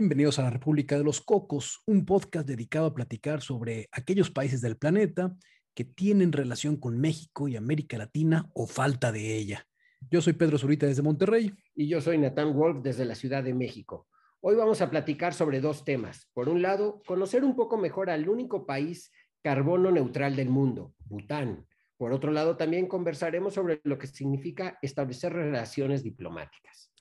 Bienvenidos 0.00 0.38
a 0.38 0.42
la 0.42 0.50
República 0.50 0.96
de 0.96 1.02
los 1.02 1.20
Cocos, 1.20 1.82
un 1.84 2.06
podcast 2.06 2.46
dedicado 2.46 2.86
a 2.86 2.94
platicar 2.94 3.40
sobre 3.40 3.88
aquellos 3.90 4.30
países 4.30 4.60
del 4.60 4.76
planeta 4.76 5.34
que 5.74 5.84
tienen 5.84 6.30
relación 6.30 6.76
con 6.76 7.00
México 7.00 7.48
y 7.48 7.56
América 7.56 7.98
Latina 7.98 8.48
o 8.54 8.68
falta 8.68 9.10
de 9.10 9.36
ella. 9.36 9.66
Yo 10.08 10.22
soy 10.22 10.34
Pedro 10.34 10.56
Zurita 10.56 10.86
desde 10.86 11.02
Monterrey. 11.02 11.52
Y 11.74 11.88
yo 11.88 12.00
soy 12.00 12.16
Natán 12.16 12.54
Wolf 12.54 12.80
desde 12.80 13.04
la 13.04 13.16
Ciudad 13.16 13.42
de 13.42 13.54
México. 13.54 14.06
Hoy 14.40 14.54
vamos 14.54 14.80
a 14.82 14.88
platicar 14.88 15.34
sobre 15.34 15.60
dos 15.60 15.84
temas. 15.84 16.30
Por 16.32 16.48
un 16.48 16.62
lado, 16.62 17.02
conocer 17.04 17.42
un 17.42 17.56
poco 17.56 17.76
mejor 17.76 18.08
al 18.08 18.28
único 18.28 18.66
país 18.66 19.10
carbono 19.42 19.90
neutral 19.90 20.36
del 20.36 20.48
mundo, 20.48 20.94
Bután. 21.06 21.66
Por 21.96 22.12
otro 22.12 22.30
lado, 22.30 22.56
también 22.56 22.86
conversaremos 22.86 23.54
sobre 23.54 23.80
lo 23.82 23.98
que 23.98 24.06
significa 24.06 24.78
establecer 24.80 25.32
relaciones 25.32 26.04
diplomáticas. 26.04 26.92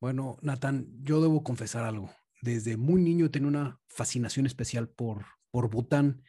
Bueno, 0.00 0.38
Natán, 0.42 0.86
yo 1.02 1.20
debo 1.20 1.42
confesar 1.42 1.84
algo. 1.84 2.08
Desde 2.42 2.76
muy 2.76 3.02
niño 3.02 3.30
tenía 3.30 3.48
una 3.48 3.80
fascinación 3.88 4.46
especial 4.46 4.88
por, 4.88 5.26
por 5.50 5.70
Bután 5.70 6.22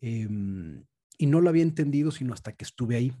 em, 0.00 0.84
y 1.18 1.26
no 1.26 1.40
lo 1.40 1.50
había 1.50 1.62
entendido 1.62 2.10
sino 2.10 2.32
hasta 2.32 2.52
que 2.52 2.64
estuve 2.64 2.96
ahí, 2.96 3.12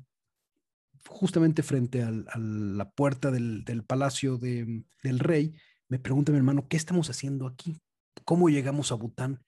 justamente 1.06 1.62
frente 1.62 2.02
a 2.02 2.10
la 2.10 2.90
puerta 2.90 3.30
del, 3.30 3.84
palacio 3.86 4.38
del 4.38 5.18
rey. 5.18 5.56
Me 5.88 5.98
pregunta 5.98 6.32
mi 6.32 6.38
hermano, 6.38 6.68
¿qué 6.68 6.76
estamos 6.76 7.10
haciendo 7.10 7.46
aquí? 7.46 7.82
¿Cómo 8.24 8.48
llegamos 8.48 8.92
a 8.92 8.96
Bután? 8.96 9.42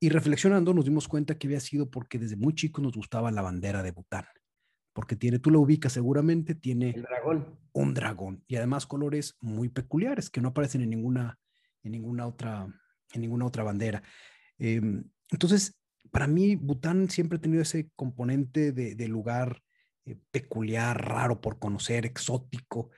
Y 0.00 0.10
reflexionando 0.10 0.74
nos 0.74 0.84
dimos 0.84 1.08
cuenta 1.08 1.38
que 1.38 1.48
había 1.48 1.60
sido 1.60 1.90
porque 1.90 2.18
desde 2.18 2.36
muy 2.36 2.54
chico 2.54 2.80
nos 2.80 2.92
gustaba 2.92 3.32
la 3.32 3.42
bandera 3.42 3.82
de 3.82 3.92
Bután 3.92 4.26
porque 4.98 5.14
tiene, 5.14 5.38
tú 5.38 5.52
lo 5.52 5.60
ubicas 5.60 5.92
seguramente, 5.92 6.56
tiene 6.56 6.90
el 6.90 7.02
dragón. 7.02 7.56
un 7.72 7.94
dragón 7.94 8.42
y 8.48 8.56
además 8.56 8.84
colores 8.84 9.36
muy 9.40 9.68
peculiares 9.68 10.28
que 10.28 10.40
no 10.40 10.48
aparecen 10.48 10.80
en 10.80 10.90
ninguna, 10.90 11.38
en 11.88 11.92
ninguna, 11.92 12.26
otra, 12.26 12.66
en 13.12 13.20
ninguna 13.20 13.46
otra 13.46 13.64
bandera. 13.64 14.02
Em, 14.58 15.04
entonces, 15.30 15.78
para 16.10 16.26
mí, 16.26 16.56
Bután 16.56 17.10
siempre 17.10 17.38
ha 17.38 17.40
tenido 17.40 17.62
ese 17.62 17.90
componente 17.96 18.72
de, 18.72 19.08
lugar 19.08 19.62
eh, 20.04 20.16
peculiar, 20.30 21.08
raro 21.08 21.40
por 21.40 21.58
conocer, 21.58 22.06
exótico. 22.06 22.90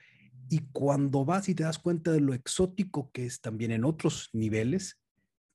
Y 0.49 0.59
cuando 0.71 1.25
vas 1.25 1.49
y 1.49 1.55
te 1.55 1.63
das 1.63 1.79
cuenta 1.79 2.11
de 2.11 2.21
lo 2.21 2.33
exótico 2.33 3.11
que 3.11 3.25
es 3.25 3.41
también 3.41 3.71
en 3.71 3.85
otros 3.85 4.29
niveles, 4.33 4.99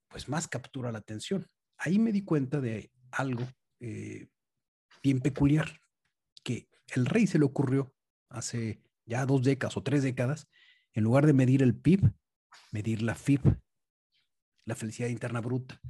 pues 0.09 0.28
más 0.28 0.48
captura 0.48 0.93
la 0.93 0.98
atención. 0.98 1.47
Ahí 1.78 1.98
me 1.98 2.12
di 2.12 2.23
cuenta 2.23 2.61
de 2.61 2.91
algo 3.11 3.47
eh, 3.81 4.28
bien 5.03 5.21
peculiar 5.21 5.81
que 6.43 6.69
el 6.95 7.06
rey 7.06 7.27
se 7.27 7.39
le 7.39 7.45
ocurrió 7.45 7.93
hace 8.28 8.81
ya 9.05 9.27
dos 9.27 9.43
décadas 9.43 9.77
o 9.77 9.83
tres 9.83 10.03
décadas, 10.03 10.48
en 10.95 11.05
lugar 11.05 11.27
de 11.27 11.33
medir 11.33 11.62
el 11.62 11.77
PIB, 11.77 12.12
medir 12.73 13.03
la 13.03 13.15
FIB, 13.15 13.41
la 14.65 14.75
felicidad 14.75 15.09
interna 15.09 15.41
bruta. 15.41 15.81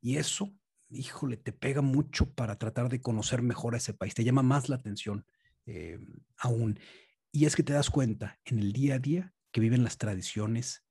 Y 0.00 0.16
eso, 0.16 0.54
híjole, 0.90 1.36
te 1.36 1.52
pega 1.52 1.80
mucho 1.80 2.32
para 2.34 2.58
tratar 2.58 2.88
de 2.88 3.00
conocer 3.00 3.42
mejor 3.42 3.74
a 3.74 3.78
ese 3.78 3.94
país, 3.94 4.14
te 4.14 4.24
llama 4.24 4.42
más 4.42 4.68
la 4.68 4.76
atención 4.76 5.26
eh, 5.66 5.98
aún. 6.36 6.78
Y 7.32 7.46
es 7.46 7.56
que 7.56 7.62
te 7.62 7.72
das 7.72 7.90
cuenta 7.90 8.38
en 8.44 8.58
el 8.58 8.72
día 8.72 8.96
a 8.96 8.98
día 8.98 9.34
que 9.50 9.60
viven 9.60 9.84
las 9.84 9.98
tradiciones 9.98 10.84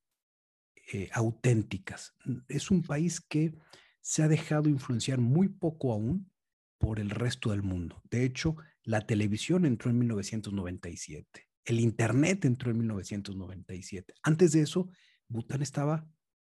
eh, 0.91 1.09
auténticas. 1.13 2.13
Es 2.47 2.69
un 2.71 2.81
país 2.81 3.21
que 3.21 3.53
se 4.01 4.23
ha 4.23 4.27
dejado 4.27 4.69
influenciar 4.69 5.19
muy 5.19 5.47
poco 5.47 5.93
aún 5.93 6.29
por 6.77 6.99
el 6.99 7.09
resto 7.09 7.51
del 7.51 7.63
mundo. 7.63 8.01
De 8.11 8.25
hecho, 8.25 8.57
la 8.83 9.01
televisión 9.07 9.65
entró 9.65 9.89
en 9.89 9.99
1997. 9.99 11.47
El 11.65 11.79
Internet 11.79 12.45
entró 12.45 12.71
en 12.71 12.79
1997. 12.79 14.13
Antes 14.23 14.51
de 14.51 14.61
eso, 14.61 14.89
Bután 15.27 15.61
estaba 15.61 16.07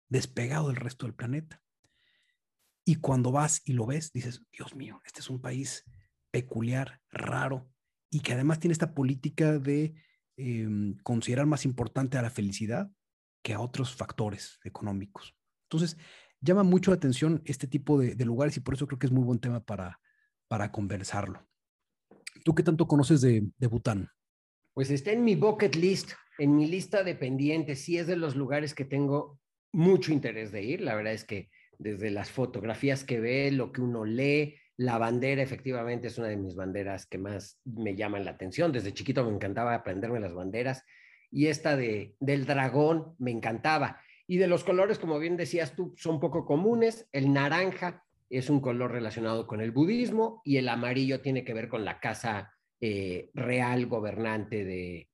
despegado 0.10 0.68
del 0.68 0.78
resto 0.78 1.06
del 1.06 1.16
planeta. 1.16 1.62
Y 2.86 2.96
cuando 2.96 3.32
vas 3.32 3.62
y 3.66 3.74
lo 3.74 3.86
ves, 3.86 4.12
dices, 4.12 4.44
Dios 4.52 4.76
mío, 4.76 5.02
este 5.06 5.20
es 5.20 5.30
un 5.30 5.42
país 5.42 5.86
peculiar, 6.32 7.02
raro, 7.12 7.70
y 8.10 8.22
que 8.22 8.34
además 8.34 8.60
tiene 8.60 8.74
esta 8.74 8.94
política 8.94 9.60
de 9.60 9.94
em, 10.38 10.98
considerar 11.04 11.46
más 11.46 11.66
importante 11.66 12.18
a 12.18 12.22
la 12.22 12.30
felicidad 12.30 12.92
que 13.44 13.54
a 13.54 13.60
otros 13.60 13.94
factores 13.94 14.60
económicos. 14.64 15.36
Entonces, 15.64 15.98
llama 16.42 16.64
mucho 16.64 16.92
la 16.92 16.98
atención 16.98 17.42
este 17.46 17.68
tipo 17.68 18.00
de, 18.00 18.26
lugares 18.26 18.58
y 18.58 18.60
por 18.60 18.74
eso 18.74 18.88
creo 18.88 19.00
que 19.00 19.08
es 19.08 19.14
muy 19.14 19.24
buen 19.24 19.40
tema 19.40 19.64
para, 19.64 20.00
para 20.48 20.72
conversarlo. 20.72 21.48
¿Tú 22.44 22.56
qué 22.56 22.64
tanto 22.64 22.88
conoces 22.88 23.22
de, 23.22 23.52
Bután? 23.60 24.10
Pues 24.74 24.90
está 24.90 25.12
en 25.12 25.24
mi 25.24 25.36
bucket 25.36 25.76
list, 25.76 26.12
en 26.38 26.56
mi 26.56 26.66
lista 26.66 27.04
de 27.04 27.16
pendientes. 27.16 27.82
Sí 27.82 27.98
es 27.98 28.08
de 28.08 28.16
los 28.16 28.36
lugares 28.36 28.74
que 28.74 28.86
tengo 28.86 29.40
mucho 29.74 30.14
interés 30.14 30.52
de 30.52 30.64
ir. 30.64 30.82
La 30.82 30.96
verdad 30.96 31.14
es 31.14 31.26
que 31.26 31.50
desde 31.78 32.12
las 32.12 32.32
fotografías 32.32 33.04
que 33.04 33.20
ve, 33.20 33.52
lo 33.52 33.72
que 33.72 33.82
uno 33.82 34.06
lee, 34.06 34.56
la 34.78 34.98
bandera 34.98 35.42
efectivamente 35.42 36.08
es 36.08 36.18
una 36.18 36.28
de 36.28 36.38
mis 36.38 36.56
banderas 36.56 37.06
que 37.06 37.18
más 37.18 37.60
me 37.66 37.96
llaman 37.96 38.26
la 38.26 38.32
atención. 38.32 38.72
Desde 38.72 38.94
chiquito 38.94 39.26
me 39.26 39.36
encantaba 39.36 39.76
aprenderme 39.76 40.20
las 40.20 40.34
banderas 40.34 40.84
y 41.30 41.48
esta 41.48 41.76
de, 41.76 42.16
del 42.20 42.46
dragón 42.46 43.16
me 43.20 43.32
encantaba. 43.32 44.00
Y 44.26 44.38
de 44.38 44.48
los 44.48 44.64
colores, 44.64 45.00
como 45.00 45.20
bien 45.20 45.38
decías 45.38 45.76
tú, 45.76 45.94
son 45.98 46.20
poco 46.20 46.46
comunes. 46.46 47.10
El 47.12 47.34
naranja 47.34 48.06
es 48.30 48.50
un 48.50 48.62
color 48.62 48.92
relacionado 48.92 49.46
con 49.46 49.60
el 49.60 49.72
budismo 49.72 50.42
y 50.46 50.58
el 50.58 50.70
amarillo 50.70 51.22
tiene 51.22 51.44
que 51.44 51.54
ver 51.54 51.68
con 51.68 51.84
la 51.84 52.00
casa 52.00 52.54
eh, 52.82 53.30
real 53.36 53.86
gobernante 53.86 54.66
de, 54.66 55.08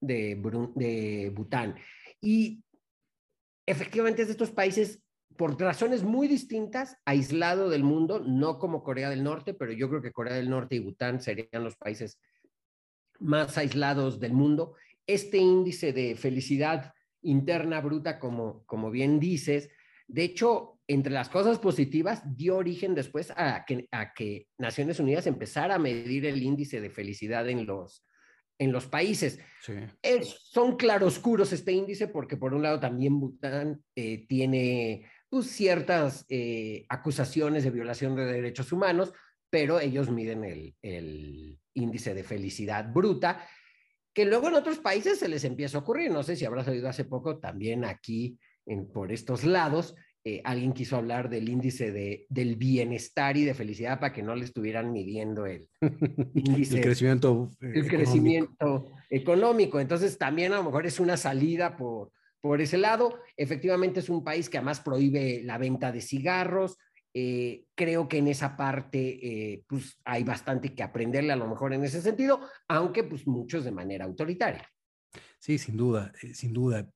de, 0.00 1.32
Bután. 1.34 1.76
Y 2.20 2.64
efectivamente 3.64 4.22
es 4.22 4.28
de 4.28 4.32
estos 4.32 4.50
países, 4.50 5.02
por 5.36 5.60
razones 5.60 6.02
muy 6.02 6.28
distintas, 6.28 6.96
aislado 7.04 7.70
del 7.70 7.84
mundo, 7.84 8.20
no 8.20 8.58
como 8.58 8.82
Corea 8.82 9.08
del 9.08 9.22
Norte, 9.22 9.54
pero 9.54 9.72
yo 9.72 9.88
creo 9.88 10.02
que 10.02 10.12
Corea 10.12 10.34
del 10.34 10.50
Norte 10.50 10.74
y 10.74 10.80
Bután 10.80 11.20
serían 11.20 11.62
los 11.62 11.76
países 11.76 12.18
más 13.20 13.56
aislados 13.56 14.18
del 14.18 14.32
mundo. 14.32 14.74
Este 15.06 15.38
índice 15.38 15.92
de 15.92 16.16
felicidad 16.16 16.92
interna 17.22 17.80
bruta, 17.80 18.18
como, 18.18 18.64
como 18.66 18.90
bien 18.90 19.20
dices, 19.20 19.70
de 20.08 20.24
hecho, 20.24 20.75
entre 20.88 21.12
las 21.12 21.28
cosas 21.28 21.58
positivas, 21.58 22.22
dio 22.36 22.56
origen 22.56 22.94
después 22.94 23.32
a 23.36 23.64
que, 23.64 23.88
a 23.90 24.12
que 24.14 24.46
Naciones 24.58 25.00
Unidas 25.00 25.26
empezara 25.26 25.74
a 25.74 25.80
medir 25.80 26.26
el 26.26 26.42
índice 26.42 26.80
de 26.80 26.90
felicidad 26.90 27.48
en 27.48 27.66
los, 27.66 28.04
en 28.58 28.72
los 28.72 28.86
países. 28.86 29.40
son 30.28 30.76
claroscuros 30.76 31.52
este 31.52 31.72
índice 31.72 32.08
porque 32.08 32.36
por 32.36 32.54
un 32.54 32.62
lado 32.62 32.78
también 32.78 33.18
Bután 33.18 33.82
eh, 33.96 34.26
tiene 34.28 35.10
pues, 35.28 35.48
ciertas 35.48 36.24
eh, 36.28 36.86
acusaciones 36.88 37.64
de 37.64 37.70
violación 37.70 38.14
de 38.14 38.24
derechos 38.24 38.72
humanos, 38.72 39.12
pero 39.50 39.80
ellos 39.80 40.10
miden 40.10 40.44
el, 40.44 40.74
el, 40.82 41.58
índice 41.74 42.14
de 42.14 42.24
felicidad 42.24 42.90
bruta, 42.90 43.46
que 44.14 44.24
luego 44.24 44.48
en 44.48 44.54
otros 44.54 44.78
países 44.78 45.18
se 45.18 45.28
les 45.28 45.44
empieza 45.44 45.76
a 45.76 45.80
ocurrir. 45.82 46.10
No 46.10 46.22
sé 46.22 46.34
si 46.34 46.46
habrás 46.46 46.66
oído 46.68 46.88
hace 46.88 47.04
poco 47.04 47.38
también 47.38 47.84
aquí 47.84 48.38
en, 48.64 48.90
por 48.90 49.12
estos 49.12 49.44
lados 49.44 49.94
eh, 50.28 50.40
alguien 50.42 50.72
quiso 50.72 50.96
hablar 50.96 51.30
del 51.30 51.48
índice 51.48 51.92
de, 51.92 52.26
del 52.28 52.56
bienestar 52.56 53.36
y 53.36 53.44
de 53.44 53.54
felicidad 53.54 54.00
para 54.00 54.12
que 54.12 54.24
no 54.24 54.34
le 54.34 54.44
estuvieran 54.44 54.92
midiendo 54.92 55.46
el 55.46 55.68
índice. 56.34 56.78
el 56.78 56.82
crecimiento. 56.82 57.52
Eh, 57.60 57.66
el 57.66 57.70
económico. 57.70 57.96
crecimiento 57.96 58.90
económico. 59.08 59.78
Entonces, 59.78 60.18
también 60.18 60.52
a 60.52 60.56
lo 60.56 60.64
mejor 60.64 60.84
es 60.84 60.98
una 60.98 61.16
salida 61.16 61.76
por, 61.76 62.10
por 62.40 62.60
ese 62.60 62.76
lado. 62.76 63.20
Efectivamente, 63.36 64.00
es 64.00 64.08
un 64.08 64.24
país 64.24 64.50
que 64.50 64.58
además 64.58 64.80
prohíbe 64.80 65.42
la 65.44 65.58
venta 65.58 65.92
de 65.92 66.00
cigarros. 66.00 66.76
Eh, 67.14 67.62
creo 67.76 68.08
que 68.08 68.18
en 68.18 68.26
esa 68.26 68.56
parte 68.56 69.62
pues 69.68 69.96
hay 70.04 70.24
bastante 70.24 70.74
que 70.74 70.82
aprenderle 70.82 71.34
a 71.34 71.36
lo 71.36 71.46
mejor 71.46 71.72
en 71.72 71.84
ese 71.84 72.02
sentido, 72.02 72.40
aunque 72.66 73.04
pues 73.04 73.28
muchos 73.28 73.64
de 73.64 73.70
manera 73.70 74.04
autoritaria. 74.04 74.68
Sí, 75.38 75.56
sin 75.56 75.76
duda, 75.76 76.12
sin 76.34 76.52
duda. 76.52 76.90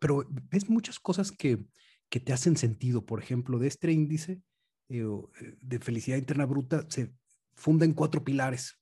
Pero 0.00 0.26
ves 0.50 0.70
muchas 0.70 0.98
cosas 0.98 1.30
que, 1.30 1.58
que 2.10 2.20
te 2.20 2.32
hacen 2.32 2.56
sentido. 2.56 3.06
Por 3.06 3.22
ejemplo, 3.22 3.58
de 3.58 3.68
este 3.68 3.90
índice 3.90 4.42
eh, 4.88 5.02
eh, 5.40 5.56
de 5.62 5.78
felicidad 5.78 6.18
interna 6.18 6.44
bruta 6.44 6.84
se 6.90 7.14
funda 7.54 7.86
en 7.86 7.94
cuatro 7.94 8.22
pilares. 8.24 8.78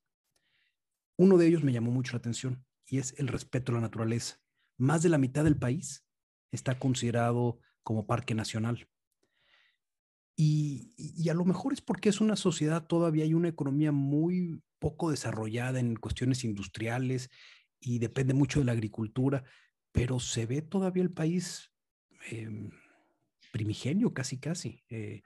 Uno 1.16 1.36
de 1.36 1.46
ellos 1.46 1.62
me 1.62 1.72
llamó 1.72 1.90
mucho 1.92 2.12
la 2.12 2.18
atención 2.18 2.64
y 2.86 2.98
es 2.98 3.14
el 3.18 3.28
respeto 3.28 3.70
a 3.70 3.76
la 3.76 3.82
naturaleza. 3.82 4.40
Más 4.78 5.02
de 5.02 5.10
la 5.10 5.18
mitad 5.18 5.44
del 5.44 5.56
país 5.56 6.04
está 6.50 6.78
considerado 6.78 7.60
como 7.82 8.06
parque 8.06 8.34
nacional. 8.34 8.88
y, 10.40 11.28
a 11.28 11.34
lo 11.34 11.44
mejor 11.44 11.72
es 11.72 11.80
porque 11.80 12.08
es 12.08 12.20
una 12.20 12.36
sociedad 12.36 12.86
todavía 12.86 13.24
hay 13.24 13.34
una 13.34 13.48
economía 13.48 13.90
muy 13.92 14.62
poco 14.78 15.10
desarrollada 15.10 15.80
en 15.80 15.96
cuestiones 15.96 16.44
industriales 16.44 17.28
y 17.80 17.98
depende 17.98 18.34
mucho 18.34 18.60
de 18.60 18.66
la 18.66 18.72
agricultura, 18.72 19.44
pero 19.92 20.20
se 20.20 20.46
ve 20.46 20.62
todavía 20.62 21.02
el 21.02 21.12
país 21.12 21.72
em, 22.30 22.70
primigenio 23.52 24.12
casi, 24.12 24.38
casi, 24.38 24.82
eh, 24.88 25.22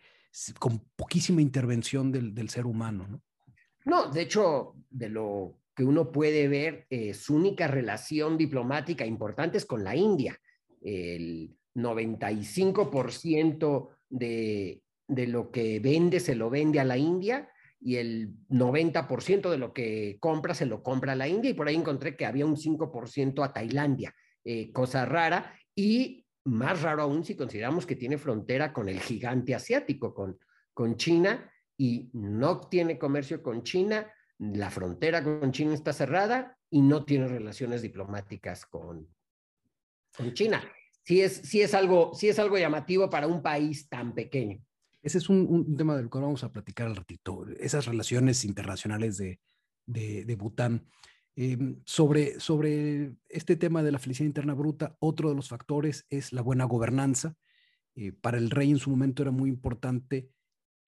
con 0.58 0.80
poquísima 0.96 1.42
intervención 1.42 2.10
del, 2.10 2.34
del, 2.34 2.48
ser 2.48 2.66
humano, 2.66 3.06
¿no? 3.08 3.22
No, 3.84 4.10
de 4.10 4.22
hecho, 4.22 4.74
de 4.90 5.08
lo 5.08 5.58
que 5.74 5.84
uno 5.84 6.12
puede 6.12 6.48
ver, 6.48 6.86
eh, 6.90 7.14
su 7.14 7.34
única 7.34 7.66
relación 7.66 8.36
diplomática 8.36 9.04
importante 9.04 9.58
es 9.58 9.66
con 9.66 9.82
la 9.82 9.96
India. 9.96 10.38
El 10.80 11.56
95% 11.74 13.88
de, 14.08 14.82
de 15.08 15.26
lo 15.26 15.50
que 15.50 15.80
vende 15.80 16.20
se 16.20 16.34
lo 16.34 16.50
vende 16.50 16.80
a 16.80 16.84
la 16.84 16.98
India 16.98 17.48
y 17.80 17.96
el 17.96 18.34
90% 18.48 19.50
de 19.50 19.58
lo 19.58 19.72
que 19.72 20.18
compra 20.20 20.54
se 20.54 20.66
lo 20.66 20.82
compra 20.82 21.12
a 21.12 21.16
la 21.16 21.28
India 21.28 21.50
y 21.50 21.54
por 21.54 21.66
ahí 21.66 21.74
encontré 21.74 22.16
que 22.16 22.26
había 22.26 22.46
un 22.46 22.56
5% 22.56 23.44
a 23.44 23.52
Tailandia, 23.52 24.14
eh, 24.44 24.70
cosa 24.72 25.04
rara 25.04 25.58
y 25.74 26.21
más 26.44 26.82
raro 26.82 27.02
aún 27.02 27.24
si 27.24 27.36
consideramos 27.36 27.86
que 27.86 27.96
tiene 27.96 28.18
frontera 28.18 28.72
con 28.72 28.88
el 28.88 29.00
gigante 29.00 29.54
asiático, 29.54 30.14
con, 30.14 30.38
con 30.74 30.96
China 30.96 31.50
y 31.76 32.10
no 32.12 32.60
tiene 32.60 32.98
comercio 32.98 33.42
con 33.42 33.62
China, 33.62 34.10
la 34.38 34.70
frontera 34.70 35.22
con 35.22 35.52
China 35.52 35.74
está 35.74 35.92
cerrada 35.92 36.58
y 36.70 36.80
no 36.80 37.04
tiene 37.04 37.28
relaciones 37.28 37.82
diplomáticas 37.82 38.66
con, 38.66 39.08
con 40.16 40.32
China. 40.34 40.62
Sí 41.04 41.20
es, 41.20 41.34
sí, 41.44 41.60
es 41.60 41.74
algo, 41.74 42.12
sí 42.14 42.28
es 42.28 42.38
algo 42.38 42.58
llamativo 42.58 43.10
para 43.10 43.26
un 43.26 43.42
país 43.42 43.88
tan 43.88 44.14
pequeño. 44.14 44.60
Ese 45.02 45.18
es 45.18 45.28
un, 45.28 45.76
tema 45.76 45.96
del 45.96 46.08
cual 46.08 46.24
vamos 46.24 46.44
a 46.44 46.52
platicar 46.52 46.86
al 46.86 46.96
ratito, 46.96 47.44
esas 47.58 47.86
relaciones 47.86 48.44
internacionales 48.44 49.16
de, 49.16 49.40
de, 49.86 50.36
Bután. 50.36 50.86
Em, 51.34 51.80
sobre, 51.86 52.38
sobre 52.40 53.14
este 53.28 53.56
tema 53.56 53.82
de 53.82 53.90
la 53.90 53.98
felicidad 53.98 54.26
interna 54.26 54.52
bruta, 54.52 54.96
otro 55.00 55.30
de 55.30 55.34
los 55.34 55.48
factores 55.48 56.06
es 56.10 56.32
la 56.32 56.42
buena 56.42 56.64
gobernanza. 56.64 57.36
Eh, 57.94 58.12
para 58.12 58.38
el 58.38 58.50
rey 58.50 58.70
en 58.70 58.78
su 58.78 58.90
momento 58.90 59.22
era 59.22 59.30
muy 59.30 59.48
importante 59.48 60.28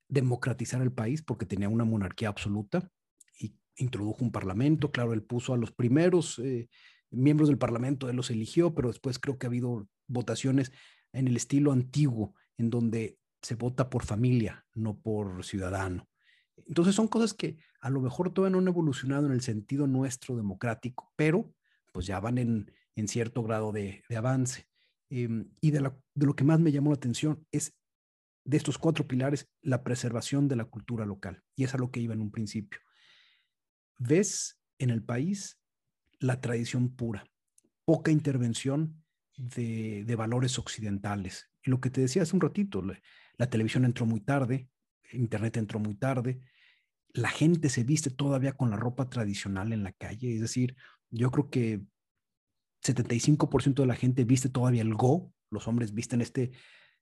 democratizar 0.09 0.83
el 0.83 0.93
país 0.93 1.23
porque 1.23 1.47
tenía 1.47 1.69
una 1.69 1.85
monarquía 1.85 2.29
absoluta 2.29 2.91
y 3.39 3.57
introdujo 3.77 4.23
un 4.23 4.33
parlamento. 4.33 4.93
Claro, 4.93 5.15
él 5.15 5.23
puso 5.23 5.55
a 5.55 5.57
los 5.57 5.73
primeros 5.73 6.39
eh, 6.39 6.69
miembros 7.11 7.49
del 7.49 7.59
parlamento, 7.59 8.11
él 8.11 8.17
los 8.17 8.31
eligió, 8.31 8.75
pero 8.75 8.89
después 8.89 9.19
creo 9.19 9.39
que 9.39 9.47
ha 9.47 9.49
habido 9.49 9.89
votaciones 10.07 10.73
en 11.13 11.27
el 11.27 11.37
estilo 11.37 11.73
antiguo, 11.73 12.35
en 12.59 12.69
donde 12.69 13.19
se 13.41 13.55
vota 13.55 13.89
por 13.89 14.05
familia, 14.05 14.67
no 14.75 14.99
por 14.99 15.45
ciudadano. 15.45 16.09
Entonces 16.67 16.95
son 16.95 17.09
cosas 17.09 17.35
que 17.35 17.59
a 17.85 17.91
lo 17.91 18.01
mejor 18.01 18.33
todavía 18.33 18.53
no 18.53 18.61
han 18.61 18.69
evolucionado 18.69 19.27
en 19.27 19.33
el 19.33 19.43
sentido 19.43 19.87
nuestro 19.87 20.37
democrático, 20.37 21.13
pero 21.17 21.55
pues 21.93 22.07
ya 22.07 22.19
van 22.19 22.39
en, 22.39 23.09
cierto 23.09 23.43
grado 23.43 23.73
de, 23.73 24.03
avance. 24.17 24.67
Em, 25.11 25.51
y 25.61 25.71
de, 25.71 25.93
de 26.15 26.27
lo 26.27 26.35
que 26.35 26.45
más 26.45 26.61
me 26.61 26.73
llamó 26.73 26.91
la 26.93 26.97
atención 26.97 27.47
es 27.53 27.77
de 28.45 28.57
estos 28.57 28.79
cuatro 28.79 29.07
pilares, 29.07 29.51
la 29.61 29.85
preservación 29.85 30.49
de 30.49 30.57
la 30.57 30.65
cultura 30.65 31.05
local. 31.05 31.43
Y 31.57 31.65
es 31.65 31.75
a 31.75 31.79
lo 31.79 31.91
que 31.91 32.01
iba 32.01 32.15
en 32.15 32.23
un 32.23 32.31
principio. 32.31 32.81
Ves 33.99 34.59
en 34.79 34.89
el 34.89 35.03
país 35.03 35.61
la 36.21 36.41
tradición 36.41 36.89
pura, 36.89 37.27
poca 37.85 38.11
intervención 38.11 39.05
de, 39.37 40.05
de 40.07 40.17
valores 40.17 40.59
occidentales. 40.59 41.51
Lo 41.65 41.83
que 41.83 41.91
te 41.91 42.01
decía 42.01 42.23
hace 42.23 42.35
un 42.35 42.41
ratito, 42.41 42.83
la 43.37 43.51
televisión 43.51 43.85
entró 43.85 44.07
muy 44.07 44.21
tarde, 44.21 44.71
Internet 45.13 45.59
entró 45.59 45.79
muy 45.79 45.97
tarde, 45.97 46.41
la 47.15 47.29
gente 47.29 47.71
se 47.71 47.85
viste 47.85 48.11
todavía 48.11 48.53
con 48.53 48.71
la 48.71 48.77
ropa 48.77 49.09
tradicional 49.09 49.73
en 49.73 49.85
la 49.85 49.93
calle, 49.93 50.35
es 50.35 50.41
decir, 50.41 50.77
yo 51.11 51.31
creo 51.31 51.49
que 51.49 51.81
75% 52.85 53.83
de 53.83 53.87
la 53.87 53.95
gente 53.95 54.25
viste 54.25 54.49
todavía 54.51 54.83
el 54.83 54.95
go, 54.95 55.33
los 55.51 55.67
hombres 55.69 55.95
visten 55.95 56.21
este, 56.21 56.51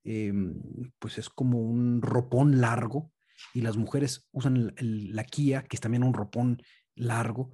em, 0.05 0.55
pues 0.99 1.19
es 1.19 1.29
como 1.29 1.61
un 1.61 2.03
ropón 2.03 2.61
largo, 2.61 3.11
y 3.55 3.62
las 3.62 3.76
mujeres 3.76 4.29
usan 4.32 4.75
la 4.79 5.25
kia, 5.25 5.62
que 5.62 5.76
es 5.76 5.81
también 5.81 6.05
un 6.05 6.14
ropón 6.14 6.62
largo, 6.94 7.50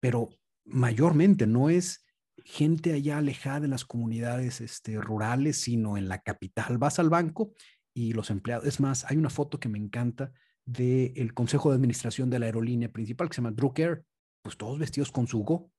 pero 0.00 0.30
mayormente 0.64 1.46
no 1.46 1.70
es 1.70 2.04
gente 2.44 2.92
allá 2.92 3.18
alejada 3.18 3.60
de 3.60 3.68
las 3.68 3.84
comunidades 3.84 4.60
este, 4.60 5.00
rurales, 5.00 5.60
sino 5.60 5.96
en 5.96 6.08
la 6.08 6.20
capital. 6.20 6.78
Vas 6.78 6.98
al 6.98 7.10
banco 7.10 7.54
y 7.94 8.12
los 8.12 8.30
empleados. 8.30 8.66
Es 8.66 8.80
más, 8.80 9.04
hay 9.10 9.16
una 9.16 9.30
foto 9.30 9.60
que 9.60 9.68
me 9.68 9.78
encanta 9.78 10.32
del 10.64 11.34
consejo 11.34 11.70
de 11.70 11.76
administración 11.76 12.30
de 12.30 12.38
la 12.38 12.46
aerolínea 12.46 12.90
principal 12.90 13.28
que 13.28 13.34
se 13.34 13.40
llama 13.40 13.52
Drucker, 13.52 14.04
pues 14.42 14.56
todos 14.56 14.78
vestidos 14.78 15.10
con 15.10 15.26
su 15.26 15.40
Go. 15.40 15.70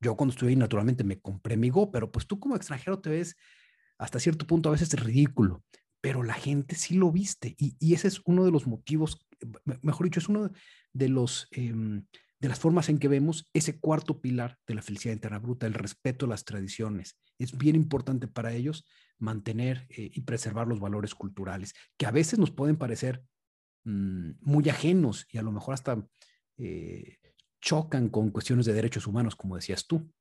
Yo 0.00 0.16
cuando 0.16 0.32
estuve 0.32 0.50
ahí, 0.50 0.56
naturalmente 0.56 1.04
me 1.04 1.20
compré 1.20 1.56
mi 1.56 1.70
Go, 1.70 1.90
pero 1.90 2.10
pues 2.10 2.26
tú 2.26 2.38
como 2.38 2.56
extranjero 2.56 3.00
te 3.00 3.10
ves 3.10 3.36
hasta 3.98 4.20
cierto 4.20 4.46
punto 4.46 4.68
a 4.68 4.72
veces 4.72 4.92
ridículo, 4.92 5.62
pero 6.00 6.22
la 6.22 6.34
gente 6.34 6.74
sí 6.74 6.94
lo 6.94 7.10
viste 7.10 7.54
y, 7.58 7.76
y 7.78 7.94
ese 7.94 8.08
es 8.08 8.20
uno 8.24 8.44
de 8.44 8.50
los 8.50 8.66
motivos, 8.66 9.18
mejor 9.82 10.06
dicho, 10.06 10.20
es 10.20 10.28
uno 10.28 10.50
de 10.92 11.08
los... 11.08 11.48
Em, 11.50 12.04
de 12.38 12.48
las 12.48 12.58
formas 12.58 12.88
en 12.88 12.98
que 12.98 13.08
vemos 13.08 13.48
ese 13.54 13.78
cuarto 13.80 14.20
pilar 14.20 14.58
de 14.66 14.74
la 14.74 14.82
felicidad 14.82 15.14
interna 15.14 15.38
bruta, 15.38 15.66
el 15.66 15.74
respeto 15.74 16.26
a 16.26 16.28
las 16.28 16.44
tradiciones. 16.44 17.18
Es 17.38 17.56
bien 17.56 17.76
importante 17.76 18.28
para 18.28 18.52
ellos 18.52 18.84
mantener 19.18 19.86
eh, 19.88 20.10
y 20.12 20.20
preservar 20.22 20.66
los 20.66 20.80
valores 20.80 21.14
culturales, 21.14 21.72
que 21.96 22.06
a 22.06 22.10
veces 22.10 22.38
nos 22.38 22.50
pueden 22.50 22.76
parecer 22.76 23.22
mm, 23.86 24.32
muy 24.42 24.68
ajenos 24.68 25.26
y 25.30 25.38
a 25.38 25.42
lo 25.42 25.52
mejor 25.52 25.74
hasta 25.74 26.06
eh, 26.58 27.16
chocan 27.60 28.10
con 28.10 28.30
cuestiones 28.30 28.66
de 28.66 28.74
derechos 28.74 29.06
humanos, 29.06 29.34
como 29.34 29.56
decías 29.56 29.86
tú. 29.86 30.12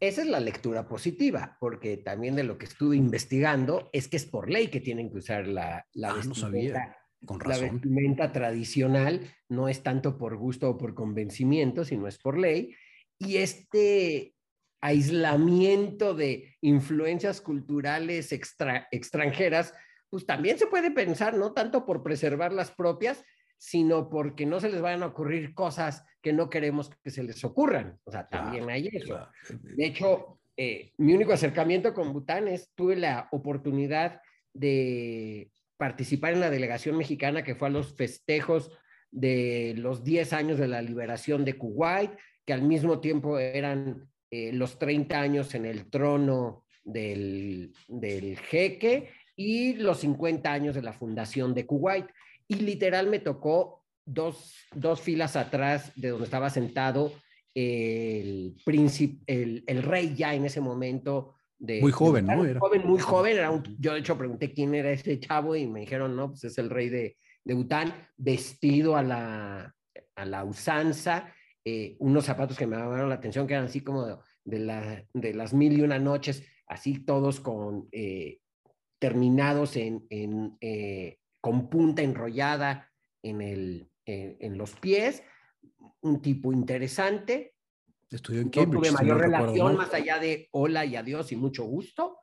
Esa 0.00 0.22
es 0.22 0.28
la 0.28 0.40
lectura 0.40 0.86
positiva, 0.86 1.56
porque 1.60 1.96
también 1.96 2.36
de 2.36 2.44
lo 2.44 2.58
que 2.58 2.66
estuve 2.66 2.96
investigando 2.96 3.88
es 3.92 4.08
que 4.08 4.16
es 4.16 4.26
por 4.26 4.50
ley 4.50 4.68
que 4.68 4.80
tienen 4.80 5.10
que 5.10 5.18
usar 5.18 5.46
la, 5.46 5.86
la 5.92 6.10
ah, 6.10 6.22
no 6.26 6.34
sabía. 6.34 6.96
Con 7.24 7.40
razón. 7.40 7.66
La 7.66 7.72
vestimenta 7.72 8.32
tradicional 8.32 9.34
no 9.48 9.68
es 9.68 9.82
tanto 9.82 10.18
por 10.18 10.36
gusto 10.36 10.70
o 10.70 10.78
por 10.78 10.94
convencimiento, 10.94 11.84
sino 11.84 12.06
es 12.06 12.18
por 12.18 12.38
ley. 12.38 12.74
Y 13.18 13.36
este 13.36 14.34
aislamiento 14.82 16.14
de 16.14 16.56
influencias 16.60 17.40
culturales 17.40 18.30
extranjeras, 18.32 19.72
pues 20.14 20.26
también 20.26 20.56
se 20.60 20.68
puede 20.68 20.92
pensar, 20.92 21.36
no 21.36 21.54
tanto 21.54 21.84
por 21.84 22.04
preservar 22.04 22.52
las 22.52 22.70
propias, 22.70 23.24
sino 23.58 24.08
porque 24.08 24.46
no 24.46 24.60
se 24.60 24.68
les 24.68 24.80
vayan 24.80 25.02
a 25.02 25.06
ocurrir 25.06 25.54
cosas 25.54 26.04
que 26.22 26.32
no 26.32 26.48
queremos 26.48 26.88
que 27.02 27.10
se 27.10 27.24
les 27.24 27.44
ocurran. 27.44 27.98
O 28.04 28.12
sea, 28.12 28.28
también 28.28 28.70
hay 28.70 28.88
eso. 28.92 29.26
De 29.48 29.84
hecho, 29.84 30.38
eh, 30.56 30.92
mi 30.98 31.14
único 31.14 31.32
acercamiento 31.32 31.92
con 31.94 32.12
Bután 32.12 32.46
es, 32.46 32.70
tuve 32.76 32.94
la 32.94 33.26
oportunidad 33.32 34.20
de 34.52 35.50
participar 35.78 36.34
en 36.34 36.40
la 36.42 36.50
delegación 36.50 36.96
mexicana 36.96 37.42
que 37.42 37.56
fue 37.56 37.66
a 37.66 37.72
los 37.72 37.96
festejos 37.96 38.70
de 39.10 39.74
los 39.76 40.04
10 40.04 40.32
años 40.32 40.58
de 40.58 40.68
la 40.68 40.80
liberación 40.80 41.44
de 41.44 41.58
Kuwait, 41.58 42.12
que 42.46 42.52
al 42.52 42.62
mismo 42.62 43.00
tiempo 43.00 43.40
eran 43.40 44.08
eh, 44.30 44.52
los 44.52 44.78
30 44.78 45.20
años 45.20 45.56
en 45.56 45.64
el 45.64 45.90
trono 45.90 46.64
del, 46.84 47.72
del 47.88 48.38
jeque 48.38 49.10
y 49.36 49.74
los 49.74 49.98
50 50.00 50.52
años 50.52 50.74
de 50.74 50.82
la 50.82 50.92
fundación 50.92 51.54
de 51.54 51.66
Kuwait. 51.66 52.06
Y 52.46 52.56
literal 52.56 53.08
me 53.08 53.18
tocó 53.18 53.84
dos, 54.04 54.54
dos 54.74 55.00
filas 55.00 55.36
atrás 55.36 55.92
de 55.96 56.10
donde 56.10 56.24
estaba 56.24 56.50
sentado 56.50 57.12
el 57.54 58.56
príncipe, 58.64 59.22
el, 59.26 59.64
el, 59.66 59.82
rey 59.82 60.14
ya 60.16 60.34
en 60.34 60.44
ese 60.44 60.60
momento 60.60 61.34
muy 61.80 61.92
joven, 61.92 62.26
¿no? 62.26 62.44
Era. 62.44 62.60
Joven, 62.60 62.86
muy 62.86 63.00
joven. 63.00 63.36
Era 63.36 63.62
yo, 63.78 63.92
de 63.92 64.00
hecho, 64.00 64.18
pregunté 64.18 64.52
quién 64.52 64.74
era 64.74 64.90
ese 64.90 65.18
chavo 65.20 65.56
y 65.56 65.66
me 65.66 65.80
dijeron, 65.80 66.14
no, 66.16 66.30
pues 66.30 66.44
es 66.44 66.58
el 66.58 66.70
rey 66.70 66.88
de, 66.88 67.16
de 67.44 67.54
Bután, 67.54 67.94
vestido 68.16 68.96
a 68.96 69.02
la, 69.02 69.74
a 70.16 70.24
la 70.24 70.44
usanza, 70.44 71.32
eh, 71.64 71.96
unos 72.00 72.24
zapatos 72.24 72.58
que 72.58 72.66
me 72.66 72.76
llamaron 72.76 73.08
la 73.08 73.16
atención, 73.16 73.46
que 73.46 73.54
eran 73.54 73.66
así 73.66 73.80
como 73.80 74.06
de, 74.44 74.58
la, 74.58 75.04
de 75.12 75.34
las 75.34 75.54
mil 75.54 75.78
y 75.78 75.82
una 75.82 75.98
noches, 75.98 76.44
así 76.66 77.04
todos 77.04 77.40
con 77.40 77.88
eh, 77.92 78.38
terminados 79.04 79.76
en, 79.76 80.06
en 80.08 80.56
eh, 80.62 81.18
con 81.42 81.68
punta 81.68 82.00
enrollada 82.00 82.90
en, 83.22 83.42
el, 83.42 83.90
en 84.06 84.56
los 84.56 84.76
pies, 84.76 85.22
un 86.00 86.22
tipo 86.22 86.54
interesante, 86.54 87.54
Estudió 88.10 88.40
en 88.40 88.48
Cambridge. 88.48 88.82
tuve 88.82 88.92
mayor 88.92 89.20
relación 89.20 89.76
más 89.76 89.92
allá 89.92 90.18
de 90.18 90.48
hola 90.52 90.84
y 90.84 90.96
adiós 90.96 91.32
y 91.32 91.36
mucho 91.36 91.64
gusto. 91.64 92.18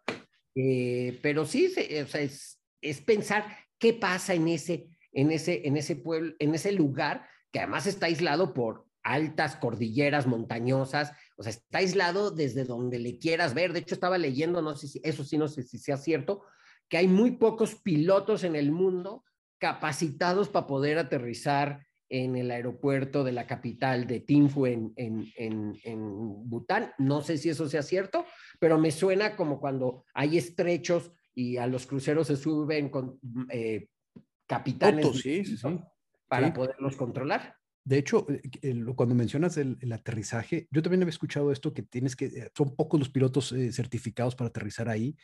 Eh, 0.56 1.20
pero 1.22 1.46
sí, 1.46 1.68
o 1.68 2.08
sea, 2.08 2.22
es, 2.22 2.60
es, 2.82 3.02
pensar 3.02 3.46
qué 3.78 3.94
pasa 3.94 4.34
en 4.34 4.48
ese, 4.48 4.88
en, 5.12 5.32
ese, 5.32 5.68
en 5.68 5.78
ese 5.78 5.96
pueblo, 5.96 6.34
en 6.40 6.56
ese 6.56 6.72
lugar 6.72 7.28
que 7.52 7.60
además 7.60 7.88
está 7.88 8.06
aislado 8.08 8.54
por 8.54 8.88
altas 9.04 9.56
cordilleras 9.56 10.28
montañosas, 10.28 11.12
o 11.36 11.44
sea, 11.44 11.52
está 11.52 11.80
aislado 11.80 12.32
desde 12.32 12.64
donde 12.64 13.00
le 13.00 13.18
quieras 13.18 13.54
ver. 13.54 13.74
De 13.74 13.80
hecho, 13.80 13.96
estaba 13.96 14.18
leyendo, 14.18 14.62
no 14.62 14.76
sé 14.76 14.88
si 14.88 15.02
eso 15.04 15.24
sí, 15.24 15.38
no 15.38 15.48
sé 15.48 15.64
si 15.64 15.78
sea 15.78 15.98
cierto, 15.98 16.44
que 16.92 16.98
hay 16.98 17.08
muy 17.08 17.32
pocos 17.32 17.76
pilotos 17.76 18.44
en 18.44 18.58
el 18.58 18.74
mundo 18.74 19.24
capacitados 19.58 20.50
para 20.50 20.68
poder 20.68 20.98
aterrizar 20.98 21.88
en 22.10 22.36
el 22.36 22.52
aeropuerto 22.52 23.24
de 23.24 23.32
la 23.32 23.48
capital 23.48 24.06
de 24.06 24.20
Tinfu 24.20 24.66
en, 24.66 24.92
en, 24.98 26.50
Bután. 26.50 26.92
No 26.98 27.22
sé 27.22 27.38
si 27.38 27.48
eso 27.48 27.70
sea 27.70 27.82
cierto, 27.82 28.26
pero 28.60 28.78
me 28.78 28.92
suena 28.92 29.38
como 29.38 29.62
cuando 29.62 30.04
hay 30.14 30.38
estrechos 30.38 31.14
y 31.34 31.56
a 31.56 31.66
los 31.66 31.88
cruceros 31.88 32.28
se 32.28 32.36
suben 32.36 32.90
con 32.90 33.18
eh, 33.50 33.88
capitanes 34.46 35.08
para 36.28 36.54
poderlos 36.54 36.98
controlar. 36.98 37.56
De 37.86 38.00
hecho, 38.00 38.28
eh, 38.30 38.84
cuando 38.98 39.16
mencionas 39.16 39.56
el, 39.56 39.78
aterrizaje, 39.94 40.68
yo 40.72 40.82
también 40.82 41.04
había 41.04 41.12
escuchado 41.12 41.54
esto 41.54 41.74
que 41.74 41.84
tienes 41.84 42.18
que, 42.18 42.26
eh, 42.26 42.52
son 42.54 42.76
pocos 42.76 43.00
los 43.00 43.10
pilotos 43.10 43.56
certificados 43.72 44.36
para 44.36 44.50
aterrizar 44.50 44.90
ahí 44.90 45.16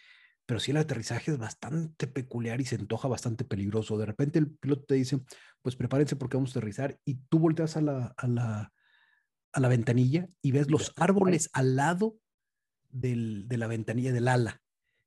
pero 0.48 0.62
sí 0.62 0.72
el 0.72 0.78
aterrizaje 0.78 1.32
es 1.32 1.38
bastante 1.38 2.08
peculiar 2.08 2.62
y 2.62 2.66
se 2.66 2.78
antoja 2.78 3.10
bastante 3.10 3.44
peligroso. 3.44 3.98
De 3.98 4.06
repente 4.06 4.40
el 4.40 4.50
piloto 4.50 4.86
te 4.86 4.96
dice, 4.96 5.20
pues 5.62 5.76
prepárense 5.76 6.16
porque 6.16 6.38
vamos 6.38 6.56
a 6.56 6.60
aterrizar 6.60 7.00
y 7.04 7.16
tú 7.30 7.38
volteas 7.38 7.76
a 7.76 7.82
la, 7.82 8.14
a 8.18 8.28
la, 8.28 8.74
a 9.52 9.60
la 9.60 9.68
ventanilla 9.68 10.30
y 10.42 10.52
ves 10.52 10.72
los 10.72 10.94
árboles 10.96 11.50
al 11.52 11.76
lado 11.76 12.18
del, 12.90 13.50
de 13.50 13.58
la 13.58 13.68
ventanilla 13.68 14.14
del 14.14 14.30
ala. 14.30 14.62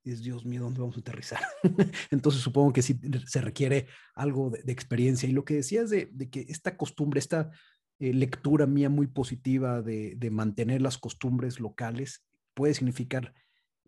Y 0.04 0.12
es, 0.12 0.23
Dios 0.23 0.44
mío, 0.44 0.61
¿dónde 0.61 0.80
vamos 0.80 0.99
a 0.99 1.00
aterrizar? 1.00 1.40
Entonces 2.11 2.42
supongo 2.42 2.75
que 2.75 2.82
sí 2.82 3.00
se 3.26 3.40
requiere 3.40 3.87
algo 4.14 4.50
de, 4.50 4.70
experiencia. 4.70 5.26
Y 5.26 5.32
lo 5.32 5.47
que 5.47 5.54
decías 5.54 5.88
de, 5.88 6.11
de 6.12 6.28
que 6.28 6.44
esta 6.50 6.76
costumbre, 6.76 7.18
esta 7.18 7.50
eh, 7.99 8.12
lectura 8.12 8.66
mía 8.66 8.90
muy 8.90 9.06
positiva 9.06 9.80
de, 9.80 10.16
de 10.16 10.30
mantener 10.30 10.82
las 10.82 10.99
costumbres 10.99 11.61
locales 11.61 12.26
puede 12.52 12.75
significar 12.75 13.32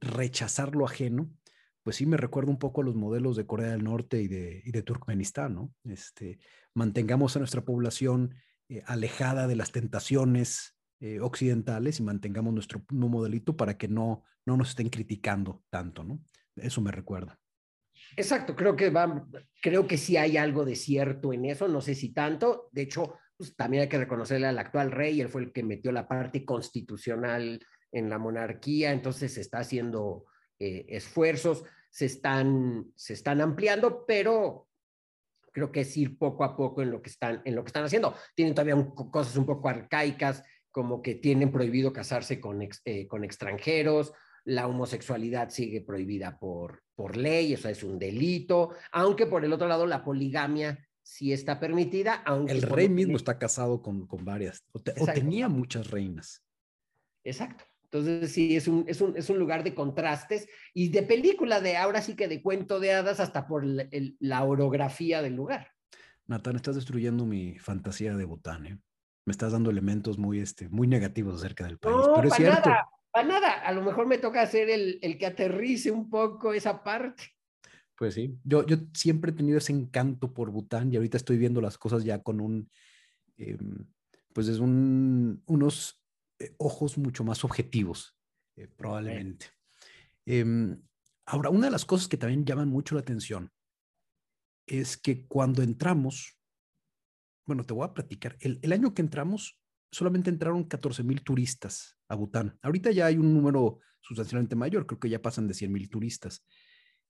rechazar 0.03 0.75
lo 0.75 0.87
ajeno, 0.87 1.31
pues 1.83 1.97
sí 1.97 2.07
me 2.07 2.17
recuerda 2.17 2.51
un 2.51 2.59
poco 2.59 2.81
a 2.81 2.85
los 2.85 2.95
modelos 2.95 3.37
de 3.37 3.47
Corea 3.47 3.71
del 3.71 3.85
Norte 3.85 4.23
y 4.23 4.29
de, 4.29 4.63
y 4.65 4.73
Turkmenistán, 4.83 5.55
¿no? 5.55 5.73
Este, 5.85 6.39
mantengamos 6.75 7.35
a 7.37 7.41
nuestra 7.41 7.65
población 7.65 8.35
eh, 8.69 8.83
alejada 8.87 9.47
de 9.47 9.57
las 9.57 9.73
tentaciones 9.73 10.77
eh, 11.01 11.21
occidentales 11.21 11.99
y 11.99 12.05
mantengamos 12.05 12.55
nuestro 12.55 12.85
modelito 12.91 13.57
para 13.57 13.77
que 13.77 13.89
no, 13.89 14.23
no 14.47 14.57
nos 14.57 14.71
estén 14.71 14.89
criticando 14.89 15.65
tanto, 15.71 16.05
¿no? 16.05 16.21
Eso 16.57 16.81
me 16.81 16.93
recuerda. 16.93 17.39
Exacto, 18.17 18.55
creo 18.55 18.77
que 18.77 18.91
va, 18.91 19.27
creo 19.61 19.87
que 19.87 19.97
sí 19.97 20.17
hay 20.17 20.37
algo 20.37 20.65
de 20.65 20.77
cierto 20.77 21.33
en 21.33 21.47
eso, 21.47 21.69
no 21.69 21.81
sé 21.81 21.95
si 21.95 22.13
tanto, 22.13 22.69
de 22.73 22.83
hecho, 22.83 23.17
pues, 23.37 23.57
también 23.57 23.83
hay 23.83 23.89
que 23.89 23.99
reconocerle 23.99 24.47
al 24.47 24.59
actual 24.59 24.91
rey, 24.91 25.21
él 25.21 25.29
fue 25.29 25.43
el 25.43 25.53
que 25.53 25.63
metió 25.63 25.93
la 25.93 26.07
parte 26.07 26.45
constitucional 26.45 27.61
en 27.91 28.09
la 28.09 28.19
monarquía, 28.19 28.93
entonces 28.93 29.35
se 29.35 29.41
está 29.41 29.59
haciendo 29.59 30.27
eh, 30.63 30.87
esfuerzos 30.89 31.65
se 31.91 32.07
están, 32.07 32.93
se 32.97 33.13
están 33.13 33.41
ampliando, 33.41 34.05
pero 34.07 34.69
creo 35.53 35.71
que 35.71 35.81
es 35.81 35.97
ir 35.97 36.17
poco 36.17 36.45
a 36.45 36.57
poco 36.57 36.83
en 36.83 36.91
lo 36.91 37.03
que 37.03 37.11
están, 37.11 37.43
en 37.45 37.55
lo 37.55 37.63
que 37.63 37.69
están 37.69 37.85
haciendo. 37.85 38.15
Tienen 38.35 38.55
todavía 38.55 38.77
cosas 38.95 39.37
un 39.37 39.47
poco 39.47 39.69
arcaicas, 39.69 40.43
como 40.71 41.03
que 41.03 41.15
tienen 41.15 41.53
prohibido 41.53 41.93
casarse 41.93 42.41
con, 42.41 42.63
eh, 42.63 43.07
con 43.07 43.25
extranjeros, 43.25 44.13
la 44.45 44.67
homosexualidad 44.67 45.51
sigue 45.51 45.83
prohibida 45.83 46.39
por, 46.39 46.83
por 46.95 47.17
ley, 47.17 47.53
eso 47.53 47.69
es 47.69 47.83
un 47.83 47.99
delito, 47.99 48.71
aunque 48.91 49.27
por 49.27 49.45
el 49.45 49.53
otro 49.53 49.69
lado 49.69 49.87
la 49.87 50.03
poligamia 50.03 50.89
sí 51.03 51.33
está 51.33 51.61
permitida. 51.61 52.23
Aunque 52.25 52.53
el 52.53 52.63
rey 52.63 52.89
mismo 52.89 53.17
está 53.17 53.39
casado 53.39 53.83
con, 53.83 54.07
con 54.07 54.25
varias, 54.25 54.65
o 54.73 54.81
tenía 54.81 55.49
muchas 55.49 55.91
reinas. 55.91 56.43
Exacto. 57.25 57.65
Entonces, 57.93 58.33
sí, 58.33 58.57
es 58.57 58.69
un, 58.69 58.87
es, 58.89 59.03
un, 59.03 59.15
es 59.19 59.29
un, 59.29 59.39
lugar 59.39 59.65
de 59.65 59.75
contrastes 59.75 60.49
y 60.73 60.89
de 60.89 61.03
película, 61.03 61.61
de 61.61 61.77
ahora 61.77 62.01
sí 62.01 62.17
que 62.17 62.27
de 62.27 62.41
cuento 62.41 62.81
de 62.81 62.95
hadas, 62.95 63.21
hasta 63.21 63.47
por 63.47 63.67
la 63.67 64.45
orografía 64.45 65.21
del 65.21 65.35
lugar. 65.35 65.69
Natán, 66.27 66.57
estás 66.57 66.77
destruyendo 66.77 67.27
mi 67.27 67.59
fantasía 67.59 68.17
de 68.17 68.25
Bután, 68.25 68.67
¿eh? 68.67 68.79
Me 69.27 69.31
estás 69.31 69.53
dando 69.53 69.69
elementos 69.69 70.17
muy, 70.17 70.41
este, 70.41 70.71
muy 70.71 70.87
negativos 70.87 71.35
acerca 71.35 71.67
del 71.67 71.79
país. 71.79 71.95
No, 71.95 72.15
pero 72.15 72.29
es 72.29 72.35
cierto. 72.35 72.71
Nada, 72.71 72.89
para 73.11 73.29
nada. 73.29 73.53
A 73.61 73.73
lo 73.73 73.83
mejor 73.83 74.07
me 74.07 74.17
toca 74.17 74.41
hacer 74.41 74.71
el, 74.71 74.99
el, 75.03 75.19
que 75.19 75.27
aterrice 75.27 75.91
un 75.91 76.09
poco 76.09 76.55
esa 76.55 76.83
parte. 76.83 77.25
Pues 77.99 78.15
sí, 78.15 78.39
yo, 78.43 78.67
yo 78.67 78.79
siempre 78.95 79.33
he 79.33 79.35
tenido 79.35 79.59
ese 79.59 79.73
encanto 79.73 80.33
por 80.33 80.51
Bután 80.51 80.91
y 80.91 80.97
ahorita 80.97 81.19
estoy 81.19 81.37
viendo 81.37 81.61
las 81.61 81.77
cosas 81.77 82.05
ya 82.05 82.23
con 82.23 82.41
un, 82.41 82.71
em, 83.37 83.87
pues 84.33 84.49
es 84.49 84.59
un, 84.59 85.43
unos 85.47 86.02
eh, 86.02 86.02
ojos 86.59 86.99
mucho 86.99 87.25
más 87.25 87.45
objetivos, 87.45 88.17
eh, 88.57 88.69
probablemente. 88.69 89.47
Em, 90.27 90.81
ahora, 91.27 91.51
una 91.51 91.67
de 91.67 91.73
las 91.73 91.85
cosas 91.85 92.09
que 92.09 92.17
también 92.17 92.45
llaman 92.45 92.69
mucho 92.69 92.95
la 92.95 93.01
atención 93.01 93.51
es 94.67 94.97
que 94.97 95.27
cuando 95.27 95.63
entramos, 95.63 96.39
bueno, 97.47 97.65
te 97.65 97.75
voy 97.75 97.85
a 97.85 97.95
platicar, 97.95 98.37
el, 98.41 98.73
año 98.73 98.95
que 98.95 99.03
entramos 99.03 99.61
solamente 99.91 100.31
entraron 100.31 100.65
14 100.65 101.03
mil 101.03 101.23
turistas 101.23 101.99
a 102.09 102.15
Bután. 102.15 102.59
Ahorita 102.63 102.91
ya 102.91 103.07
hay 103.07 103.19
un 103.19 103.35
número 103.35 103.81
sustancialmente 104.01 104.57
mayor, 104.57 104.87
creo 104.87 105.01
que 105.01 105.09
ya 105.09 105.21
pasan 105.21 105.49
de 105.49 105.55
100 105.55 105.73
mil 105.73 105.91
turistas. 105.91 106.45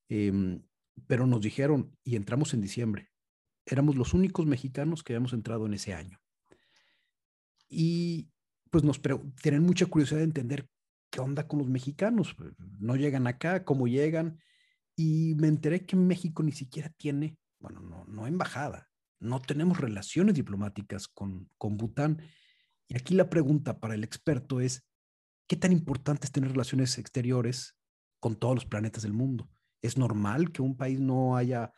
Em, 0.09 0.63
pero 1.07 1.27
nos 1.27 1.41
dijeron, 1.41 1.97
y 2.05 2.17
entramos 2.17 2.55
en 2.55 2.61
diciembre, 2.61 3.11
éramos 3.65 3.97
los 3.97 4.15
únicos 4.15 4.47
mexicanos 4.47 5.03
que 5.03 5.13
habíamos 5.13 5.33
entrado 5.33 5.67
en 5.67 5.75
ese 5.75 5.95
año. 5.95 6.19
Y 7.69 8.32
pues 8.73 8.85
nos 8.85 9.03
tienen 9.43 9.63
mucha 9.63 9.85
curiosidad 9.85 10.21
de 10.21 10.25
entender 10.25 10.67
qué 11.11 11.21
onda 11.21 11.47
con 11.47 11.59
los 11.59 11.69
mexicanos. 11.69 12.35
Pues, 12.35 12.55
no 12.81 12.97
llegan 12.97 13.27
acá, 13.27 13.65
cómo 13.65 13.87
llegan. 13.87 14.41
Y 14.97 15.35
me 15.37 15.49
enteré 15.49 15.85
que 15.85 15.95
México 15.95 16.43
ni 16.43 16.53
siquiera 16.53 16.89
tiene, 16.97 17.37
bueno, 17.61 17.83
no, 17.83 18.07
no 18.07 18.27
embajada, 18.27 18.89
no 19.21 19.41
tenemos 19.41 19.79
relaciones 19.79 20.35
diplomáticas 20.35 21.07
con, 21.07 21.51
con 21.59 21.77
Bután. 21.77 22.23
Y 22.89 22.97
aquí 22.97 23.15
la 23.15 23.29
pregunta 23.29 23.79
para 23.79 23.95
el 23.95 24.05
experto 24.05 24.59
es, 24.59 24.87
¿qué 25.47 25.57
tan 25.57 25.71
importante 25.71 26.27
es 26.27 26.33
tener 26.33 26.53
relaciones 26.53 26.97
exteriores 26.97 27.77
con 28.21 28.37
todos 28.37 28.55
los 28.55 28.65
planetas 28.65 29.03
del 29.03 29.13
mundo? 29.13 29.51
¿Es 29.83 29.99
normal 29.99 30.51
que 30.51 30.63
un 30.63 30.79
país 30.79 30.99
no 30.99 31.37
haya 31.37 31.75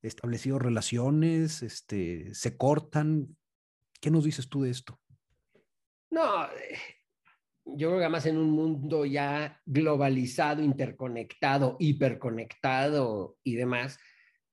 establecido 0.00 0.60
relaciones? 0.60 1.64
Este, 1.64 2.32
¿Se 2.34 2.56
cortan? 2.56 3.36
¿Qué 4.00 4.12
nos 4.12 4.22
dices 4.22 4.48
tú 4.48 4.62
de 4.62 4.70
esto? 4.70 5.00
No, 6.10 6.44
eh, 6.44 6.78
yo 7.64 7.88
creo 7.88 7.98
que 7.98 8.04
además 8.04 8.26
en 8.26 8.38
un 8.38 8.50
mundo 8.50 9.04
ya 9.04 9.60
globalizado, 9.66 10.62
interconectado, 10.62 11.76
hiperconectado 11.78 13.36
y 13.42 13.56
demás, 13.56 13.98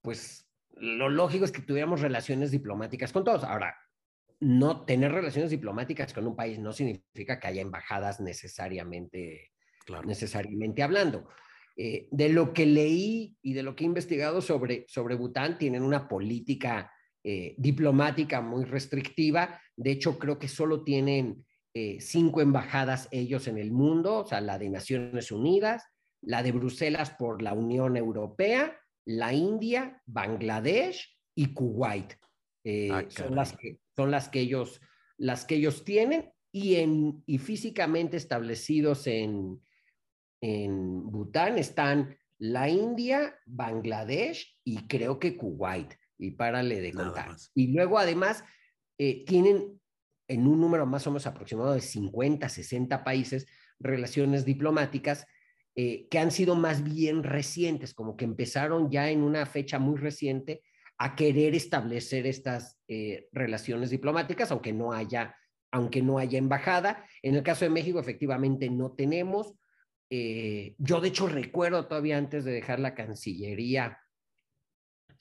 pues 0.01 0.49
lo 0.75 1.09
lógico 1.09 1.45
es 1.45 1.51
que 1.51 1.61
tuviéramos 1.61 2.01
relaciones 2.01 2.51
diplomáticas 2.51 3.11
con 3.11 3.23
todos. 3.23 3.43
Ahora, 3.43 3.75
no 4.39 4.83
tener 4.85 5.11
relaciones 5.11 5.51
diplomáticas 5.51 6.13
con 6.13 6.27
un 6.27 6.35
país 6.35 6.59
no 6.59 6.73
significa 6.73 7.39
que 7.39 7.47
haya 7.47 7.61
embajadas 7.61 8.19
necesariamente, 8.19 9.51
necesariamente 10.05 10.83
hablando. 10.83 11.29
Eh, 11.75 12.07
de 12.11 12.29
lo 12.29 12.53
que 12.53 12.65
leí 12.65 13.35
y 13.41 13.53
de 13.53 13.63
lo 13.63 13.75
que 13.75 13.83
he 13.83 13.87
investigado 13.87 14.41
sobre, 14.41 14.85
sobre 14.87 15.15
Bután, 15.15 15.57
tienen 15.57 15.81
una 15.83 16.07
política 16.07 16.91
eh, 17.23 17.55
diplomática 17.57 18.41
muy 18.41 18.65
restrictiva. 18.65 19.59
De 19.75 19.91
hecho, 19.91 20.19
creo 20.19 20.39
que 20.39 20.47
solo 20.47 20.83
tienen 20.83 21.45
eh, 21.73 21.99
cinco 21.99 22.41
embajadas 22.41 23.07
ellos 23.11 23.47
en 23.47 23.57
el 23.57 23.71
mundo, 23.71 24.19
o 24.19 24.25
sea, 24.25 24.41
la 24.41 24.57
de 24.57 24.69
Naciones 24.69 25.31
Unidas, 25.31 25.83
la 26.21 26.43
de 26.43 26.51
Bruselas 26.51 27.11
por 27.11 27.41
la 27.41 27.53
Unión 27.53 27.97
Europea, 27.97 28.77
la 29.05 29.33
India, 29.33 30.01
Bangladesh 30.05 31.17
y 31.35 31.53
Kuwait. 31.53 32.13
Eh, 32.63 32.89
ah, 32.91 33.03
son, 33.09 33.35
las 33.35 33.53
que, 33.57 33.79
son 33.95 34.11
las 34.11 34.29
que 34.29 34.39
ellos 34.39 34.79
las 35.17 35.45
que 35.45 35.55
ellos 35.55 35.83
tienen 35.83 36.31
y, 36.51 36.75
en, 36.75 37.23
y 37.25 37.37
físicamente 37.37 38.17
establecidos 38.17 39.07
en, 39.07 39.61
en 40.41 41.09
Bután 41.09 41.57
están 41.57 42.17
la 42.37 42.69
India, 42.69 43.39
Bangladesh 43.45 44.59
y 44.63 44.87
creo 44.87 45.19
que 45.19 45.37
Kuwait 45.37 45.93
y 46.17 46.31
párale 46.31 46.81
de 46.81 46.93
contar. 46.93 47.35
Y 47.55 47.67
luego 47.67 47.97
además 47.97 48.43
eh, 49.05 49.25
tienen 49.25 49.81
en 50.29 50.47
un 50.47 50.61
número 50.61 50.85
más 50.85 51.05
o 51.05 51.11
menos 51.11 51.27
aproximado 51.27 51.73
de 51.73 51.81
50, 51.81 52.47
60 52.47 53.03
países 53.03 53.45
relaciones 53.77 54.45
diplomáticas 54.45 55.27
eh, 55.75 56.07
que 56.09 56.19
han 56.19 56.31
sido 56.31 56.55
más 56.55 56.85
bien 56.85 57.21
recientes, 57.23 57.93
como 57.93 58.15
que 58.15 58.23
empezaron 58.23 58.89
ya 58.89 59.09
en 59.09 59.21
una 59.21 59.45
fecha 59.45 59.77
muy 59.77 59.97
reciente 59.97 60.61
a 60.97 61.17
querer 61.17 61.53
establecer 61.53 62.25
estas 62.25 62.79
eh, 62.87 63.27
relaciones 63.33 63.89
diplomáticas, 63.89 64.51
aunque 64.51 64.71
no 64.71 64.93
haya 64.93 65.35
aunque 65.69 66.01
no 66.01 66.19
haya 66.19 66.37
embajada. 66.37 67.03
En 67.23 67.35
el 67.35 67.43
caso 67.43 67.65
de 67.65 67.71
México, 67.71 67.99
efectivamente, 67.99 68.69
no 68.69 68.91
tenemos. 68.91 69.55
yo, 70.07 71.01
de 71.01 71.07
hecho, 71.07 71.27
recuerdo 71.27 71.87
todavía 71.87 72.19
antes 72.19 72.45
de 72.45 72.51
dejar 72.51 72.79
la 72.79 72.93
Cancillería 72.93 73.97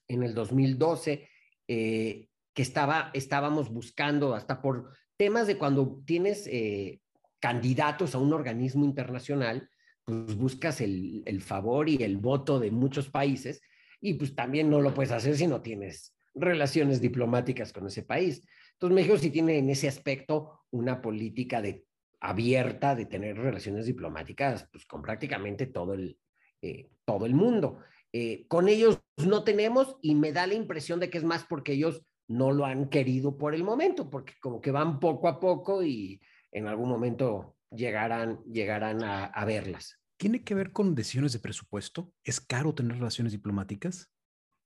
en 0.09 0.23
el 0.23 0.35
2012, 0.35 1.27
eh, 1.69 2.29
que 2.55 2.63
estaba, 2.63 3.11
estábamos 3.15 3.71
buscando 3.71 4.35
hasta 4.35 4.61
por 4.61 4.93
temas 5.17 5.47
de 5.47 5.57
cuando 5.57 6.03
tienes 6.05 6.47
eh, 6.47 7.01
candidatos 7.41 8.15
a 8.15 8.19
un 8.19 8.33
organismo 8.33 8.85
internacional, 8.85 9.69
pues 10.05 10.37
buscas 10.37 10.81
el, 10.81 11.41
favor 11.41 11.89
y 11.89 12.03
el 12.03 12.17
voto 12.17 12.59
de 12.59 12.71
muchos 12.71 13.09
países 13.09 13.63
y 14.01 14.15
pues 14.15 14.35
también 14.35 14.69
no 14.69 14.81
lo 14.81 14.95
puedes 14.95 15.13
hacer 15.13 15.37
si 15.37 15.47
no 15.47 15.63
tienes 15.63 16.15
relaciones 16.35 17.01
diplomáticas 17.01 17.73
con 17.73 17.87
ese 17.87 18.03
país. 18.03 18.47
Entonces 18.73 18.95
México 18.95 19.17
sí 19.17 19.31
tiene 19.31 19.59
en 19.59 19.71
ese 19.71 19.87
aspecto 19.89 20.61
una 20.71 21.01
política 21.01 21.63
de, 21.63 21.85
abierta 22.21 22.95
de 22.95 23.07
tener 23.07 23.37
relaciones 23.37 23.87
diplomáticas 23.87 24.69
pues, 24.73 24.87
con 24.87 25.03
prácticamente 25.03 25.67
todo 25.67 25.95
el, 25.95 26.19
eh, 26.63 26.91
todo 27.05 27.27
el 27.27 27.35
mundo. 27.35 27.79
Eh, 28.13 28.45
con 28.49 28.69
ellos 28.69 29.01
no 29.17 29.43
tenemos 29.45 29.97
y 30.03 30.15
me 30.15 30.33
da 30.33 30.47
la 30.47 30.55
impresión 30.55 31.01
de 31.01 31.11
que 31.11 31.19
es 31.19 31.25
más 31.25 31.45
porque 31.45 31.73
ellos 31.73 32.05
no 32.29 32.53
lo 32.53 32.65
han 32.65 32.89
querido 32.89 33.37
por 33.37 33.55
el 33.55 33.65
momento, 33.65 34.09
porque 34.09 34.35
como 34.41 34.61
que 34.61 34.71
van 34.71 35.01
poco 35.01 35.29
a 35.29 35.39
poco 35.41 35.83
y 35.83 36.21
en 36.51 36.67
algún 36.67 36.89
momento 36.89 37.57
llegarán, 37.71 38.43
llegarán 38.45 39.03
a, 39.03 39.45
verlas. 39.45 39.99
¿Tiene 40.17 40.45
que 40.45 40.55
ver 40.55 40.73
con 40.73 40.95
decisiones 40.95 41.33
de 41.33 41.41
presupuesto? 41.41 42.13
¿Es 42.23 42.41
caro 42.41 42.75
tener 42.75 42.97
relaciones 42.99 43.33
diplomáticas? 43.33 44.11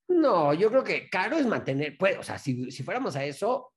No, 0.09 0.55
yo 0.55 0.71
creo 0.71 0.85
que 0.85 1.09
caro 1.09 1.37
es 1.37 1.47
mantener, 1.47 1.97
pues, 1.99 2.19
o 2.19 2.23
sea, 2.23 2.39
si, 2.39 2.71
si 2.71 2.83
fuéramos 2.83 3.17
a 3.17 3.25
eso, 3.25 3.73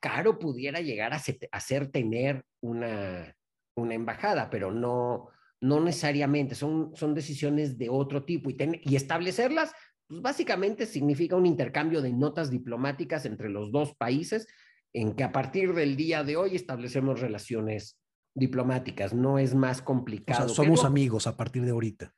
caro 0.00 0.38
pudiera 0.38 0.80
llegar 0.80 1.12
a, 1.12 1.20
hacer 1.52 1.90
tener 1.90 2.44
una, 2.60 3.36
una 3.76 3.94
embajada, 3.94 4.48
pero 4.50 4.70
no, 4.70 5.28
no 5.60 5.80
necesariamente, 5.80 6.54
son, 6.54 6.94
son 6.94 7.14
decisiones 7.14 7.76
de 7.78 7.88
otro 7.88 8.24
tipo 8.24 8.50
y, 8.50 8.56
y 8.82 8.96
establecerlas, 8.96 9.72
pues 10.14 10.22
básicamente 10.22 10.86
significa 10.86 11.34
un 11.34 11.44
intercambio 11.44 12.00
de 12.00 12.12
notas 12.12 12.48
diplomáticas 12.48 13.26
entre 13.26 13.48
los 13.48 13.72
dos 13.72 13.96
países 13.96 14.46
en 14.92 15.16
que 15.16 15.24
a 15.24 15.32
partir 15.32 15.74
del 15.74 15.96
día 15.96 16.22
de 16.22 16.36
hoy 16.36 16.54
establecemos 16.54 17.20
relaciones 17.20 17.98
diplomáticas, 18.32 19.12
no 19.12 19.40
es 19.40 19.56
más 19.56 19.82
complicado. 19.82 20.48
somos 20.48 20.84
amigos 20.84 21.26
a 21.26 21.36
partir 21.36 21.64
de 21.64 21.72
ahorita. 21.72 22.14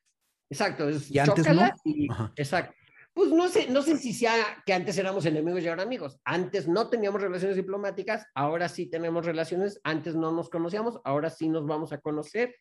Exacto, 0.51 0.91
es, 0.91 1.11
y 1.11 1.19
antes 1.19 1.49
no. 1.49 2.33
exacto. 2.37 2.75
Pues 3.15 3.31
no 3.31 3.49
sé, 3.49 3.71
no 3.71 3.81
sé 3.81 3.97
si 3.97 4.13
sea 4.13 4.63
que 4.67 4.75
antes 4.75 4.99
éramos 4.99 5.25
enemigos 5.25 5.63
y 5.63 5.69
ahora 5.69 5.85
amigos. 5.85 6.21
Antes 6.23 6.69
no 6.69 6.91
teníamos 6.91 7.23
relaciones 7.23 7.57
diplomáticas, 7.57 8.27
ahora 8.35 8.69
sí 8.69 8.91
tenemos 8.91 9.25
relaciones. 9.25 9.81
Antes 9.85 10.15
no 10.15 10.33
nos 10.33 10.51
conocíamos, 10.51 11.01
ahora 11.03 11.31
sí 11.31 11.49
nos 11.49 11.65
vamos 11.65 11.95
a 11.95 11.99
conocer. 11.99 12.57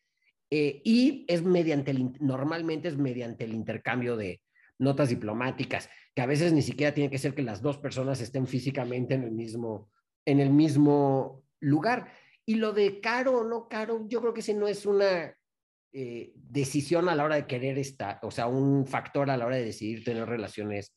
Eh, 0.50 0.80
y 0.82 1.26
es 1.28 1.42
mediante 1.42 1.90
el, 1.90 2.12
normalmente 2.20 2.88
es 2.88 2.96
mediante 2.96 3.44
el 3.44 3.52
intercambio 3.52 4.16
de 4.16 4.40
notas 4.78 5.08
diplomáticas, 5.08 5.88
que 6.14 6.22
a 6.22 6.26
veces 6.26 6.52
ni 6.52 6.62
siquiera 6.62 6.94
tiene 6.94 7.10
que 7.10 7.18
ser 7.18 7.34
que 7.34 7.42
las 7.42 7.62
dos 7.62 7.78
personas 7.78 8.20
estén 8.20 8.46
físicamente 8.46 9.14
en 9.14 9.22
el 9.22 9.32
mismo, 9.32 9.90
en 10.24 10.40
el 10.40 10.50
mismo 10.50 11.44
lugar. 11.60 12.12
Y 12.44 12.56
lo 12.56 12.72
de 12.72 13.00
caro 13.00 13.38
o 13.38 13.44
no 13.44 13.68
caro, 13.68 14.06
yo 14.08 14.20
creo 14.20 14.32
que 14.32 14.40
ese 14.40 14.54
no 14.54 14.68
es 14.68 14.86
una 14.86 15.34
eh, 15.92 16.32
decisión 16.34 17.08
a 17.08 17.14
la 17.14 17.24
hora 17.24 17.36
de 17.36 17.46
querer 17.46 17.78
estar, 17.78 18.18
o 18.22 18.30
sea, 18.30 18.46
un 18.46 18.86
factor 18.86 19.30
a 19.30 19.36
la 19.36 19.46
hora 19.46 19.56
de 19.56 19.64
decidir 19.64 20.04
tener 20.04 20.28
relaciones 20.28 20.94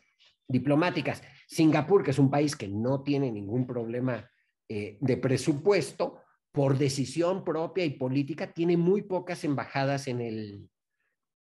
diplomáticas. 0.47 1.23
Singapur, 1.47 2.03
que 2.03 2.11
es 2.11 2.19
un 2.19 2.29
país 2.29 2.55
que 2.55 2.67
no 2.67 3.03
tiene 3.03 3.31
ningún 3.31 3.65
problema 3.65 4.29
eh, 4.67 4.97
de 4.99 5.17
presupuesto, 5.17 6.21
por 6.51 6.77
decisión 6.77 7.43
propia 7.43 7.85
y 7.85 7.91
política, 7.91 8.51
tiene 8.51 8.75
muy 8.75 9.03
pocas 9.03 9.43
embajadas 9.43 10.07
en 10.07 10.21
el, 10.21 10.69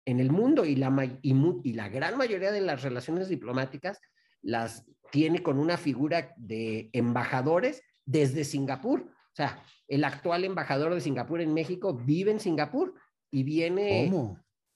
en 0.09 0.19
el 0.19 0.31
mundo 0.31 0.65
y 0.65 0.75
la, 0.75 0.91
y 1.21 1.73
la 1.73 1.89
gran 1.89 2.17
mayoría 2.17 2.51
de 2.51 2.61
las 2.61 2.81
relaciones 2.81 3.29
diplomáticas 3.29 4.01
las 4.41 4.85
tiene 5.11 5.43
con 5.43 5.59
una 5.59 5.77
figura 5.77 6.33
de 6.37 6.89
embajadores 6.93 7.83
desde 8.05 8.43
Singapur. 8.43 9.01
O 9.01 9.35
sea, 9.35 9.63
el 9.87 10.03
actual 10.03 10.45
embajador 10.45 10.93
de 10.93 11.01
Singapur 11.01 11.41
en 11.41 11.53
México 11.53 11.93
vive 11.93 12.31
en 12.31 12.39
Singapur 12.39 12.95
y 13.29 13.43
viene 13.43 14.11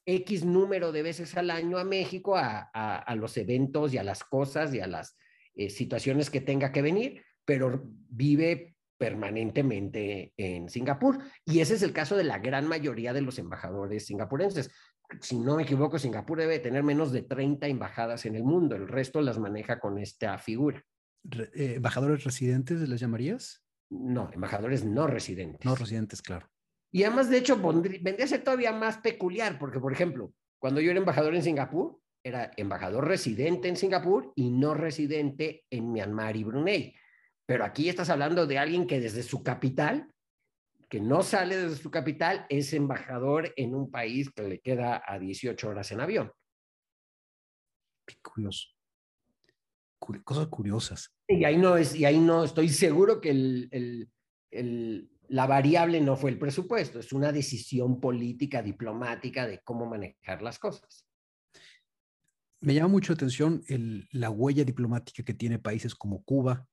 X 0.05 0.45
número 0.45 0.91
de 0.91 1.01
veces 1.01 1.35
al 1.35 1.49
año 1.49 1.79
a 1.79 1.83
México 1.83 2.35
a, 2.35 3.15
los 3.15 3.35
eventos 3.37 3.93
y 3.93 3.97
a 3.97 4.03
las 4.03 4.23
cosas 4.23 4.73
y 4.73 4.81
a 4.81 4.87
las 4.87 5.17
eh, 5.55 5.69
situaciones 5.69 6.29
que 6.29 6.41
tenga 6.41 6.71
que 6.71 6.81
venir, 6.84 7.23
pero 7.43 7.84
vive 8.10 8.72
permanentemente 9.03 10.31
en 10.37 10.69
Singapur. 10.69 11.17
Y 11.43 11.59
ese 11.59 11.73
es 11.73 11.81
el 11.81 11.91
caso 11.91 12.15
de 12.15 12.23
la 12.23 12.39
gran 12.39 12.67
mayoría 12.67 13.11
de 13.11 13.19
los 13.19 13.37
embajadores 13.37 14.05
singapurenses. 14.05 14.71
Si 15.19 15.37
no 15.37 15.57
me 15.57 15.63
equivoco, 15.63 15.99
Singapur 15.99 16.37
debe 16.37 16.59
tener 16.59 16.83
menos 16.83 17.11
de 17.11 17.23
30 17.23 17.67
embajadas 17.67 18.25
en 18.25 18.35
el 18.35 18.45
mundo, 18.45 18.77
el 18.77 18.87
resto 18.87 19.19
las 19.19 19.39
maneja 19.39 19.81
con 19.81 19.97
esta 19.97 20.37
figura. 20.37 20.81
Eh, 21.53 21.73
¿Embajadores 21.75 22.23
residentes 22.23 22.87
les 22.87 23.01
llamarías? 23.01 23.65
No, 23.89 24.29
embajadores 24.31 24.85
no 24.85 25.05
residentes. 25.05 25.65
No 25.65 25.75
residentes, 25.75 26.21
claro. 26.21 26.49
Y 26.89 27.03
además, 27.03 27.29
de 27.29 27.39
hecho, 27.39 27.57
vendría 27.57 28.23
a 28.23 28.27
ser 28.29 28.41
todavía 28.41 28.71
más 28.71 28.99
peculiar, 28.99 29.59
porque, 29.59 29.81
por 29.81 29.91
ejemplo, 29.91 30.31
cuando 30.59 30.79
yo 30.79 30.91
era 30.91 30.99
embajador 30.99 31.35
en 31.35 31.43
Singapur, 31.43 31.99
era 32.23 32.51
embajador 32.55 33.05
residente 33.05 33.67
en 33.67 33.75
Singapur 33.75 34.31
y 34.37 34.49
no 34.49 34.73
residente 34.73 35.65
en 35.69 35.91
Myanmar 35.91 36.37
y 36.37 36.45
Brunei. 36.45 36.95
Pero 37.45 37.65
aquí 37.65 37.89
estás 37.89 38.10
hablando 38.10 38.47
de 38.47 38.58
alguien 38.58 38.88
que 38.88 38.99
desde 38.99 39.23
su 39.23 39.43
capital, 39.43 40.12
que 40.89 40.99
no 41.01 41.23
sale 41.23 41.58
desde 41.58 41.77
su 41.77 41.91
capital, 41.91 42.45
es 42.49 42.73
embajador 42.73 43.53
en 43.56 43.75
un 43.75 43.91
país 43.91 44.29
que 44.32 44.43
le 44.43 44.60
queda 44.60 45.03
a 45.06 45.19
18 45.19 45.69
horas 45.69 45.91
en 45.91 46.01
avión. 46.01 46.32
Qué 48.06 48.15
curioso. 48.21 48.69
Cosas 49.99 50.47
curiosas. 50.47 51.13
Y 51.27 51.45
ahí 51.45 51.58
no, 51.58 51.77
es, 51.77 51.95
y 51.95 52.06
ahí 52.06 52.19
no 52.19 52.43
estoy 52.43 52.69
seguro 52.69 53.21
que 53.21 53.29
el, 53.29 54.10
el 54.51 55.10
la 55.29 55.47
variable 55.47 55.99
no 56.01 56.15
fue 56.15 56.29
el 56.29 56.38
presupuesto, 56.38 56.99
es 56.99 57.13
una 57.13 57.32
decisión 57.32 57.99
política, 57.99 58.62
diplomática 58.62 59.47
de 59.47 59.62
cómo 59.63 59.86
manejar 59.86 60.41
las 60.41 60.60
cosas. 60.60 61.08
Me 62.60 62.73
llama 62.75 62.89
mucho 62.89 63.13
la 63.13 63.15
atención 63.15 63.63
la 64.12 64.29
huella 64.29 64.63
diplomática 64.63 65.23
que 65.23 65.34
tiene 65.34 65.60
países 65.60 65.95
como 65.95 66.23
Cuba 66.23 66.67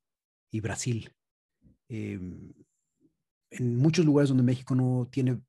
y 0.50 0.60
Brasil. 0.60 1.12
Em, 1.88 2.52
en 3.50 3.76
muchos 3.76 4.04
lugares 4.04 4.28
donde 4.28 4.44
México 4.44 4.74
no 4.74 5.08
tiene 5.10 5.40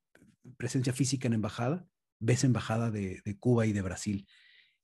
presencia 0.58 0.94
física 0.94 1.28
en 1.28 1.34
embajada, 1.34 1.86
ves 2.20 2.44
embajada 2.44 2.92
de, 2.92 3.22
de 3.24 3.38
Cuba 3.38 3.66
y 3.66 3.74
de 3.74 3.82
Brasil. 3.82 4.28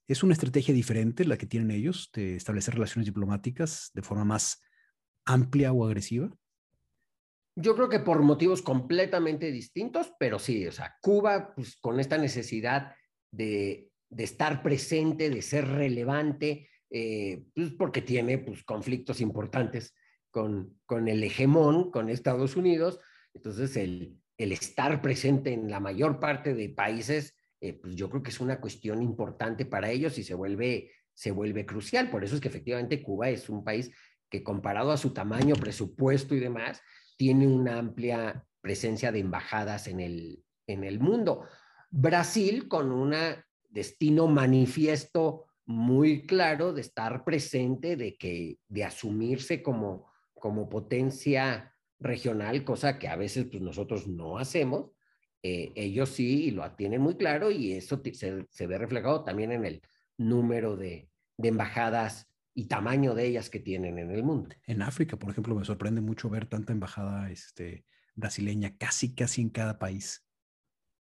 ¿Es 0.08 0.24
una 0.24 0.34
estrategia 0.34 0.74
diferente 0.74 1.26
la 1.26 1.38
que 1.38 1.48
tienen 1.48 1.72
ellos 1.72 2.10
de 2.14 2.36
establecer 2.36 2.76
relaciones 2.76 3.06
diplomáticas 3.06 3.92
de 3.94 4.02
forma 4.02 4.24
más 4.24 4.62
amplia 5.26 5.74
o 5.74 5.86
agresiva? 5.86 6.32
Yo 7.60 7.76
creo 7.76 7.90
que 7.90 8.00
por 8.00 8.22
motivos 8.22 8.62
completamente 8.62 9.52
distintos, 9.52 10.14
pero 10.20 10.38
sí, 10.38 10.68
o 10.68 10.72
sea, 10.72 10.96
Cuba, 11.02 11.56
pues 11.56 11.76
con 11.78 12.00
esta 12.00 12.18
necesidad 12.18 12.96
de, 13.32 13.90
estar 14.16 14.62
presente, 14.62 15.30
de 15.30 15.42
ser 15.42 15.68
relevante, 15.68 16.70
eh, 16.92 17.44
pues 17.56 17.72
porque 17.72 18.02
tiene 18.02 18.38
pues, 18.38 18.64
conflictos 18.64 19.20
importantes 19.22 19.94
con, 20.32 20.80
con 20.86 21.08
el 21.08 21.24
hegemón, 21.24 21.92
con 21.92 22.10
Estados 22.10 22.56
Unidos. 22.56 23.00
Entonces, 23.34 23.76
el, 23.78 24.20
el 24.38 24.52
estar 24.52 25.02
presente 25.02 25.54
en 25.54 25.70
la 25.70 25.80
mayor 25.80 26.20
parte 26.20 26.54
de 26.54 26.70
países, 26.70 27.36
eh, 27.60 27.74
pues 27.74 27.96
yo 27.96 28.10
creo 28.10 28.24
que 28.24 28.30
es 28.30 28.40
una 28.40 28.62
cuestión 28.62 29.02
importante 29.02 29.66
para 29.66 29.90
ellos 29.90 30.18
y 30.18 30.24
se 30.24 30.36
vuelve, 30.36 30.92
se 31.14 31.32
vuelve 31.32 31.66
crucial. 31.66 32.10
Por 32.10 32.24
eso 32.24 32.36
es 32.36 32.42
que 32.42 32.48
efectivamente 32.48 33.02
Cuba 33.02 33.30
es 33.30 33.50
un 33.50 33.64
país 33.64 33.92
que 34.30 34.44
comparado 34.44 34.92
a 34.92 34.98
su 34.98 35.14
tamaño, 35.14 35.56
presupuesto 35.56 36.36
y 36.36 36.40
demás, 36.40 36.82
tiene 37.18 37.48
una 37.48 37.80
amplia 37.80 38.46
presencia 38.62 39.12
de 39.12 39.20
embajadas 39.20 39.88
en 39.88 40.00
el, 40.00 40.44
en 40.68 40.84
el 40.84 41.00
mundo. 41.00 41.46
Brasil 41.90 42.68
con 42.68 42.92
un 42.92 43.16
destino 43.70 44.28
manifiesto 44.28 45.46
muy 45.66 46.26
claro 46.26 46.74
de 46.74 46.82
estar 46.82 47.24
presente, 47.24 47.96
de, 47.96 48.18
que, 48.18 48.60
de 48.68 48.84
asumirse 48.84 49.64
como, 49.64 50.08
como 50.40 50.70
potencia 50.70 51.76
regional, 52.00 52.64
cosa 52.64 53.00
que 53.00 53.08
a 53.08 53.16
veces 53.16 53.46
pues, 53.50 53.62
nosotros 53.62 54.08
no 54.08 54.38
hacemos. 54.38 54.92
Eh, 55.44 55.72
ellos 55.76 56.10
sí 56.10 56.52
lo 56.52 56.70
tienen 56.72 57.02
muy 57.02 57.16
claro 57.16 57.52
y 57.52 57.74
eso 57.74 58.02
se, 58.14 58.46
se 58.50 58.68
ve 58.68 58.78
reflejado 58.78 59.24
también 59.24 59.52
en 59.52 59.66
el 59.66 59.82
número 60.18 60.76
de, 60.76 61.10
de 61.38 61.50
embajadas 61.50 62.28
y 62.54 62.66
tamaño 62.66 63.14
de 63.14 63.28
ellas 63.28 63.50
que 63.52 63.60
tienen 63.60 64.00
en 64.00 64.10
el 64.10 64.24
mundo. 64.24 64.56
En 64.66 64.82
África, 64.82 65.18
por 65.18 65.30
ejemplo, 65.30 65.54
me 65.56 65.64
sorprende 65.64 66.02
mucho 66.02 66.28
ver 66.28 66.48
tanta 66.48 66.74
embajada 66.74 67.30
este, 67.30 67.86
brasileña, 68.16 68.76
casi, 68.78 69.14
casi 69.14 69.42
en 69.42 69.50
cada 69.50 69.78
país. 69.78 70.26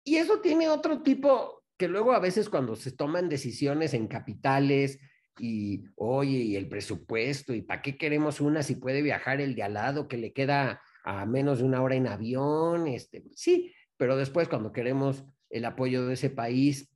Y 0.03 0.17
eso 0.17 0.41
tiene 0.41 0.69
otro 0.69 1.01
tipo, 1.01 1.63
que 1.75 1.87
luego 1.87 2.13
a 2.13 2.19
veces 2.19 2.49
cuando 2.49 2.75
se 2.75 2.91
toman 2.91 3.29
decisiones 3.29 3.95
en 3.95 4.07
capitales 4.07 4.99
y, 5.39 5.83
oye, 5.95 6.37
y 6.37 6.55
el 6.55 6.67
presupuesto, 6.67 7.53
y 7.53 7.61
para 7.61 7.81
qué 7.81 7.97
queremos 7.97 8.41
una 8.41 8.63
si 8.63 8.75
puede 8.75 9.01
viajar 9.01 9.41
el 9.41 9.55
de 9.55 9.63
al 9.63 9.73
lado 9.73 10.07
que 10.07 10.17
le 10.17 10.33
queda 10.33 10.81
a 11.03 11.25
menos 11.25 11.59
de 11.59 11.65
una 11.65 11.81
hora 11.81 11.95
en 11.95 12.07
avión, 12.07 12.87
este, 12.87 13.23
sí, 13.35 13.73
pero 13.97 14.15
después 14.15 14.47
cuando 14.47 14.71
queremos 14.71 15.25
el 15.49 15.65
apoyo 15.65 16.05
de 16.05 16.13
ese 16.13 16.29
país, 16.29 16.93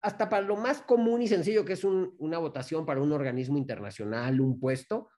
hasta 0.00 0.28
para 0.28 0.46
lo 0.46 0.56
más 0.56 0.80
común 0.82 1.22
y 1.22 1.28
sencillo 1.28 1.64
que 1.64 1.72
es 1.72 1.84
una 1.84 2.38
votación 2.38 2.86
para 2.86 3.00
un 3.00 3.12
organismo 3.12 3.58
internacional, 3.58 4.40
un 4.40 4.60
puesto, 4.60 5.08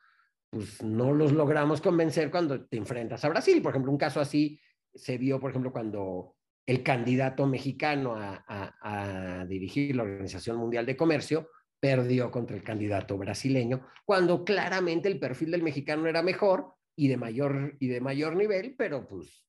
pues 0.51 0.83
no 0.83 1.13
los 1.13 1.33
logramos 1.33 1.81
convencer 1.81 2.31
cuando 2.31 2.67
te 2.67 2.77
enfrentas 2.77 3.25
a 3.25 3.29
Brasil. 3.29 3.63
Por 3.63 3.71
ejemplo, 3.71 3.93
un 3.93 3.99
caso 3.99 4.21
así 4.21 4.59
se 4.95 5.19
vio, 5.19 5.39
por 5.39 5.51
ejemplo, 5.51 5.71
cuando 5.71 6.35
el 6.67 6.83
candidato 6.83 7.47
mexicano 7.47 8.15
a, 8.17 9.45
dirigir 9.49 9.97
la 9.97 10.03
Organización 10.03 10.57
Mundial 10.57 10.87
de 10.87 10.97
Comercio 10.97 11.49
perdió 11.81 12.31
contra 12.31 12.57
el 12.57 12.63
candidato 12.63 13.17
brasileño, 13.17 13.87
cuando 14.05 14.45
claramente 14.45 15.09
el 15.09 15.19
perfil 15.19 15.51
del 15.51 15.63
mexicano 15.63 16.07
era 16.07 16.23
mejor 16.23 16.75
y 16.95 17.09
de 17.09 17.17
mayor, 17.17 17.77
y 17.81 17.89
de 17.89 18.01
mayor 18.01 18.37
nivel, 18.37 18.75
pero 18.77 19.09
pues 19.09 19.47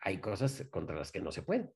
hay 0.00 0.18
cosas 0.18 0.66
contra 0.70 0.96
las 0.96 1.10
que 1.10 1.20
no 1.20 1.32
se 1.32 1.42
pueden. 1.42 1.72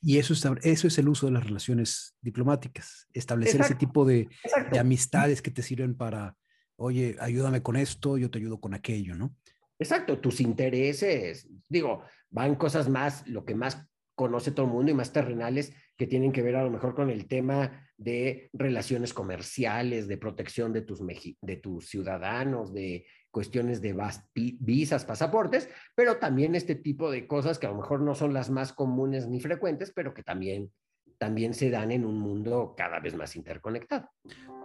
Y 0.00 0.18
eso 0.18 0.32
es, 0.32 0.44
eso 0.62 0.86
es 0.86 0.98
el 0.98 1.08
uso 1.08 1.26
de 1.26 1.32
las 1.32 1.44
relaciones 1.44 2.16
diplomáticas, 2.20 3.08
establecer 3.12 3.60
ese 3.60 3.74
tipo 3.74 4.04
de, 4.04 4.28
de, 4.70 4.78
amistades 4.78 5.42
que 5.42 5.50
te 5.50 5.62
sirven 5.62 5.96
para, 5.96 6.36
oye, 6.76 7.16
ayúdame 7.20 7.62
con 7.62 7.76
esto, 7.76 8.16
yo 8.16 8.30
te 8.30 8.38
ayudo 8.38 8.60
con 8.60 8.72
aquello, 8.72 9.16
¿no? 9.16 9.36
Exacto, 9.78 10.20
tus 10.20 10.40
intereses, 10.40 11.48
digo, 11.68 12.04
van 12.30 12.54
cosas 12.54 12.88
más, 12.88 13.26
lo 13.26 13.44
que 13.44 13.56
más 13.56 13.84
conoce 14.14 14.52
todo 14.52 14.66
el 14.66 14.72
mundo 14.72 14.90
y 14.90 14.94
más 14.94 15.12
terrenales 15.12 15.72
que 15.96 16.06
tienen 16.06 16.32
que 16.32 16.42
ver 16.42 16.56
a 16.56 16.64
lo 16.64 16.70
mejor 16.70 16.94
con 16.94 17.10
el 17.10 17.26
tema 17.26 17.88
de 17.96 18.50
relaciones 18.52 19.12
comerciales, 19.12 20.08
de 20.08 20.16
protección 20.16 20.72
de 20.72 20.82
tus, 20.82 21.00
de 21.40 21.56
tus 21.56 21.88
ciudadanos, 21.88 22.72
de 22.72 23.06
cuestiones 23.30 23.80
de 23.80 23.96
visas, 24.34 25.04
pasaportes, 25.04 25.68
pero 25.94 26.18
también 26.18 26.54
este 26.54 26.76
tipo 26.76 27.10
de 27.10 27.26
cosas 27.26 27.58
que 27.58 27.66
a 27.66 27.70
lo 27.70 27.76
mejor 27.76 28.00
no 28.00 28.14
son 28.14 28.32
las 28.32 28.50
más 28.50 28.72
comunes 28.72 29.26
ni 29.26 29.40
frecuentes, 29.40 29.92
pero 29.94 30.14
que 30.14 30.22
también, 30.22 30.72
también 31.18 31.52
se 31.54 31.70
dan 31.70 31.90
en 31.90 32.04
un 32.04 32.18
mundo 32.18 32.74
cada 32.76 33.00
vez 33.00 33.14
más 33.14 33.34
interconectado. 33.34 34.08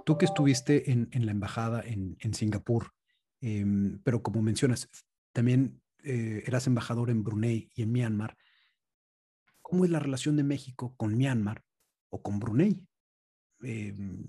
Tú 0.06 0.18
que 0.18 0.26
estuviste 0.26 0.92
en, 0.92 1.10
en 1.12 1.26
la 1.26 1.32
embajada 1.32 1.82
en, 1.82 2.16
en 2.20 2.34
Singapur, 2.34 2.92
em, 3.42 4.00
pero 4.04 4.22
como 4.22 4.42
mencionas, 4.42 4.88
también 5.34 5.82
eh, 6.04 6.44
eras 6.46 6.68
embajador 6.68 7.10
en 7.10 7.24
Brunei 7.24 7.70
y 7.74 7.82
en 7.82 7.92
Myanmar. 7.92 8.38
¿Cómo 9.70 9.86
es 9.86 9.92
la 9.92 10.00
relación 10.00 10.36
de 10.36 10.44
México 10.44 10.96
con 10.98 11.16
Myanmar 11.16 11.64
o 12.10 12.24
con 12.24 12.40
Brunei? 12.40 12.84
Em, 13.62 14.26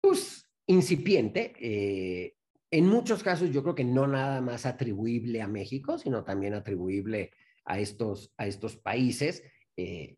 pues 0.00 0.44
incipiente. 0.66 1.52
Eh, 1.60 2.34
en 2.70 2.86
muchos 2.88 3.22
casos 3.22 3.50
yo 3.50 3.62
creo 3.62 3.76
que 3.76 3.84
no 3.84 4.08
nada 4.08 4.40
más 4.40 4.66
atribuible 4.66 5.42
a 5.42 5.46
México, 5.46 5.96
sino 5.96 6.24
también 6.24 6.54
atribuible 6.54 7.30
a 7.64 7.78
estos, 7.78 8.34
a 8.36 8.48
estos 8.48 8.76
países. 8.76 9.44
Eh, 9.76 10.16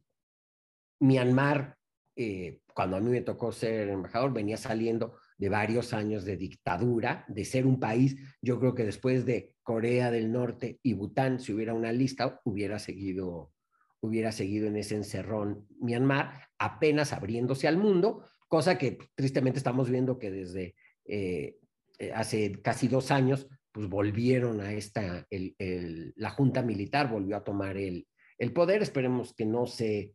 Myanmar, 1.01 1.77
eh, 2.17 2.61
cuando 2.75 2.97
a 2.97 3.01
mí 3.01 3.11
me 3.11 3.21
tocó 3.21 3.53
ser 3.53 3.91
embajador, 3.91 4.33
venía 4.33 4.57
saliendo 4.57 5.19
de 5.37 5.51
varios 5.51 5.93
años 5.93 6.25
de 6.25 6.39
dictadura, 6.39 7.27
de 7.29 7.45
ser 7.45 7.67
un 7.67 7.79
país, 7.79 8.17
yo 8.41 8.59
creo 8.59 8.75
que 8.75 8.85
después 8.85 9.27
de 9.27 9.55
Corea 9.63 10.11
del 10.11 10.33
Norte 10.33 10.81
y 10.83 10.95
Bután, 10.95 11.41
si 11.41 11.53
hubiera 11.53 11.75
una 11.75 11.93
lista, 11.93 12.41
hubiera 12.45 12.79
seguido, 12.79 13.53
hubiera 14.01 14.33
seguido 14.33 14.67
en 14.67 14.77
ese 14.77 14.97
encerrón 14.97 15.67
Myanmar, 15.81 16.49
apenas 16.59 17.13
abriéndose 17.13 17.69
al 17.69 17.77
mundo, 17.77 18.25
cosa 18.49 18.79
que 18.79 18.99
tristemente 19.15 19.59
estamos 19.59 19.91
viendo 19.91 20.19
que 20.19 20.31
desde 20.31 20.75
eh, 21.05 21.57
eh, 21.99 22.13
hace 22.15 22.61
casi 22.63 22.89
dos 22.89 23.11
años, 23.11 23.47
pues 23.73 23.89
volvieron 23.89 24.61
a 24.61 24.73
esta, 24.73 25.27
la 25.31 26.31
Junta 26.31 26.63
Militar 26.63 27.09
volvió 27.09 27.37
a 27.37 27.45
tomar 27.45 27.77
el, 27.77 28.07
poder. 28.55 28.83
Esperemos 28.83 29.35
que 29.35 29.45
no 29.45 29.67
se 29.67 30.15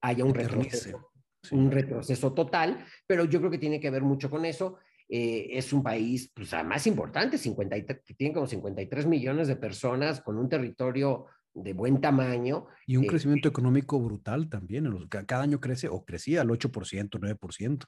haya 0.00 0.24
un 0.24 0.34
retroceso, 0.34 1.12
un 1.52 1.70
retroceso 1.70 2.34
total, 2.34 2.84
pero 3.06 3.24
yo 3.24 3.38
creo 3.38 3.50
que 3.50 3.58
tiene 3.58 3.80
que 3.80 3.90
ver 3.90 4.02
mucho 4.02 4.28
con 4.28 4.44
eso. 4.44 4.78
Eh, 5.08 5.58
es 5.58 5.72
un 5.72 5.82
país 5.82 6.30
pues, 6.34 6.52
más 6.64 6.86
importante, 6.86 7.38
53, 7.38 8.02
que 8.04 8.14
tiene 8.14 8.34
como 8.34 8.46
53 8.46 9.06
millones 9.06 9.48
de 9.48 9.56
personas 9.56 10.20
con 10.20 10.38
un 10.38 10.48
territorio 10.48 11.26
de 11.54 11.72
buen 11.72 12.00
tamaño. 12.00 12.66
Y 12.86 12.96
un 12.96 13.04
eh, 13.04 13.08
crecimiento 13.08 13.48
económico 13.48 14.00
brutal 14.00 14.48
también. 14.48 14.90
Cada 15.08 15.42
año 15.42 15.60
crece 15.60 15.88
o 15.88 16.04
crecía 16.04 16.42
al 16.42 16.48
8%, 16.48 17.10
9%. 17.10 17.84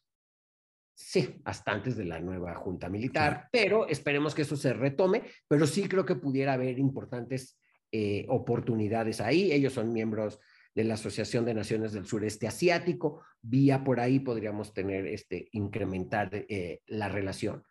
Sí, 0.96 1.40
hasta 1.44 1.72
antes 1.72 1.96
de 1.96 2.04
la 2.04 2.20
nueva 2.20 2.54
Junta 2.54 2.88
Militar, 2.88 3.48
pero 3.50 3.88
esperemos 3.88 4.32
que 4.32 4.42
eso 4.42 4.56
se 4.56 4.72
retome, 4.72 5.22
pero 5.48 5.66
sí 5.66 5.88
creo 5.88 6.04
que 6.04 6.14
pudiera 6.14 6.52
haber 6.52 6.78
importantes 6.78 7.58
eh, 7.90 8.26
oportunidades 8.28 9.20
ahí. 9.20 9.50
Ellos 9.50 9.72
son 9.72 9.92
miembros 9.92 10.38
de 10.74 10.84
la 10.84 10.94
Asociación 10.94 11.44
de 11.44 11.54
Naciones 11.54 11.92
del 11.92 12.06
Sureste 12.06 12.46
Asiático, 12.46 13.22
vía 13.40 13.84
por 13.84 14.00
ahí 14.00 14.20
podríamos 14.20 14.72
tener, 14.72 15.06
este, 15.06 15.48
incrementar 15.52 16.30
eh, 16.32 16.80
la 16.86 17.08
relación. 17.08 17.64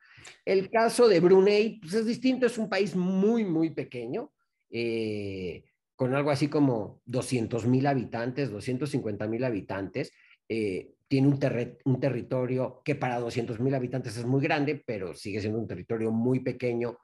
El 0.45 0.69
caso 0.69 1.07
de 1.07 1.19
Brunei 1.19 1.79
pues 1.81 1.93
es 1.93 2.05
distinto, 2.05 2.45
es 2.45 2.57
un 2.57 2.69
país 2.69 2.95
muy, 2.95 3.43
muy 3.43 3.71
pequeño, 3.71 4.31
eh, 4.69 5.63
con 5.95 6.15
algo 6.15 6.31
así 6.31 6.47
como 6.47 7.01
200 7.05 7.67
mil 7.67 7.87
habitantes, 7.87 8.49
250 8.49 9.27
mil 9.27 9.43
habitantes, 9.43 10.11
tiene 10.47 11.27
un, 11.27 11.39
un 11.85 11.99
territorio 11.99 12.81
que 12.83 12.95
para 12.95 13.19
200 13.19 13.59
mil 13.59 13.73
habitantes 13.75 14.17
es 14.17 14.25
muy 14.25 14.41
grande, 14.41 14.81
pero 14.85 15.13
sigue 15.13 15.41
siendo 15.41 15.59
un 15.59 15.67
territorio 15.67 16.11
muy 16.11 16.39
pequeño 16.39 16.97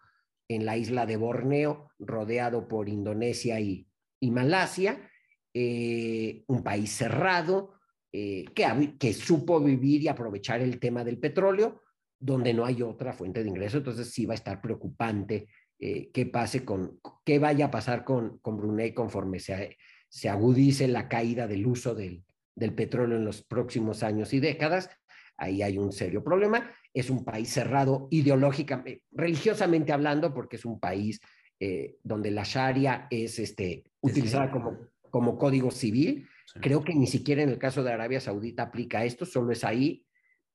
en 0.47 0.65
la 0.65 0.78
isla 0.78 1.06
de 1.06 1.15
Borneo, 1.15 1.91
rodeado 1.99 2.67
por 2.67 2.89
Indonesia 2.89 3.60
y, 3.60 3.88
y 4.19 4.32
Malasia, 4.32 5.10
eh, 5.54 6.43
un 6.47 6.63
país 6.63 6.91
cerrado 6.91 7.73
eh, 8.12 8.45
que, 8.56 8.95
que 8.99 9.13
supo 9.13 9.60
vivir 9.62 10.02
y 10.02 10.08
aprovechar 10.08 10.62
el 10.62 10.80
tema 10.80 11.04
del 11.04 11.19
petróleo, 11.19 11.82
donde 12.19 12.54
no 12.54 12.65
hay 12.65 12.82
otra 12.82 13.13
fuente 13.13 13.43
de 13.43 13.49
ingreso, 13.49 13.78
entonces 13.78 14.12
sí 14.12 14.25
va 14.25 14.34
a 14.34 14.41
estar 14.41 14.60
preocupante 14.60 15.47
eh, 15.80 16.12
qué 16.13 16.26
pase 16.26 16.65
con, 16.65 17.00
qué 17.26 17.39
vaya 17.39 17.65
a 17.65 17.72
pasar 17.72 18.04
con, 18.04 18.39
con 18.39 18.58
Brunei 18.58 18.94
conforme 18.94 19.39
se, 19.39 19.78
se 20.10 20.30
agudice 20.30 20.88
la 20.88 21.08
caída 21.08 21.48
del 21.48 21.65
uso 21.65 21.96
del, 21.96 22.24
del 22.56 22.74
petróleo 22.74 23.18
en 23.18 23.26
los 23.26 23.42
próximos 23.42 24.04
años 24.04 24.34
y 24.34 24.39
décadas, 24.39 24.89
ahí 25.38 25.62
hay 25.62 25.78
un 25.78 25.92
serio 25.92 26.24
problema. 26.24 26.70
Es 26.94 27.10
un 27.10 27.24
país 27.24 27.50
cerrado 27.50 28.08
ideológicamente, 28.12 29.04
religiosamente 29.12 29.94
hablando, 29.94 30.34
porque 30.34 30.58
es 30.58 30.65
un 30.65 30.80
país 30.80 31.20
eh, 31.60 31.98
donde 32.04 32.32
la 32.32 32.44
Sharia 32.44 33.08
es 33.10 33.39
este, 33.39 33.86
utilizada 34.02 34.52
como, 34.52 34.78
como 35.10 35.38
código 35.38 35.72
civil. 35.72 36.28
Creo 36.62 36.84
que 36.84 36.96
ni 36.96 37.08
siquiera 37.08 37.44
en 37.44 37.50
el 37.50 37.60
caso 37.60 37.84
de 37.84 37.94
Arabia 37.94 38.20
Saudita 38.20 38.63
aplica 38.63 39.06
esto, 39.06 39.26
solo 39.26 39.52
es 39.52 39.63
ahí. 39.63 40.04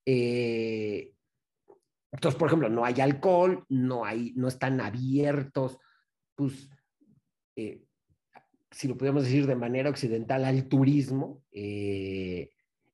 Eh, 0.04 1.12
entonces, 2.14 2.38
por 2.38 2.46
ejemplo, 2.46 2.68
no 2.68 2.84
hay 2.84 3.00
alcohol, 3.00 3.66
no, 3.68 4.04
hay, 4.04 4.32
no 4.36 4.46
están 4.46 4.80
abiertos, 4.80 5.78
pues 6.36 6.70
eh, 7.56 7.82
si 8.70 8.86
lo 8.86 8.96
podemos 8.96 9.24
decir 9.24 9.48
de 9.48 9.56
manera 9.56 9.90
occidental, 9.90 10.44
al 10.44 10.68
turismo. 10.68 11.42
Eh, 11.50 12.50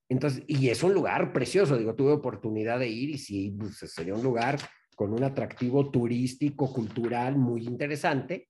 entonces, 0.08 0.42
y 0.46 0.70
es 0.70 0.82
un 0.82 0.94
lugar 0.94 1.34
precioso, 1.34 1.76
digo, 1.76 1.94
tuve 1.94 2.12
oportunidad 2.12 2.78
de 2.78 2.88
ir 2.88 3.10
y 3.10 3.18
sí, 3.18 3.54
pues, 3.58 3.76
sería 3.92 4.14
un 4.14 4.22
lugar 4.22 4.58
con 4.96 5.12
un 5.12 5.22
atractivo 5.22 5.90
turístico, 5.90 6.72
cultural 6.72 7.36
muy 7.36 7.66
interesante, 7.66 8.48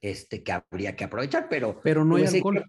este, 0.00 0.42
que 0.42 0.52
habría 0.52 0.96
que 0.96 1.04
aprovechar, 1.04 1.46
pero... 1.50 1.78
Pero 1.82 2.06
no 2.06 2.16
hay 2.16 2.24
alcohol. 2.24 2.64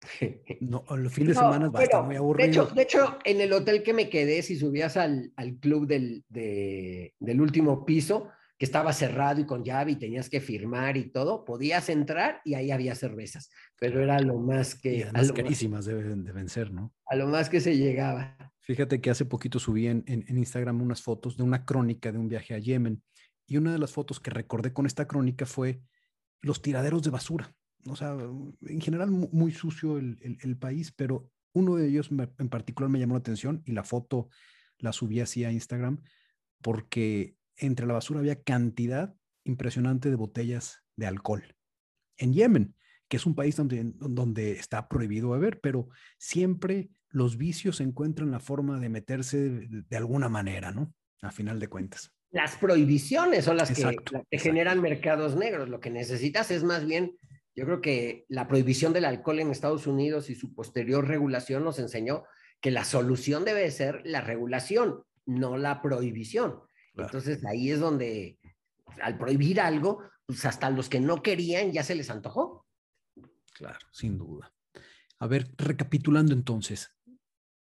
No, 0.60 0.84
los 0.96 1.12
fines 1.12 1.30
de 1.30 1.34
semana 1.34 1.68
va 1.68 1.80
a 1.80 1.82
estar 1.82 2.04
muy 2.04 2.16
aburrido. 2.16 2.46
De 2.46 2.50
hecho, 2.50 2.74
de 2.74 2.82
hecho, 2.82 3.18
en 3.24 3.40
el 3.40 3.52
hotel 3.52 3.82
que 3.82 3.94
me 3.94 4.08
quedé, 4.08 4.42
si 4.42 4.56
subías 4.56 4.96
al, 4.96 5.32
al 5.36 5.56
club 5.56 5.86
del, 5.86 6.24
de, 6.28 7.14
del 7.18 7.40
último 7.40 7.84
piso, 7.84 8.28
que 8.58 8.64
estaba 8.64 8.92
cerrado 8.92 9.40
y 9.40 9.46
con 9.46 9.64
llave 9.64 9.92
y 9.92 9.96
tenías 9.96 10.28
que 10.28 10.40
firmar 10.40 10.96
y 10.96 11.10
todo, 11.10 11.44
podías 11.44 11.88
entrar 11.88 12.40
y 12.44 12.54
ahí 12.54 12.72
había 12.72 12.96
cervezas, 12.96 13.50
pero 13.78 14.02
era 14.02 14.18
lo 14.18 14.38
más 14.38 14.74
que... 14.74 14.96
Y 14.96 15.32
carísimas 15.32 15.84
deben, 15.84 16.24
deben, 16.24 16.48
ser, 16.48 16.72
¿no? 16.72 16.92
A 17.06 17.14
lo 17.14 17.28
más 17.28 17.48
que 17.48 17.60
se 17.60 17.76
llegaba. 17.76 18.36
Fíjate 18.58 19.00
que 19.00 19.10
hace 19.10 19.24
poquito 19.24 19.60
subí 19.60 19.86
en, 19.86 20.02
en, 20.08 20.36
Instagram 20.36 20.82
unas 20.82 21.02
fotos 21.02 21.36
de 21.36 21.44
una 21.44 21.64
crónica 21.64 22.10
de 22.10 22.18
un 22.18 22.28
viaje 22.28 22.54
a 22.54 22.58
Yemen 22.58 23.00
y 23.46 23.56
una 23.58 23.72
de 23.72 23.78
las 23.78 23.92
fotos 23.92 24.18
que 24.18 24.30
recordé 24.30 24.72
con 24.72 24.86
esta 24.86 25.06
crónica 25.06 25.46
fue 25.46 25.80
los 26.42 26.60
tiraderos 26.60 27.02
de 27.02 27.10
basura. 27.10 27.54
O 27.86 27.96
sea, 27.96 28.16
en 28.66 28.80
general 28.80 29.10
muy 29.10 29.52
sucio 29.52 29.98
el, 29.98 30.18
el, 30.22 30.38
el 30.42 30.56
país, 30.56 30.92
pero 30.92 31.30
uno 31.52 31.76
de 31.76 31.88
ellos 31.88 32.10
en 32.10 32.48
particular 32.48 32.90
me 32.90 32.98
llamó 32.98 33.14
la 33.14 33.20
atención 33.20 33.62
y 33.64 33.72
la 33.72 33.84
foto 33.84 34.28
la 34.78 34.92
subí 34.92 35.20
así 35.20 35.44
a 35.44 35.52
Instagram 35.52 36.02
porque 36.62 37.36
entre 37.56 37.86
la 37.86 37.94
basura 37.94 38.20
había 38.20 38.42
cantidad 38.42 39.14
impresionante 39.44 40.10
de 40.10 40.16
botellas 40.16 40.84
de 40.96 41.06
alcohol. 41.06 41.56
En 42.16 42.32
Yemen, 42.32 42.74
que 43.08 43.16
es 43.16 43.26
un 43.26 43.34
país 43.34 43.56
donde, 43.56 43.92
donde 43.94 44.52
está 44.52 44.88
prohibido 44.88 45.30
beber, 45.30 45.60
pero 45.60 45.88
siempre 46.18 46.90
los 47.08 47.38
vicios 47.38 47.80
encuentran 47.80 48.30
la 48.30 48.40
forma 48.40 48.78
de 48.78 48.88
meterse 48.88 49.38
de, 49.38 49.96
alguna 49.96 50.28
manera, 50.28 50.72
¿no? 50.72 50.92
A 51.22 51.30
final 51.30 51.58
de 51.58 51.68
cuentas. 51.68 52.12
Las 52.30 52.56
prohibiciones 52.56 53.46
son 53.46 53.56
las 53.56 53.70
que, 53.70 54.38
generan 54.38 54.82
mercados 54.82 55.34
negros. 55.34 55.70
Lo 55.70 55.80
que 55.80 55.90
necesitas 55.90 56.50
es 56.50 56.62
más 56.62 56.86
bien, 56.86 57.16
yo 57.58 57.64
creo 57.64 57.80
que 57.80 58.24
la 58.28 58.46
prohibición 58.46 58.92
del 58.92 59.04
alcohol 59.04 59.40
en 59.40 59.50
Estados 59.50 59.88
Unidos 59.88 60.30
y 60.30 60.36
su 60.36 60.54
posterior 60.54 61.08
regulación 61.08 61.64
nos 61.64 61.80
enseñó 61.80 62.22
que 62.60 62.70
la 62.70 62.84
solución 62.84 63.44
debe 63.44 63.68
ser 63.72 64.00
la 64.04 64.20
regulación, 64.20 65.02
no 65.26 65.56
la 65.56 65.82
prohibición. 65.82 66.60
Entonces 66.96 67.44
ahí 67.44 67.72
es 67.72 67.80
donde 67.80 68.38
al 69.02 69.18
prohibir 69.18 69.60
algo, 69.60 70.04
pues 70.24 70.44
hasta 70.44 70.70
los 70.70 70.88
que 70.88 71.00
no 71.00 71.20
querían 71.20 71.72
ya 71.72 71.82
se 71.82 71.96
les 71.96 72.10
antojó. 72.10 72.64
Claro, 73.54 73.78
sin 73.90 74.18
duda. 74.18 74.54
A 75.18 75.26
ver, 75.26 75.50
recapitulando 75.56 76.34
entonces, 76.34 76.94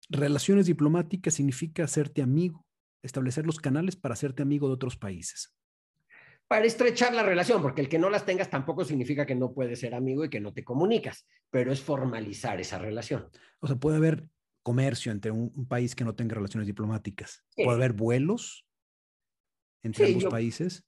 relaciones 0.09 0.65
diplomáticas 0.65 1.35
significa 1.35 1.83
hacerte 1.83 2.23
amigo, 2.23 2.65
establecer 3.03 3.45
los 3.45 3.59
canales 3.59 3.95
para 3.95 4.13
hacerte 4.13 4.41
amigo 4.41 4.67
de 4.69 4.73
otros 4.73 4.97
países. 4.97 5.53
Para 6.47 6.65
estrechar 6.65 7.13
la 7.13 7.23
relación, 7.23 7.61
porque 7.61 7.81
el 7.81 7.89
que 7.89 7.97
no 7.97 8.09
las 8.09 8.25
tengas 8.25 8.49
tampoco 8.49 8.85
significa 8.85 9.25
que 9.25 9.35
no 9.35 9.53
puedes 9.53 9.79
ser 9.79 9.95
amigo 9.95 10.23
y 10.25 10.29
que 10.29 10.39
no 10.39 10.53
te 10.53 10.63
comunicas, 10.63 11.25
pero 11.49 11.71
es 11.71 11.81
formalizar 11.81 12.59
esa 12.61 12.77
relación. 12.77 13.29
O 13.59 13.67
sea, 13.67 13.75
puede 13.75 13.97
haber 13.97 14.27
comercio 14.61 15.11
entre 15.11 15.31
un, 15.31 15.67
país 15.67 15.95
que 15.95 16.03
no 16.03 16.15
tenga 16.15 16.35
relaciones 16.35 16.67
diplomáticas. 16.67 17.43
Puede 17.55 17.77
haber 17.77 17.93
vuelos 17.93 18.65
entre 19.83 20.07
ambos 20.07 20.25
países. 20.25 20.85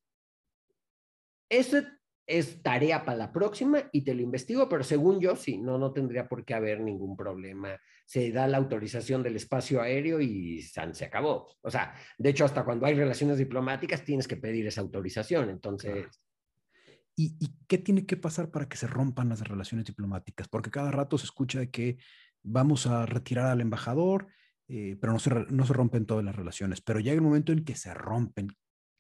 Eso 1.50 1.82
es 2.28 2.64
tarea 2.64 3.06
para 3.06 3.18
la 3.18 3.32
próxima 3.32 3.84
y 3.92 4.02
te 4.04 4.16
lo 4.16 4.22
investigo, 4.22 4.68
pero 4.68 4.84
según 4.84 5.20
yo, 5.20 5.36
sí, 5.36 5.58
no, 5.58 5.78
no 5.78 5.92
tendría 5.92 6.28
por 6.28 6.44
qué 6.44 6.56
haber 6.56 6.82
ningún 6.82 7.16
problema. 7.16 7.80
Se 8.06 8.32
da 8.32 8.48
la 8.48 8.58
autorización 8.58 9.22
del 9.22 9.36
espacio 9.36 9.82
aéreo 9.82 10.20
y 10.20 10.62
se 10.62 11.06
acabó. 11.06 11.48
O 11.62 11.70
sea, 11.70 11.94
de 12.18 12.30
hecho, 12.30 12.46
hasta 12.46 12.66
cuando 12.66 12.86
hay 12.88 12.96
relaciones 12.96 13.38
diplomáticas 13.38 14.04
tienes 14.04 14.28
que 14.28 14.38
pedir 14.38 14.66
esa 14.66 14.82
autorización. 14.82 15.50
Entonces... 15.50 16.08
¿Y, 17.18 17.38
qué 17.68 17.78
tiene 17.78 18.06
que 18.06 18.18
pasar 18.18 18.52
para 18.52 18.68
que 18.68 18.76
se 18.76 18.88
rompan 18.88 19.30
las 19.30 19.40
relaciones 19.48 19.86
diplomáticas? 19.86 20.50
Porque 20.50 20.70
cada 20.70 20.92
rato 20.92 21.18
se 21.18 21.26
escucha 21.26 21.66
que 21.68 21.98
vamos 22.44 22.88
a 22.88 23.06
retirar 23.06 23.48
al 23.48 23.62
embajador, 23.62 24.28
eh, 24.68 24.98
pero 25.00 25.14
no 25.14 25.20
se, 25.20 25.30
no 25.30 25.66
se 25.66 25.74
rompen 25.74 26.06
todas 26.06 26.26
las 26.26 26.36
relaciones. 26.36 26.82
Pero 26.82 27.00
llega 27.00 27.16
el 27.16 27.22
momento 27.22 27.54
en 27.54 27.64
que 27.64 27.76
se 27.76 27.94
rompen. 27.94 28.50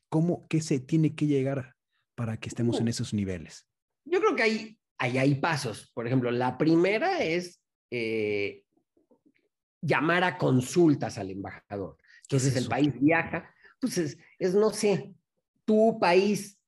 ¿Cómo, 0.07 0.47
qué 0.47 0.61
se 0.61 0.79
tiene 0.79 1.13
que 1.13 1.27
llegar 1.27 1.74
para 2.15 2.38
que 2.38 2.49
estemos 2.49 2.80
en 2.80 2.88
esos 2.88 3.13
niveles? 3.13 3.67
Yo 4.06 4.19
creo 4.19 4.36
que 4.36 4.43
hay, 4.43 4.78
hay, 4.97 5.17
hay 5.17 5.36
pasos. 5.36 5.91
Por 5.93 6.08
ejemplo, 6.08 6.32
la 6.32 6.58
primera 6.58 7.23
es 7.23 7.62
eh, 7.91 8.63
llamar 9.82 10.23
a 10.23 10.38
consultas 10.38 11.17
al 11.17 11.30
embajador. 11.30 11.97
Entonces 12.23 12.56
el 12.56 12.67
país 12.67 12.91
viaja, 12.99 13.54
pues 13.80 13.97
es, 13.97 14.54
no 14.56 14.71
sé, 14.71 15.13
tu 15.63 15.99
país, 15.99 16.60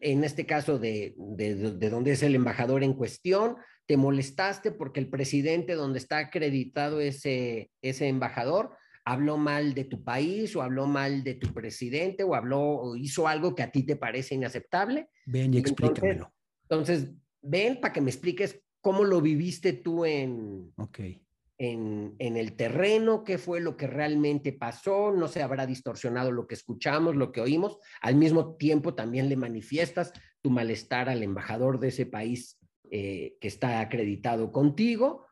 en 0.00 0.22
este 0.22 0.46
caso 0.46 0.78
de, 0.78 1.14
de, 1.16 1.72
de, 1.72 1.90
donde 1.90 2.12
es 2.12 2.22
el 2.22 2.34
embajador 2.34 2.84
en 2.84 2.94
cuestión, 2.94 3.56
te 3.86 3.96
molestaste 3.96 4.70
porque 4.70 5.00
el 5.00 5.08
presidente 5.08 5.74
donde 5.74 5.98
está 5.98 6.18
acreditado 6.18 7.00
ese, 7.00 7.70
ese 7.82 8.06
embajador 8.06 8.76
habló 9.04 9.36
mal 9.36 9.74
de 9.74 9.84
tu 9.84 10.02
país 10.02 10.54
o 10.56 10.62
habló 10.62 10.86
mal 10.86 11.24
de 11.24 11.34
tu 11.34 11.52
presidente 11.52 12.24
o 12.24 12.34
habló 12.34 12.60
o 12.60 12.96
hizo 12.96 13.26
algo 13.26 13.54
que 13.54 13.62
a 13.62 13.70
ti 13.70 13.82
te 13.82 13.96
parece 13.96 14.34
inaceptable. 14.34 15.08
Ven 15.26 15.54
y 15.54 15.58
explícamelo. 15.58 16.32
Entonces, 16.62 17.10
ven 17.42 17.80
para 17.80 17.92
que 17.92 18.00
me 18.00 18.10
expliques 18.10 18.60
cómo 18.80 19.04
lo 19.04 19.20
viviste 19.20 19.72
tú 19.72 20.04
en, 20.04 20.72
okay. 20.76 21.22
en, 21.58 22.14
en, 22.18 22.36
el 22.36 22.54
terreno, 22.54 23.24
qué 23.24 23.38
fue 23.38 23.60
lo 23.60 23.76
que 23.76 23.86
realmente 23.86 24.52
pasó, 24.52 25.12
no 25.12 25.28
se 25.28 25.42
habrá 25.42 25.66
distorsionado 25.66 26.32
lo 26.32 26.46
que 26.46 26.54
escuchamos, 26.54 27.16
lo 27.16 27.32
que 27.32 27.40
oímos. 27.40 27.78
Al 28.00 28.16
mismo 28.16 28.56
tiempo 28.56 28.94
también 28.94 29.28
le 29.28 29.36
manifiestas 29.36 30.12
tu 30.40 30.50
malestar 30.50 31.08
al 31.08 31.22
embajador 31.22 31.80
de 31.80 31.88
ese 31.88 32.06
país 32.06 32.58
eh, 32.90 33.36
que 33.40 33.48
está 33.48 33.80
acreditado 33.80 34.52
contigo 34.52 35.26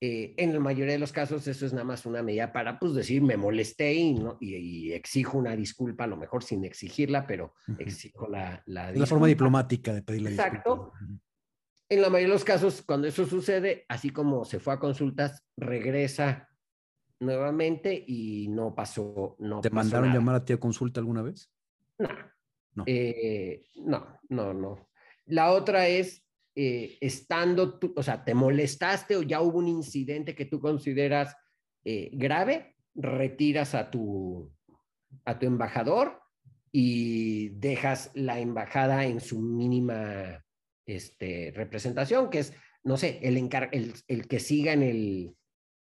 eh, 0.00 0.34
en 0.36 0.52
la 0.52 0.60
mayoría 0.60 0.92
de 0.92 0.98
los 0.98 1.12
casos 1.12 1.46
eso 1.46 1.64
es 1.64 1.72
nada 1.72 1.84
más 1.84 2.04
una 2.04 2.22
medida 2.22 2.52
para 2.52 2.78
pues 2.78 2.92
decir 2.92 3.22
me 3.22 3.38
molesté 3.38 3.94
y, 3.94 4.14
no, 4.14 4.36
y, 4.40 4.92
exijo 4.92 5.38
una 5.38 5.56
disculpa, 5.56 6.04
a 6.04 6.06
lo 6.06 6.18
mejor 6.18 6.44
sin 6.44 6.64
exigirla, 6.64 7.26
pero 7.26 7.54
exijo 7.78 8.28
la, 8.28 8.62
la 8.66 8.92
La 8.92 9.06
forma 9.06 9.26
diplomática 9.26 9.94
de 9.94 10.02
pedir 10.02 10.22
la 10.22 10.30
Exacto. 10.30 10.92
En 11.88 12.02
la 12.02 12.10
mayoría 12.10 12.28
de 12.28 12.34
los 12.34 12.44
casos, 12.44 12.82
cuando 12.82 13.06
eso 13.06 13.24
sucede, 13.26 13.86
así 13.88 14.10
como 14.10 14.44
se 14.44 14.58
fue 14.58 14.74
a 14.74 14.78
consultas, 14.78 15.46
regresa 15.56 16.48
nuevamente 17.20 18.04
y 18.06 18.48
no 18.48 18.74
pasó. 18.74 19.36
No 19.38 19.60
¿Te 19.60 19.70
mandaron 19.70 20.12
llamar 20.12 20.34
a 20.34 20.44
ti 20.44 20.52
a 20.52 20.60
consulta 20.60 21.00
alguna 21.00 21.22
vez? 21.22 21.50
No. 21.98 22.08
No. 22.74 22.84
Eh, 22.86 23.64
no, 23.76 24.18
no, 24.28 24.52
no. 24.52 24.88
La 25.24 25.52
otra 25.52 25.88
es 25.88 26.25
eh, 26.58 26.96
estando, 27.02 27.78
tú, 27.78 27.92
o 27.94 28.02
sea, 28.02 28.24
te 28.24 28.32
molestaste 28.32 29.14
o 29.14 29.22
ya 29.22 29.42
hubo 29.42 29.58
un 29.58 29.68
incidente 29.68 30.34
que 30.34 30.46
tú 30.46 30.58
consideras 30.58 31.36
eh, 31.84 32.08
grave, 32.14 32.76
retiras 32.94 33.74
a 33.74 33.90
tu, 33.90 34.50
a 35.26 35.38
tu 35.38 35.44
embajador 35.44 36.18
y 36.72 37.50
dejas 37.50 38.10
la 38.14 38.40
embajada 38.40 39.04
en 39.04 39.20
su 39.20 39.38
mínima 39.38 40.42
este, 40.86 41.52
representación, 41.54 42.30
que 42.30 42.38
es, 42.38 42.54
no 42.84 42.96
sé, 42.96 43.20
el, 43.22 43.36
el, 43.72 43.94
el 44.08 44.26
que 44.26 44.40
siga 44.40 44.72
en 44.72 44.82
el, 44.82 45.36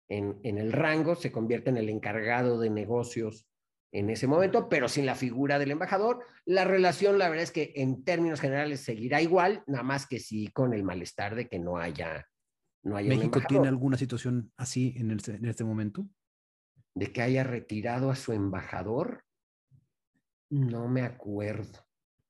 en, 0.08 0.40
en, 0.42 0.58
el 0.58 0.72
rango 0.72 1.14
se 1.14 1.30
convierte 1.30 1.70
en 1.70 1.76
el 1.76 1.90
encargado 1.90 2.58
de 2.58 2.70
negocios 2.70 3.46
en 3.92 4.10
ese 4.10 4.26
momento, 4.26 4.68
pero 4.68 4.88
sin 4.88 5.06
la 5.06 5.14
figura 5.14 5.58
del 5.58 5.70
embajador. 5.70 6.24
La 6.44 6.64
relación, 6.64 7.18
la 7.18 7.28
verdad 7.28 7.44
es 7.44 7.52
que 7.52 7.72
en 7.76 8.04
términos 8.04 8.40
generales 8.40 8.80
seguirá 8.80 9.22
igual, 9.22 9.62
nada 9.66 9.82
más 9.82 10.06
que 10.06 10.18
sí 10.18 10.48
con 10.48 10.74
el 10.74 10.82
malestar 10.82 11.34
de 11.34 11.48
que 11.48 11.58
no 11.58 11.78
haya, 11.78 12.28
no 12.82 12.96
haya 12.96 13.08
¿México 13.08 13.40
tiene 13.48 13.68
alguna 13.68 13.96
situación 13.96 14.52
así 14.56 14.94
en, 14.96 15.10
el, 15.10 15.20
en 15.26 15.46
este 15.46 15.64
momento? 15.64 16.08
De 16.94 17.12
que 17.12 17.22
haya 17.22 17.44
retirado 17.44 18.10
a 18.10 18.16
su 18.16 18.32
embajador, 18.32 19.24
no 20.50 20.88
me 20.88 21.02
acuerdo. 21.02 21.86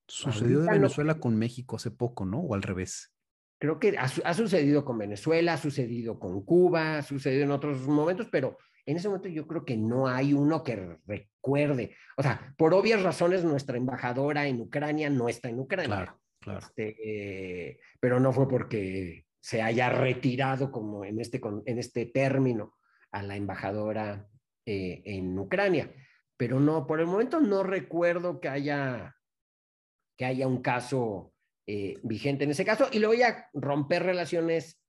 Sucedió 0.09 0.61
de 0.61 0.71
Venezuela 0.71 1.19
con 1.19 1.37
México 1.37 1.77
hace 1.77 1.90
poco, 1.90 2.25
¿no? 2.25 2.38
O 2.38 2.55
al 2.55 2.62
revés. 2.62 3.12
Creo 3.59 3.81
que 3.81 3.99
ha, 3.99 4.05
ha, 4.05 4.35
sucedido 4.35 4.85
con 4.85 4.99
Venezuela, 4.99 5.55
ha 5.55 5.59
sucedido 5.59 6.19
con 6.19 6.45
Cuba, 6.45 6.99
ha 6.99 7.03
sucedido 7.03 7.45
en 7.45 7.51
otros 7.51 7.88
momentos, 7.88 8.29
pero 8.31 8.59
en 8.87 8.96
ese 8.96 9.09
momento 9.09 9.29
yo 9.29 9.46
creo 9.46 9.64
que 9.64 9.77
no 9.77 10.07
hay 10.07 10.33
uno 10.33 10.62
que 10.62 10.96
recuerde. 11.07 11.96
O 12.16 12.22
sea, 12.22 12.55
por 12.57 12.72
obvias 12.72 13.03
razones, 13.03 13.44
nuestra 13.44 13.77
embajadora 13.77 14.46
en 14.46 14.61
Ucrania 14.61 15.11
no 15.11 15.29
está 15.29 15.49
en 15.49 15.59
Ucrania. 15.59 15.96
Claro, 15.96 16.20
claro. 16.40 16.61
Este, 16.61 17.81
pero 17.99 18.20
no 18.20 18.33
fue 18.33 18.49
porque 18.49 19.27
se 19.40 19.61
haya 19.61 19.90
retirado 19.90 20.70
como 20.70 21.05
en 21.05 21.20
este, 21.20 21.40
en 21.66 21.79
este 21.79 22.07
término 22.07 22.77
a 23.11 23.22
la 23.22 23.37
embajadora 23.37 24.29
eh, 24.64 25.03
en 25.05 25.37
Ucrania. 25.38 25.92
Pero 26.37 26.61
no, 26.61 26.87
por 26.87 27.01
el 27.01 27.07
momento 27.07 27.40
no 27.40 27.64
recuerdo 27.64 28.40
que 28.40 28.49
haya, 28.49 29.16
que 30.16 30.25
haya 30.27 30.46
un 30.46 30.62
caso 30.62 31.33
eh, 31.66 31.99
vigente 32.03 32.44
en 32.44 32.51
ese 32.51 32.64
caso. 32.64 32.88
Y 32.92 33.01
luego 33.01 33.14
ya 33.14 33.49
romper 33.53 34.05
relaciones 34.05 34.81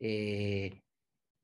eh, 0.00 0.82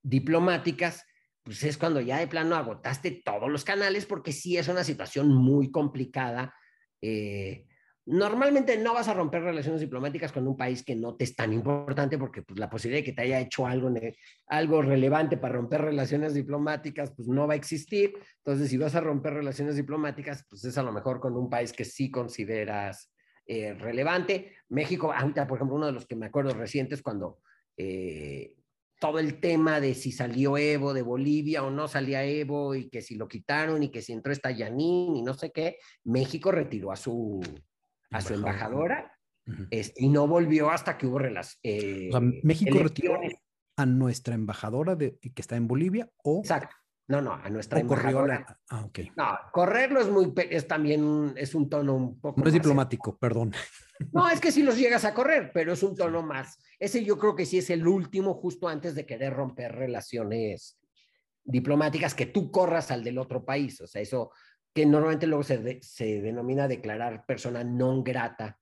diplomáticas 0.02 1.06
pues 1.42 1.64
es 1.64 1.76
cuando 1.76 2.00
ya 2.00 2.18
de 2.18 2.28
plano 2.28 2.56
agotaste 2.56 3.22
todos 3.24 3.50
los 3.50 3.64
canales 3.64 4.06
porque 4.06 4.32
sí 4.32 4.56
es 4.56 4.68
una 4.68 4.84
situación 4.84 5.28
muy 5.28 5.70
complicada. 5.70 6.54
Eh, 7.00 7.66
normalmente 8.06 8.78
no 8.78 8.94
vas 8.94 9.08
a 9.08 9.14
romper 9.14 9.42
relaciones 9.42 9.80
diplomáticas 9.80 10.32
con 10.32 10.46
un 10.46 10.56
país 10.56 10.84
que 10.84 10.94
no 10.94 11.16
te 11.16 11.24
es 11.24 11.34
tan 11.34 11.52
importante 11.52 12.16
porque 12.18 12.42
pues, 12.42 12.58
la 12.58 12.70
posibilidad 12.70 13.00
de 13.00 13.04
que 13.04 13.12
te 13.12 13.22
haya 13.22 13.40
hecho 13.40 13.66
algo, 13.66 13.92
algo 14.46 14.82
relevante 14.82 15.36
para 15.36 15.54
romper 15.54 15.82
relaciones 15.82 16.34
diplomáticas 16.34 17.12
pues 17.14 17.28
no 17.28 17.46
va 17.46 17.54
a 17.54 17.56
existir. 17.56 18.14
Entonces, 18.38 18.70
si 18.70 18.76
vas 18.76 18.94
a 18.94 19.00
romper 19.00 19.34
relaciones 19.34 19.76
diplomáticas, 19.76 20.46
pues 20.48 20.64
es 20.64 20.78
a 20.78 20.82
lo 20.82 20.92
mejor 20.92 21.20
con 21.20 21.36
un 21.36 21.50
país 21.50 21.72
que 21.72 21.84
sí 21.84 22.10
consideras 22.10 23.12
eh, 23.46 23.74
relevante. 23.74 24.56
México, 24.68 25.12
ahorita, 25.12 25.46
por 25.48 25.58
ejemplo, 25.58 25.76
uno 25.76 25.86
de 25.86 25.92
los 25.92 26.06
que 26.06 26.16
me 26.16 26.26
acuerdo 26.26 26.54
recientes 26.54 27.02
cuando... 27.02 27.40
Eh, 27.76 28.54
todo 29.02 29.18
el 29.18 29.40
tema 29.40 29.80
de 29.80 29.94
si 29.94 30.12
salió 30.12 30.56
Evo 30.56 30.94
de 30.94 31.02
Bolivia 31.02 31.64
o 31.64 31.70
no 31.72 31.88
salía 31.88 32.22
Evo 32.24 32.76
y 32.76 32.88
que 32.88 33.02
si 33.02 33.16
lo 33.16 33.26
quitaron 33.26 33.82
y 33.82 33.90
que 33.90 34.00
si 34.00 34.12
entró 34.12 34.32
esta 34.32 34.52
Yanín 34.52 35.16
y 35.16 35.22
no 35.22 35.34
sé 35.34 35.50
qué, 35.50 35.78
México 36.04 36.52
retiró 36.52 36.92
a 36.92 36.96
su, 36.96 37.40
a 38.12 38.20
su 38.20 38.32
embajadora 38.32 39.18
y 39.96 40.08
no 40.08 40.28
volvió 40.28 40.70
hasta 40.70 40.96
que 40.96 41.08
hubo 41.08 41.18
relaciones. 41.18 41.58
Eh, 41.64 42.10
México 42.44 42.78
retiró 42.78 43.18
a 43.76 43.86
nuestra 43.86 44.36
embajadora 44.36 44.94
de, 44.94 45.18
que 45.18 45.42
está 45.42 45.56
en 45.56 45.66
Bolivia 45.66 46.08
o... 46.22 46.38
Exacto. 46.38 46.76
No, 47.08 47.20
no, 47.20 47.32
a 47.32 47.50
nuestra 47.50 47.80
embajadora. 47.80 48.56
Ah, 48.70 48.84
ok. 48.84 49.00
No, 49.16 49.36
correrlo 49.52 50.00
es 50.00 50.08
muy, 50.08 50.32
es 50.48 50.68
también, 50.68 51.34
es 51.36 51.56
un 51.56 51.68
tono 51.68 51.96
un 51.96 52.20
poco. 52.20 52.40
No 52.40 52.46
es 52.46 52.52
diplomático, 52.52 53.18
perdón. 53.18 53.52
No, 54.12 54.28
es 54.28 54.40
que 54.40 54.52
sí 54.52 54.62
los 54.62 54.76
llegas 54.76 55.04
a 55.04 55.14
correr, 55.14 55.50
pero 55.52 55.72
es 55.72 55.82
un 55.82 55.94
tono 55.94 56.22
más. 56.22 56.58
Ese 56.78 57.04
yo 57.04 57.18
creo 57.18 57.36
que 57.36 57.46
sí 57.46 57.58
es 57.58 57.70
el 57.70 57.86
último 57.86 58.34
justo 58.34 58.68
antes 58.68 58.94
de 58.94 59.06
querer 59.06 59.32
romper 59.32 59.72
relaciones 59.72 60.78
diplomáticas, 61.44 62.14
que 62.14 62.26
tú 62.26 62.50
corras 62.50 62.90
al 62.90 63.04
del 63.04 63.18
otro 63.18 63.44
país. 63.44 63.80
O 63.80 63.86
sea, 63.86 64.02
eso 64.02 64.30
que 64.72 64.86
normalmente 64.86 65.26
luego 65.26 65.42
se, 65.42 65.80
se 65.82 66.22
denomina 66.22 66.68
declarar 66.68 67.26
persona 67.26 67.62
non 67.62 68.02
grata 68.02 68.58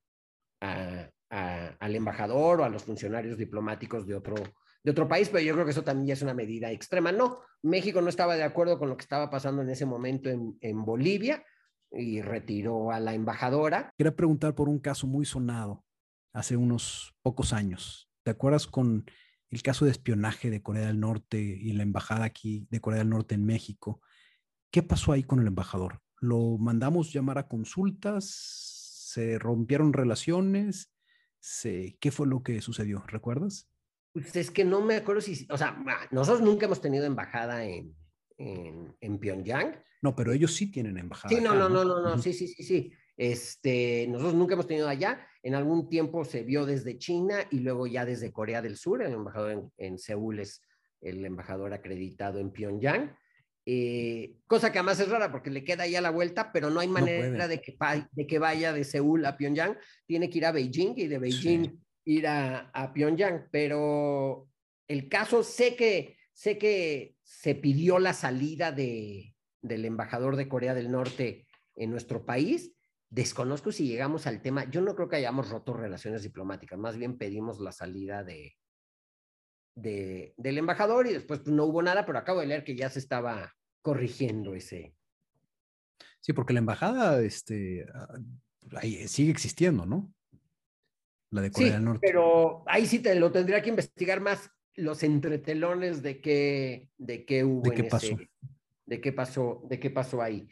al 0.61 1.95
embajador 1.95 2.61
o 2.61 2.65
a 2.65 2.69
los 2.69 2.85
funcionarios 2.85 3.39
diplomáticos 3.39 4.07
de 4.07 4.17
otro, 4.17 4.35
de 4.83 4.91
otro 4.91 5.09
país, 5.09 5.29
pero 5.29 5.45
yo 5.45 5.55
creo 5.55 5.65
que 5.65 5.71
eso 5.71 5.85
también 5.85 6.13
es 6.13 6.23
una 6.23 6.35
medida 6.35 6.71
extrema. 6.71 7.13
No, 7.13 7.41
México 7.63 8.03
no 8.03 8.09
estaba 8.09 8.37
de 8.37 8.43
acuerdo 8.43 8.79
con 8.79 8.89
lo 8.89 8.97
que 8.97 9.03
estaba 9.03 9.31
pasando 9.31 9.63
en 9.63 9.71
ese 9.71 9.87
momento 9.87 10.29
en, 10.29 10.59
en 10.61 10.85
Bolivia 10.85 11.45
y 11.93 12.23
retiró 12.23 12.93
a 12.93 13.01
la 13.01 13.15
embajadora. 13.15 13.93
Quería 13.97 14.15
preguntar 14.15 14.55
por 14.55 14.69
un 14.69 14.79
caso 14.79 15.07
muy 15.07 15.25
sonado 15.25 15.85
hace 16.33 16.57
unos 16.57 17.15
pocos 17.23 17.53
años. 17.53 18.09
¿Te 18.23 18.31
acuerdas 18.31 18.67
con 18.67 19.05
el 19.51 19.63
caso 19.63 19.85
de 19.85 19.91
espionaje 19.91 20.49
de 20.51 20.63
Corea 20.63 20.87
del 20.87 21.01
Norte 21.01 21.39
y 21.39 21.73
la 21.73 21.83
embajada 21.83 22.25
aquí 22.25 22.67
de 22.71 22.81
Corea 22.81 23.01
del 23.01 23.11
Norte 23.11 23.35
en 23.35 23.45
México. 23.45 24.01
¿Qué 24.71 24.83
pasó 24.83 25.13
ahí 25.13 25.25
con 25.25 25.41
el 25.41 25.49
embajador? 25.49 26.01
¿Lo 26.21 26.57
mandamos 26.59 27.13
llamar 27.13 27.39
a 27.39 27.49
consultas? 27.49 28.27
¿Se 28.27 29.39
rompieron 29.39 29.93
relaciones? 29.93 30.93
¿Qué 31.63 32.11
fue 32.13 32.29
lo 32.29 32.43
que 32.43 32.61
sucedió? 32.61 33.03
¿Recuerdas? 33.09 33.69
Pues 34.13 34.35
es 34.37 34.51
que 34.51 34.65
no 34.65 34.81
me 34.81 34.97
acuerdo 34.97 35.21
si, 35.21 35.47
o 35.51 35.59
sea, 35.59 35.83
nosotros 36.11 36.43
nunca 36.43 36.67
hemos 36.67 36.81
tenido 36.81 37.05
embajada 37.05 37.65
en, 37.65 37.97
en, 38.41 39.19
Pyongyang. 39.19 39.75
No, 40.03 40.17
pero 40.17 40.33
ellos 40.33 40.55
sí 40.55 40.71
tienen 40.71 40.97
embajada. 40.99 41.35
Sí, 41.35 41.43
no, 41.43 41.55
no, 41.55 41.69
no, 41.69 41.85
no, 41.85 42.01
no, 42.01 42.19
sí, 42.19 42.33
sí, 42.33 42.49
sí, 42.49 42.63
sí. 42.63 42.93
Este, 43.17 44.07
nosotros 44.09 44.35
nunca 44.35 44.55
hemos 44.55 44.67
tenido 44.67 44.89
allá. 44.89 45.27
En 45.43 45.55
algún 45.55 45.89
tiempo 45.89 46.25
se 46.25 46.43
vio 46.43 46.65
desde 46.65 46.97
China 46.97 47.37
y 47.51 47.61
luego 47.61 47.87
ya 47.87 48.07
desde 48.07 48.33
Corea 48.33 48.63
del 48.63 48.77
Sur. 48.77 49.03
El 49.03 49.13
embajador 49.13 49.71
en, 49.77 49.99
Seúl 49.99 50.41
es 50.41 50.63
el 51.03 51.25
embajador 51.25 51.75
acreditado 51.75 52.39
en 52.39 52.51
Pyongyang. 52.51 53.15
Eh, 53.67 54.39
cosa 54.47 54.73
que 54.73 54.79
además 54.79 55.01
es 55.01 55.09
rara 55.09 55.31
porque 55.31 55.51
le 55.51 55.63
queda 55.63 55.87
ya 55.87 56.01
la 56.01 56.11
vuelta, 56.11 56.51
pero 56.51 56.71
no 56.71 56.81
hay 56.81 56.89
manera 56.89 57.47
de, 57.47 57.61
que, 57.61 57.77
de 58.13 58.27
que 58.27 58.39
vaya 58.39 58.73
de 58.73 58.85
Seúl 58.85 59.27
a 59.27 59.37
Pyongyang. 59.37 59.77
Tiene 60.07 60.31
que 60.31 60.39
ir 60.39 60.47
a 60.47 60.53
Beijing 60.53 60.95
y 60.97 61.07
de 61.07 61.19
Beijing 61.19 61.79
ir 62.07 62.27
a, 62.27 62.71
a 62.71 62.93
Pyongyang. 62.95 63.49
Pero 63.51 64.49
el 64.89 65.11
caso, 65.11 65.43
sé 65.43 65.77
que, 65.77 66.17
sé 66.41 66.57
que 66.57 67.17
se 67.23 67.55
pidió 67.55 67.99
la 67.99 68.15
salida 68.15 68.73
de, 68.73 69.35
del 69.61 69.85
embajador 69.85 70.37
de 70.37 70.49
Corea 70.49 70.75
del 70.75 70.91
Norte 70.91 71.47
en 71.77 71.91
nuestro 71.91 72.25
país 72.25 72.73
Desconozco 73.11 73.73
si 73.73 73.89
llegamos 73.89 74.29
al 74.29 74.41
tema, 74.41 74.71
yo 74.71 74.81
no 74.81 74.95
creo 74.95 75.09
que 75.09 75.17
hayamos 75.17 75.51
roto 75.51 75.75
relaciones 75.75 76.23
diplomáticas, 76.23 76.79
más 76.79 76.97
bien 76.97 77.19
pedimos 77.19 77.59
la 77.59 77.73
salida 77.73 78.23
de, 78.23 78.57
de 79.75 80.33
del 80.37 80.59
embajador 80.59 81.09
y 81.09 81.13
después 81.15 81.41
pues, 81.41 81.53
no 81.53 81.65
hubo 81.65 81.83
nada, 81.83 82.07
pero 82.07 82.19
acabo 82.19 82.39
de 82.39 82.47
leer 82.47 82.63
que 82.63 82.77
ya 82.77 82.89
se 82.89 83.01
estaba 83.01 83.53
corrigiendo 83.83 84.55
ese. 84.55 84.95
Sí, 86.21 86.33
porque 86.33 86.53
la 86.53 86.61
embajada 86.61 87.21
este, 87.21 87.85
ah, 87.93 88.17
ahí 88.77 89.09
sigue 89.09 89.33
existiendo, 89.33 89.87
¿no? 89.87 90.15
La 91.31 91.41
de 91.41 91.51
Corea 91.51 91.73
del 91.73 91.85
Norte. 91.85 92.07
Pero 92.07 92.63
ahí 92.67 92.87
sí 92.87 93.01
te 93.01 93.17
lo 93.17 93.33
tendría 93.33 93.61
que 93.61 93.71
investigar 93.71 94.21
más 94.21 94.49
los 94.75 95.03
entretelones 95.03 96.03
de 96.03 96.21
qué, 96.21 96.91
de 96.99 97.25
qué 97.25 97.45
hubo. 97.45 97.63
¿De 97.63 97.75
qué 97.75 97.85
pasó? 97.85 98.17
de 98.91 99.01
qué 99.01 99.13
pasó, 99.13 99.63
de 99.71 99.79
qué 99.79 99.89
pasó 99.89 100.21
ahí. 100.21 100.49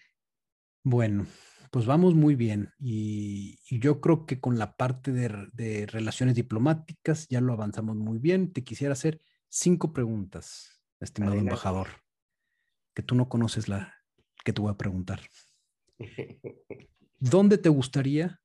Bueno, 0.85 1.27
pues 1.73 1.87
vamos 1.87 2.15
muy 2.15 2.37
bien 2.37 2.71
y, 2.79 3.59
yo 3.69 4.01
creo 4.01 4.27
que 4.27 4.41
con 4.41 4.59
la 4.59 4.77
parte 4.77 5.13
de, 5.13 5.87
relaciones 5.87 6.37
diplomáticas 6.37 7.27
ya 7.29 7.41
lo 7.41 7.53
avanzamos 7.53 7.97
muy 7.97 8.19
bien. 8.19 8.53
Te 8.53 8.63
quisiera 8.63 8.93
hacer 8.93 9.21
cinco 9.49 9.93
preguntas, 9.93 10.81
estimado 11.01 11.35
embajador, 11.35 11.89
que 12.95 13.03
tú 13.03 13.17
no 13.17 13.29
conoces 13.29 13.69
la 13.69 13.93
que 14.45 14.53
te 14.53 14.63
voy 14.63 14.71
a 14.71 14.79
preguntar. 14.79 15.21
¿Dónde 17.19 17.59
te 17.59 17.69
gustaría 17.69 18.41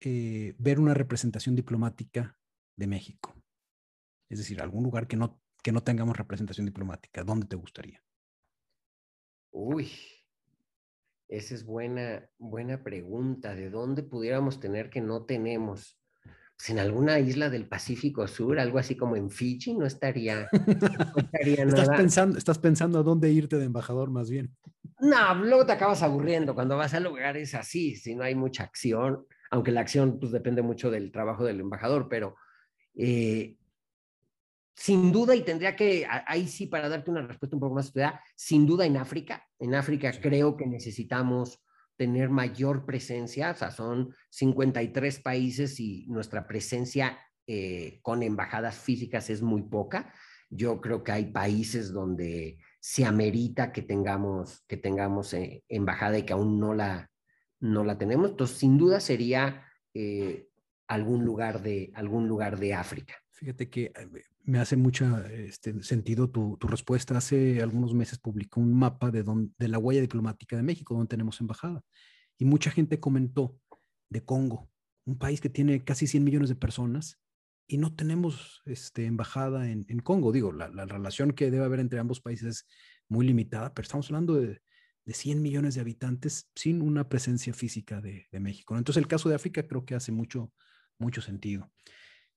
eh, 0.00 0.56
ver 0.58 0.80
una 0.80 0.92
representación 0.92 1.54
diplomática 1.54 2.36
de 2.76 2.88
México? 2.88 3.39
Es 4.30 4.38
decir, 4.38 4.62
algún 4.62 4.84
lugar 4.84 5.06
que 5.06 5.16
no, 5.16 5.42
que 5.62 5.72
no 5.72 5.82
tengamos 5.82 6.16
representación 6.16 6.64
diplomática. 6.64 7.24
¿Dónde 7.24 7.46
te 7.46 7.56
gustaría? 7.56 8.02
Uy, 9.50 9.90
esa 11.28 11.54
es 11.54 11.64
buena, 11.64 12.28
buena 12.38 12.82
pregunta. 12.82 13.54
¿De 13.54 13.68
dónde 13.68 14.04
pudiéramos 14.04 14.60
tener 14.60 14.88
que 14.88 15.00
no 15.00 15.24
tenemos? 15.24 16.00
Pues 16.56 16.70
en 16.70 16.78
alguna 16.78 17.18
isla 17.18 17.50
del 17.50 17.66
Pacífico 17.66 18.28
Sur, 18.28 18.60
algo 18.60 18.78
así 18.78 18.96
como 18.96 19.16
en 19.16 19.30
Fiji, 19.30 19.74
no 19.74 19.86
estaría, 19.86 20.48
¿Estás, 21.32 21.88
Pensando, 21.88 22.38
estás 22.38 22.58
pensando 22.58 22.98
a 22.98 23.02
dónde 23.02 23.30
irte 23.30 23.56
de 23.56 23.64
embajador 23.64 24.10
más 24.10 24.30
bien. 24.30 24.54
No, 25.00 25.34
luego 25.36 25.64
te 25.64 25.72
acabas 25.72 26.02
aburriendo 26.02 26.54
cuando 26.54 26.76
vas 26.76 26.92
a 26.92 27.00
lugares 27.00 27.54
así, 27.54 27.96
si 27.96 28.14
no 28.14 28.22
hay 28.24 28.34
mucha 28.34 28.64
acción, 28.64 29.24
aunque 29.50 29.72
la 29.72 29.80
acción 29.80 30.20
pues 30.20 30.32
depende 30.32 30.60
mucho 30.60 30.90
del 30.90 31.10
trabajo 31.10 31.44
del 31.44 31.60
embajador, 31.60 32.08
pero 32.10 32.36
eh, 32.94 33.56
sin 34.80 35.12
duda, 35.12 35.36
y 35.36 35.42
tendría 35.42 35.76
que, 35.76 36.06
ahí 36.08 36.48
sí, 36.48 36.66
para 36.66 36.88
darte 36.88 37.10
una 37.10 37.20
respuesta 37.20 37.54
un 37.54 37.60
poco 37.60 37.74
más 37.74 37.88
estudiada, 37.88 38.24
sin 38.34 38.64
duda 38.64 38.86
en 38.86 38.96
África. 38.96 39.46
En 39.58 39.74
África 39.74 40.10
creo 40.22 40.56
que 40.56 40.66
necesitamos 40.66 41.62
tener 41.96 42.30
mayor 42.30 42.86
presencia, 42.86 43.50
o 43.50 43.54
sea, 43.54 43.72
son 43.72 44.14
53 44.30 45.20
países 45.20 45.78
y 45.80 46.06
nuestra 46.08 46.46
presencia 46.46 47.18
eh, 47.46 47.98
con 48.00 48.22
embajadas 48.22 48.78
físicas 48.78 49.28
es 49.28 49.42
muy 49.42 49.64
poca. 49.64 50.14
Yo 50.48 50.80
creo 50.80 51.04
que 51.04 51.12
hay 51.12 51.26
países 51.26 51.92
donde 51.92 52.56
se 52.80 53.04
amerita 53.04 53.72
que 53.72 53.82
tengamos, 53.82 54.64
que 54.66 54.78
tengamos 54.78 55.34
eh, 55.34 55.62
embajada 55.68 56.16
y 56.16 56.22
que 56.22 56.32
aún 56.32 56.58
no 56.58 56.72
la, 56.72 57.10
no 57.58 57.84
la 57.84 57.98
tenemos. 57.98 58.30
Entonces, 58.30 58.56
sin 58.56 58.78
duda 58.78 58.98
sería 58.98 59.62
eh, 59.92 60.48
algún, 60.86 61.26
lugar 61.26 61.60
de, 61.60 61.92
algún 61.94 62.28
lugar 62.28 62.58
de 62.58 62.72
África. 62.72 63.14
Fíjate 63.28 63.68
que 63.68 63.92
me 64.50 64.58
hace 64.58 64.76
mucho 64.76 65.18
este, 65.26 65.82
sentido 65.82 66.28
tu, 66.28 66.56
respuesta. 66.60 67.16
Hace 67.16 67.62
algunos 67.62 67.94
meses 67.94 68.18
publicó 68.18 68.60
un 68.60 68.74
mapa 68.74 69.10
de, 69.10 69.24
de 69.58 69.68
la 69.68 69.78
huella 69.78 70.00
diplomática 70.00 70.56
de 70.56 70.62
México, 70.62 70.94
donde 70.94 71.08
tenemos 71.08 71.40
embajada. 71.40 71.82
Y 72.38 72.44
mucha 72.44 72.70
gente 72.70 73.00
comentó 73.00 73.56
de 74.08 74.24
Congo, 74.24 74.68
un 75.06 75.18
país 75.18 75.40
que 75.40 75.48
tiene 75.48 75.84
casi 75.84 76.06
100 76.06 76.24
millones 76.24 76.48
de 76.48 76.56
personas 76.56 77.20
y 77.66 77.78
no 77.78 77.94
tenemos 77.94 78.62
este, 78.66 79.06
embajada 79.06 79.70
en, 79.70 79.84
Congo. 80.00 80.32
Digo, 80.32 80.50
la, 80.50 80.68
relación 80.86 81.32
que 81.32 81.52
debe 81.52 81.64
haber 81.64 81.78
entre 81.78 82.00
ambos 82.00 82.20
países 82.20 82.48
es 82.48 82.68
muy 83.08 83.24
limitada, 83.24 83.72
pero 83.72 83.84
estamos 83.84 84.06
hablando 84.06 84.34
de, 84.34 84.60
de 85.04 85.14
100 85.14 85.40
millones 85.40 85.76
de 85.76 85.80
habitantes 85.80 86.50
sin 86.56 86.82
una 86.82 87.08
presencia 87.08 87.54
física 87.54 88.00
de, 88.00 88.26
México. 88.32 88.76
Entonces, 88.76 89.00
el 89.00 89.06
caso 89.06 89.28
de 89.28 89.36
África 89.36 89.68
creo 89.68 89.84
que 89.84 89.94
hace 89.94 90.10
mucho, 90.10 90.52
mucho 90.98 91.20
sentido. 91.20 91.70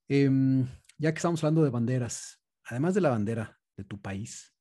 Em, 0.07 0.67
ya 0.97 1.11
que 1.11 1.17
estamos 1.17 1.43
hablando 1.43 1.63
de 1.63 1.69
banderas, 1.69 2.41
además 2.65 2.93
de 2.93 3.01
la 3.01 3.09
bandera 3.09 3.59
de 3.75 3.83
tu 3.83 4.01
país, 4.01 4.53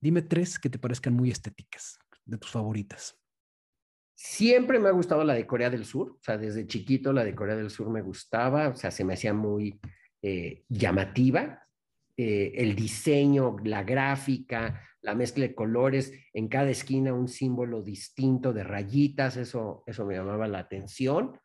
dime 0.00 0.22
tres 0.22 0.58
que 0.58 0.70
te 0.70 0.78
parezcan 0.78 1.14
muy 1.14 1.30
estéticas, 1.30 1.98
de 2.24 2.38
tus 2.38 2.50
favoritas. 2.50 3.18
Siempre 4.14 4.78
me 4.78 4.88
ha 4.88 4.92
gustado 4.92 5.22
la 5.24 5.34
de 5.34 5.46
Corea 5.46 5.68
del 5.68 5.84
Sur, 5.84 6.12
o 6.12 6.22
sea, 6.22 6.38
desde 6.38 6.66
chiquito 6.66 7.12
la 7.12 7.24
de 7.24 7.34
Corea 7.34 7.56
del 7.56 7.70
Sur 7.70 7.90
me 7.90 8.00
gustaba, 8.00 8.68
o 8.68 8.74
sea, 8.74 8.90
se 8.90 9.04
me 9.04 9.14
hacía 9.14 9.34
muy 9.34 9.78
eh, 10.22 10.64
llamativa. 10.68 11.62
Eh, 12.16 12.54
el 12.56 12.74
diseño, 12.74 13.56
la 13.62 13.82
gráfica, 13.82 14.82
la 15.02 15.14
mezcla 15.14 15.46
de 15.46 15.54
colores, 15.54 16.12
en 16.32 16.48
cada 16.48 16.70
esquina 16.70 17.12
un 17.12 17.28
símbolo 17.28 17.82
distinto 17.82 18.54
de 18.54 18.64
rayitas, 18.64 19.36
eso, 19.36 19.84
eso 19.86 20.06
me 20.06 20.14
llamaba 20.14 20.48
la 20.48 20.60
atención. 20.60 21.38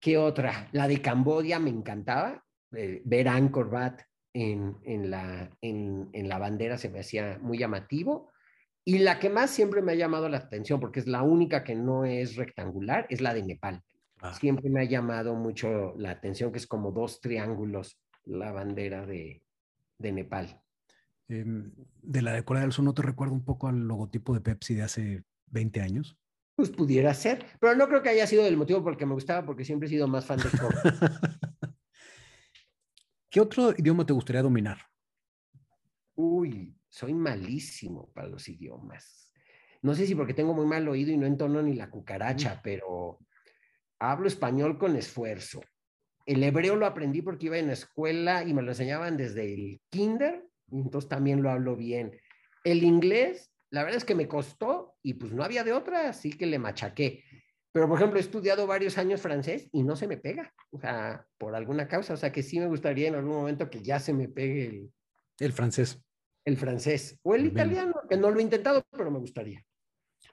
¿Qué 0.00 0.18
otra? 0.18 0.68
La 0.72 0.88
de 0.88 1.00
Cambodia 1.00 1.60
me 1.60 1.70
encantaba, 1.70 2.44
eh, 2.72 3.02
ver 3.04 3.28
Angkor 3.28 3.68
Wat 3.68 4.00
en, 4.32 4.76
en, 4.84 5.10
la, 5.10 5.50
en, 5.60 6.08
en, 6.12 6.28
la 6.28 6.38
bandera 6.38 6.78
se 6.78 6.88
me 6.88 7.00
hacía 7.00 7.38
muy 7.40 7.58
llamativo. 7.58 8.30
Y 8.84 8.98
la 8.98 9.18
que 9.18 9.28
más 9.30 9.50
siempre 9.50 9.82
me 9.82 9.92
ha 9.92 9.96
llamado 9.96 10.28
la 10.28 10.38
atención, 10.38 10.80
porque 10.80 11.00
es 11.00 11.06
la 11.06 11.22
única 11.22 11.64
que 11.64 11.74
no 11.74 12.04
es 12.04 12.36
rectangular, 12.36 13.06
es 13.10 13.20
la 13.20 13.34
de 13.34 13.42
Nepal. 13.42 13.82
Ah. 14.20 14.34
Siempre 14.34 14.70
me 14.70 14.80
ha 14.80 14.84
llamado 14.84 15.34
mucho 15.34 15.94
la 15.96 16.10
atención, 16.10 16.52
que 16.52 16.58
es 16.58 16.66
como 16.66 16.92
dos 16.92 17.20
triángulos 17.20 17.98
la 18.24 18.52
bandera 18.52 19.06
de, 19.06 19.42
de 19.98 20.12
Nepal. 20.12 20.60
Em, 21.28 21.72
de 22.02 22.22
la 22.22 22.32
de 22.32 22.44
Corea 22.44 22.62
del 22.62 22.72
Sur, 22.72 22.84
¿no 22.84 22.94
te 22.94 23.02
recuerdo 23.02 23.34
un 23.34 23.44
poco 23.44 23.68
al 23.68 23.86
logotipo 23.86 24.34
de 24.34 24.40
Pepsi 24.40 24.74
de 24.74 24.82
hace 24.82 25.24
20 25.46 25.80
años? 25.80 26.16
Pues 26.56 26.70
pudiera 26.70 27.14
ser, 27.14 27.46
pero 27.60 27.74
no 27.74 27.88
creo 27.88 28.02
que 28.02 28.10
haya 28.10 28.26
sido 28.26 28.44
el 28.46 28.56
motivo 28.56 28.82
por 28.82 28.92
el 28.92 28.98
que 28.98 29.06
me 29.06 29.14
gustaba, 29.14 29.46
porque 29.46 29.64
siempre 29.64 29.86
he 29.86 29.90
sido 29.90 30.08
más 30.08 30.26
fan 30.26 30.38
de 30.38 30.58
Corea. 30.58 30.82
¿Qué 33.30 33.40
otro 33.40 33.72
idioma 33.78 34.04
te 34.04 34.12
gustaría 34.12 34.42
dominar? 34.42 34.78
Uy, 36.16 36.76
soy 36.88 37.14
malísimo 37.14 38.10
para 38.12 38.26
los 38.26 38.48
idiomas. 38.48 39.32
No 39.82 39.94
sé 39.94 40.04
si 40.04 40.16
porque 40.16 40.34
tengo 40.34 40.52
muy 40.52 40.66
mal 40.66 40.88
oído 40.88 41.12
y 41.12 41.16
no 41.16 41.26
entono 41.26 41.62
ni 41.62 41.74
la 41.74 41.90
cucaracha, 41.90 42.60
pero 42.62 43.20
hablo 44.00 44.26
español 44.26 44.78
con 44.78 44.96
esfuerzo. 44.96 45.60
El 46.26 46.42
hebreo 46.42 46.74
lo 46.74 46.86
aprendí 46.86 47.22
porque 47.22 47.46
iba 47.46 47.56
en 47.56 47.68
la 47.68 47.74
escuela 47.74 48.42
y 48.42 48.52
me 48.52 48.62
lo 48.62 48.72
enseñaban 48.72 49.16
desde 49.16 49.54
el 49.54 49.80
kinder, 49.90 50.44
entonces 50.72 51.08
también 51.08 51.40
lo 51.40 51.50
hablo 51.50 51.76
bien. 51.76 52.20
El 52.64 52.82
inglés, 52.82 53.52
la 53.70 53.84
verdad 53.84 53.98
es 53.98 54.04
que 54.04 54.16
me 54.16 54.28
costó 54.28 54.96
y 55.02 55.14
pues 55.14 55.32
no 55.32 55.44
había 55.44 55.62
de 55.62 55.72
otra, 55.72 56.08
así 56.08 56.30
que 56.30 56.46
le 56.46 56.58
machaqué. 56.58 57.24
Pero, 57.72 57.88
por 57.88 57.98
ejemplo, 57.98 58.18
he 58.18 58.22
estudiado 58.22 58.66
varios 58.66 58.98
años 58.98 59.20
francés 59.20 59.68
y 59.72 59.82
no 59.82 59.94
se 59.94 60.08
me 60.08 60.16
pega, 60.16 60.52
o 60.70 60.80
sea, 60.80 61.26
por 61.38 61.54
alguna 61.54 61.86
causa. 61.86 62.14
O 62.14 62.16
sea, 62.16 62.32
que 62.32 62.42
sí 62.42 62.58
me 62.58 62.66
gustaría 62.66 63.08
en 63.08 63.14
algún 63.14 63.36
momento 63.36 63.70
que 63.70 63.82
ya 63.82 64.00
se 64.00 64.12
me 64.12 64.28
pegue 64.28 64.66
el... 64.66 64.92
El 65.38 65.52
francés. 65.52 66.02
El 66.44 66.56
francés. 66.56 67.18
O 67.22 67.34
el 67.34 67.46
italiano, 67.46 67.94
que 68.08 68.16
no 68.16 68.30
lo 68.30 68.40
he 68.40 68.42
intentado, 68.42 68.84
pero 68.90 69.10
me 69.10 69.18
gustaría. 69.18 69.64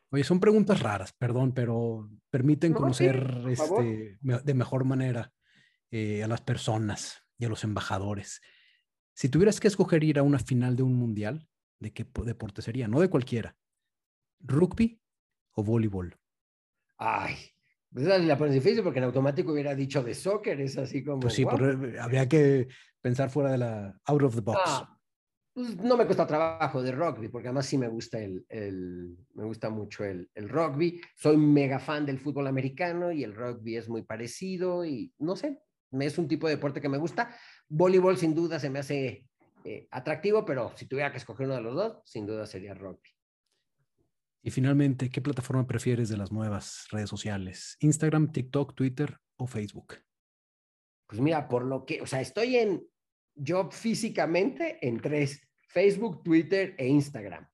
Oye, 0.10 0.24
son 0.24 0.40
preguntas 0.40 0.82
raras, 0.82 1.14
perdón, 1.14 1.54
pero 1.54 2.10
permiten 2.30 2.74
conocer 2.74 3.44
este, 3.50 4.18
de 4.22 4.54
mejor 4.54 4.86
manera 4.86 5.32
eh, 5.92 6.24
a 6.24 6.28
las 6.28 6.42
personas 6.42 7.24
y 7.38 7.46
a 7.46 7.50
los 7.50 7.64
embajadores. 7.64 8.42
Si 9.14 9.30
tuvieras 9.30 9.60
que 9.60 9.68
escoger 9.68 10.04
ir 10.04 10.18
a 10.18 10.24
una 10.24 10.40
final 10.40 10.76
de 10.76 10.84
un 10.84 10.96
mundial, 10.96 11.48
¿de 11.80 11.92
qué 11.92 12.06
deporte 12.24 12.62
sería? 12.62 12.88
No 12.88 13.02
de 13.02 13.10
cualquiera. 13.10 13.56
¿Rugby 14.40 15.02
o 15.52 15.64
voleibol? 15.64 16.18
Ay, 16.98 17.36
pues 17.92 18.06
esa 18.06 18.18
la 18.18 18.38
pones 18.38 18.54
difícil 18.54 18.84
porque 18.84 19.00
en 19.00 19.06
automático 19.06 19.52
hubiera 19.52 19.76
dicho 19.76 20.04
de 20.04 20.14
soccer, 20.14 20.60
es 20.62 20.78
así 20.78 21.04
como. 21.04 21.22
Pues 21.22 21.34
sí, 21.34 21.46
habría 22.00 22.28
que 22.28 22.68
pensar 23.02 23.30
fuera 23.30 23.52
de 23.52 23.58
la 23.58 24.00
out 24.06 24.24
of 24.24 24.36
the 24.36 24.42
box. 24.42 24.60
Ah, 24.66 25.00
pues 25.54 25.78
no 25.78 25.98
me 25.98 26.06
cuesta 26.06 26.28
trabajo 26.28 26.84
de 26.84 26.92
rugby, 26.92 27.30
porque 27.30 27.48
además 27.48 27.66
sí 27.66 27.78
me 27.78 27.88
gusta 27.88 28.20
el, 28.20 28.46
el 28.50 29.18
me 29.34 29.46
gusta 29.46 29.70
mucho 29.70 30.04
el, 30.04 30.30
el, 30.36 30.50
rugby. 30.50 31.02
Soy 31.16 31.38
mega 31.38 31.80
fan 31.80 32.06
del 32.06 32.20
fútbol 32.20 32.48
americano 32.48 33.12
y 33.12 33.24
el 33.24 33.34
rugby 33.34 33.78
es 33.78 33.90
muy 33.90 34.04
parecido 34.04 34.86
y 34.86 35.12
no 35.18 35.36
sé, 35.36 35.60
es 35.92 36.18
un 36.18 36.28
tipo 36.28 36.48
de 36.48 36.56
deporte 36.56 36.82
que 36.82 36.90
me 36.90 36.98
gusta. 36.98 37.36
Voleibol 37.68 38.18
sin 38.18 38.36
duda 38.36 38.60
se 38.60 38.70
me 38.70 38.80
hace 38.80 39.26
eh, 39.64 39.88
atractivo, 39.92 40.46
pero 40.46 40.74
si 40.76 40.86
tuviera 40.86 41.12
que 41.12 41.18
escoger 41.18 41.48
uno 41.48 41.56
de 41.56 41.62
los 41.62 41.76
dos, 41.76 42.02
sin 42.06 42.26
duda 42.26 42.46
sería 42.46 42.74
rugby. 42.74 43.10
Y 44.44 44.52
finalmente, 44.52 45.10
¿qué 45.10 45.22
plataforma 45.22 45.68
prefieres 45.68 46.10
de 46.10 46.18
las 46.18 46.32
nuevas 46.32 46.88
redes 46.92 47.10
sociales? 47.10 47.76
¿Instagram, 47.80 48.32
TikTok, 48.32 48.76
Twitter 48.76 49.18
o 49.36 49.48
Facebook? 49.48 49.96
Pues 51.08 51.22
mira, 51.22 51.48
por 51.48 51.66
lo 51.66 51.86
que, 51.86 52.02
o 52.02 52.08
sea, 52.08 52.22
estoy 52.22 52.58
en, 52.58 52.86
yo 53.36 53.70
físicamente 53.72 54.78
en 54.86 55.00
tres, 55.00 55.42
Facebook, 55.68 56.24
Twitter 56.24 56.76
e 56.78 56.88
Instagram. 56.88 57.48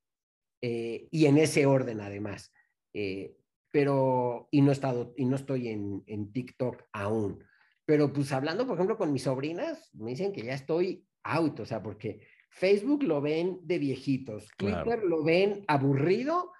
Eh, 0.61 1.07
y 1.11 1.25
en 1.25 1.37
ese 1.37 1.65
orden 1.65 1.99
además. 1.99 2.51
Eh, 2.93 3.35
pero, 3.71 4.47
y 4.51 4.61
no, 4.61 4.69
he 4.69 4.73
estado, 4.73 5.13
y 5.17 5.25
no 5.25 5.35
estoy 5.35 5.69
en, 5.69 6.03
en 6.07 6.31
TikTok 6.31 6.83
aún. 6.93 7.43
Pero 7.85 8.13
pues 8.13 8.31
hablando, 8.31 8.65
por 8.65 8.75
ejemplo, 8.75 8.97
con 8.97 9.11
mis 9.11 9.23
sobrinas, 9.23 9.89
me 9.93 10.11
dicen 10.11 10.31
que 10.31 10.43
ya 10.43 10.53
estoy 10.53 11.05
out, 11.23 11.59
o 11.59 11.65
sea, 11.65 11.81
porque 11.81 12.21
Facebook 12.49 13.03
lo 13.03 13.19
ven 13.19 13.59
de 13.63 13.79
viejitos, 13.79 14.47
Twitter 14.57 15.03
lo 15.03 15.23
ven 15.23 15.65
aburrido 15.67 16.51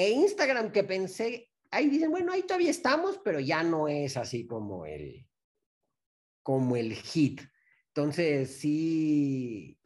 e 0.00 0.12
Instagram 0.12 0.72
que 0.72 0.82
pensé, 0.82 1.50
ahí 1.70 1.90
dicen, 1.90 2.10
bueno, 2.10 2.32
ahí 2.32 2.42
todavía 2.42 2.70
estamos, 2.70 3.20
pero 3.22 3.38
ya 3.38 3.62
no 3.62 3.86
es 3.86 4.16
así 4.16 4.46
como 4.46 4.86
el, 4.86 5.26
como 6.42 6.74
el 6.74 6.94
hit. 6.94 7.42
Entonces, 7.88 8.56
sí, 8.56 9.78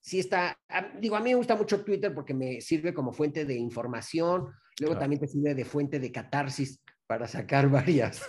sí 0.00 0.18
está, 0.18 0.58
digo, 1.00 1.16
a 1.16 1.20
mí 1.20 1.30
me 1.30 1.36
gusta 1.36 1.56
mucho 1.56 1.82
Twitter 1.82 2.12
porque 2.12 2.34
me 2.34 2.60
sirve 2.60 2.92
como 2.92 3.10
fuente 3.10 3.46
de 3.46 3.54
información, 3.54 4.52
luego 4.80 4.98
también 4.98 5.20
te 5.20 5.28
sirve 5.28 5.54
de 5.54 5.64
fuente 5.64 5.98
de 5.98 6.12
catarsis 6.12 6.82
para 7.06 7.26
sacar 7.26 7.68
varias, 7.70 8.22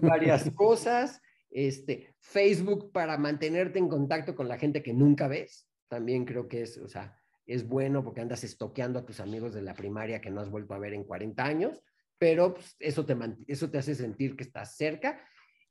varias 0.00 0.50
cosas. 0.54 1.20
Este, 1.50 2.14
Facebook 2.20 2.92
para 2.92 3.18
mantenerte 3.18 3.78
en 3.78 3.88
contacto 3.88 4.34
con 4.34 4.48
la 4.48 4.58
gente 4.58 4.82
que 4.82 4.94
nunca 4.94 5.28
ves, 5.28 5.68
también 5.88 6.24
creo 6.24 6.48
que 6.48 6.62
es, 6.62 6.78
o 6.78 6.88
sea, 6.88 7.17
es 7.48 7.66
bueno 7.66 8.04
porque 8.04 8.20
andas 8.20 8.44
estoqueando 8.44 8.98
a 8.98 9.06
tus 9.06 9.20
amigos 9.20 9.54
de 9.54 9.62
la 9.62 9.74
primaria 9.74 10.20
que 10.20 10.30
no 10.30 10.40
has 10.40 10.50
vuelto 10.50 10.74
a 10.74 10.78
ver 10.78 10.92
en 10.92 11.02
40 11.02 11.42
años, 11.44 11.82
pero 12.18 12.54
pues, 12.54 12.76
eso, 12.78 13.04
te, 13.04 13.16
eso 13.46 13.70
te 13.70 13.78
hace 13.78 13.94
sentir 13.94 14.36
que 14.36 14.44
estás 14.44 14.76
cerca. 14.76 15.20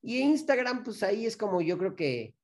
Y 0.01 0.19
Instagram, 0.19 0.83
pues 0.83 1.03
ahí 1.03 1.25
es 1.25 1.37
como 1.37 1.61
yo 1.61 1.77
creo 1.77 1.95
que, 1.95 2.35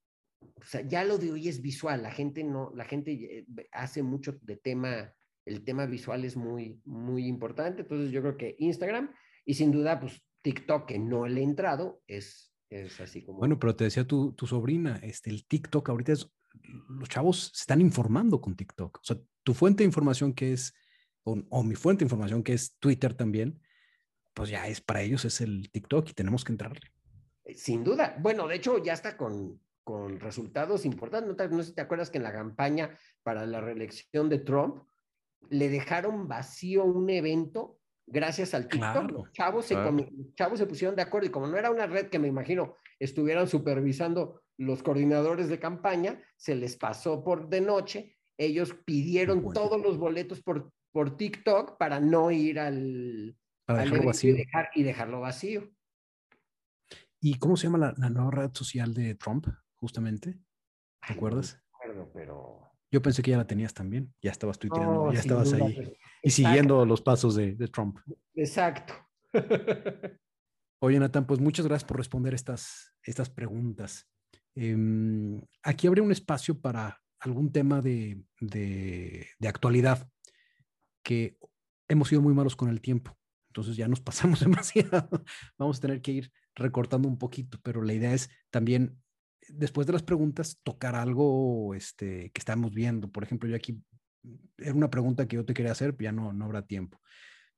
sea, 0.61 0.81
ya 0.81 1.03
lo 1.03 1.17
de 1.17 1.31
hoy 1.31 1.49
es 1.49 1.61
visual, 1.61 2.03
la 2.03 2.11
gente 2.11 2.43
no, 2.43 2.71
la 2.75 2.85
gente 2.85 3.11
eh, 3.11 3.45
hace 3.71 4.03
mucho 4.03 4.37
de 4.41 4.55
tema, 4.55 5.13
el 5.45 5.63
tema 5.63 5.85
visual 5.87 6.23
es 6.25 6.37
muy, 6.37 6.79
muy 6.85 7.25
importante, 7.25 7.81
entonces 7.81 8.11
yo 8.11 8.21
creo 8.21 8.37
que 8.37 8.55
Instagram 8.59 9.11
y 9.45 9.55
sin 9.55 9.71
duda, 9.71 9.99
pues 9.99 10.23
TikTok, 10.41 10.85
que 10.85 10.99
no 10.99 11.27
le 11.27 11.41
he 11.41 11.43
entrado, 11.43 12.01
es 12.07 12.53
es 12.73 12.99
así 12.99 13.21
como... 13.21 13.39
Bueno, 13.39 13.59
pero 13.59 13.75
te 13.75 13.83
decía 13.83 14.05
tu, 14.05 14.33
tu 14.33 14.47
sobrina, 14.47 14.99
este, 15.03 15.29
el 15.29 15.45
TikTok 15.45 15.89
ahorita 15.89 16.13
es, 16.13 16.31
los 16.89 17.09
chavos 17.09 17.51
se 17.53 17.61
están 17.61 17.81
informando 17.81 18.41
con 18.41 18.55
TikTok. 18.55 18.99
O 18.99 19.03
sea, 19.03 19.17
tu 19.43 19.53
fuente 19.53 19.83
de 19.83 19.87
información 19.87 20.33
que 20.33 20.53
es, 20.53 20.73
o, 21.23 21.63
mi 21.63 21.75
fuente 21.75 21.99
de 21.99 22.05
información 22.05 22.43
que 22.43 22.53
es 22.53 22.77
Twitter 22.79 23.13
también, 23.13 23.61
pues 24.33 24.49
ya 24.49 24.67
es 24.67 24.81
para 24.81 25.01
ellos 25.01 25.25
es 25.25 25.41
el 25.41 25.69
TikTok 25.71 26.09
y 26.09 26.13
tenemos 26.13 26.43
que 26.43 26.51
entrarle. 26.51 26.91
Eh, 27.45 27.55
sin 27.55 27.83
duda. 27.83 28.15
Bueno, 28.19 28.47
de 28.47 28.55
hecho 28.55 28.83
ya 28.83 28.93
está 28.93 29.15
con, 29.15 29.59
con 29.83 30.19
resultados 30.19 30.85
importantes. 30.85 31.29
¿No, 31.29 31.35
te, 31.35 31.47
no 31.49 31.61
sé 31.61 31.69
si 31.69 31.75
te 31.75 31.81
acuerdas 31.81 32.09
que 32.09 32.17
en 32.17 32.23
la 32.23 32.33
campaña 32.33 32.97
para 33.21 33.45
la 33.45 33.61
reelección 33.61 34.29
de 34.29 34.39
Trump 34.39 34.83
le 35.49 35.69
dejaron 35.69 36.27
vacío 36.27 36.83
un 36.85 37.09
evento 37.09 37.79
gracias 38.05 38.53
al 38.53 38.67
TikTok. 38.67 39.11
los, 39.11 39.31
chavos 39.31 39.65
se, 39.65 39.75
chavos 40.35 40.59
se 40.59 40.65
pusieron 40.65 40.95
de 40.95 41.01
acuerdo 41.01 41.27
y 41.27 41.31
como 41.31 41.47
no 41.47 41.57
era 41.57 41.71
una 41.71 41.87
red 41.87 42.09
que 42.09 42.19
me 42.19 42.27
imagino 42.27 42.75
estuvieran 42.99 43.47
supervisando 43.47 44.42
los 44.57 44.83
coordinadores 44.83 45.49
de 45.49 45.59
campaña, 45.59 46.21
se 46.35 46.55
les 46.55 46.75
pasó 46.75 47.23
por 47.23 47.49
de 47.49 47.61
noche, 47.61 48.17
ellos 48.37 48.75
pidieron 48.85 49.51
todos 49.53 49.81
los 49.81 49.97
boletos 49.97 50.41
por, 50.41 50.71
por 50.91 51.17
TikTok 51.17 51.77
para 51.77 51.99
no 51.99 52.31
ir 52.31 52.59
al, 52.59 53.35
dejarlo 53.67 54.03
vacío. 54.03 54.35
Y, 54.75 54.83
dejarlo 54.83 55.21
vacío. 55.21 55.69
¿Y 57.19 57.35
cómo 57.39 57.55
se 57.55 57.67
llama 57.67 57.93
la, 57.97 58.09
nueva 58.09 58.31
red 58.31 58.51
social 58.53 58.93
de 58.93 59.15
Trump, 59.15 59.47
justamente? 59.75 60.37
¿Te 61.05 61.13
acuerdas? 61.13 61.61
No 61.95 62.09
pero... 62.13 62.59
Yo 62.91 63.01
pensé 63.01 63.23
que 63.23 63.31
ya 63.31 63.37
la 63.37 63.47
tenías 63.47 63.73
también, 63.73 64.13
ya 64.21 64.29
estabas 64.29 64.59
tuiteando, 64.59 65.11
ya 65.11 65.19
estabas 65.19 65.51
ahí. 65.53 65.73
Pues, 65.73 65.97
y 66.21 66.29
siguiendo 66.29 66.85
los 66.85 67.01
pasos 67.01 67.35
de, 67.35 67.55
Trump. 67.69 67.97
Exacto. 68.35 68.93
Oye, 70.79 70.99
Nathan, 70.99 71.25
pues 71.25 71.39
muchas 71.39 71.65
gracias 71.65 71.87
por 71.87 71.97
responder 71.97 72.35
estas, 72.35 72.93
estas 73.01 73.31
preguntas. 73.31 74.07
Em, 74.55 75.41
aquí 75.63 75.87
habría 75.87 76.03
un 76.03 76.11
espacio 76.11 76.59
para 76.59 77.01
algún 77.19 77.51
tema 77.51 77.81
de, 77.81 78.21
de, 78.39 79.27
actualidad 79.47 80.09
que 81.03 81.37
hemos 81.87 82.09
sido 82.09 82.21
muy 82.21 82.33
malos 82.33 82.55
con 82.55 82.69
el 82.69 82.81
tiempo. 82.81 83.17
Entonces 83.49 83.75
ya 83.75 83.87
nos 83.87 84.01
pasamos 84.01 84.41
demasiado. 84.41 85.09
Vamos 85.57 85.77
a 85.77 85.81
tener 85.81 86.01
que 86.01 86.11
ir 86.11 86.31
recortando 86.55 87.07
un 87.07 87.17
poquito, 87.17 87.59
pero 87.63 87.81
la 87.81 87.93
idea 87.93 88.13
es 88.13 88.29
también, 88.51 89.01
después 89.47 89.87
de 89.87 89.93
las 89.93 90.03
preguntas, 90.03 90.59
tocar 90.63 90.95
algo 90.95 91.73
este, 91.73 92.31
que 92.31 92.39
estamos 92.39 92.73
viendo. 92.73 93.11
Por 93.11 93.23
ejemplo, 93.23 93.49
yo 93.49 93.55
aquí 93.55 93.81
era 94.57 94.73
una 94.73 94.89
pregunta 94.89 95.27
que 95.27 95.37
yo 95.37 95.45
te 95.45 95.53
quería 95.53 95.71
hacer, 95.71 95.95
ya 95.99 96.11
no, 96.11 96.33
no 96.33 96.45
habrá 96.45 96.65
tiempo. 96.65 96.99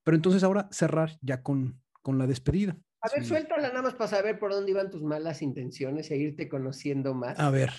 Pero 0.04 0.16
entonces 0.16 0.44
ahora 0.44 0.70
cerrar 0.72 1.18
ya 1.22 1.42
con, 1.42 1.82
con 2.02 2.18
la 2.18 2.28
despedida. 2.28 2.78
A 3.06 3.16
ver, 3.16 3.26
suéltala 3.26 3.70
nada 3.70 3.82
más 3.82 3.94
para 3.94 4.10
saber 4.10 4.40
por 4.40 4.52
dónde 4.52 4.72
iban 4.72 4.90
tus 4.90 5.04
malas 5.04 5.42
intenciones 5.42 6.10
e 6.12 6.18
irte 6.18 6.50
conociendo 6.50 7.14
más. 7.14 7.40
A 7.40 7.50
ver. 7.50 7.72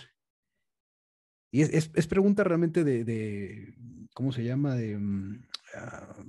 Y 1.50 1.62
es, 1.62 1.90
es, 1.94 2.06
pregunta 2.06 2.44
realmente 2.44 2.84
de, 2.84 3.04
de, 3.04 3.74
¿cómo 4.14 4.32
se 4.32 4.44
llama? 4.44 4.74
De 4.74 4.96
mm, 4.98 5.46
ah, 5.74 6.24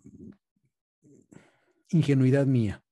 ingenuidad 1.90 2.46
mía. 2.46 2.84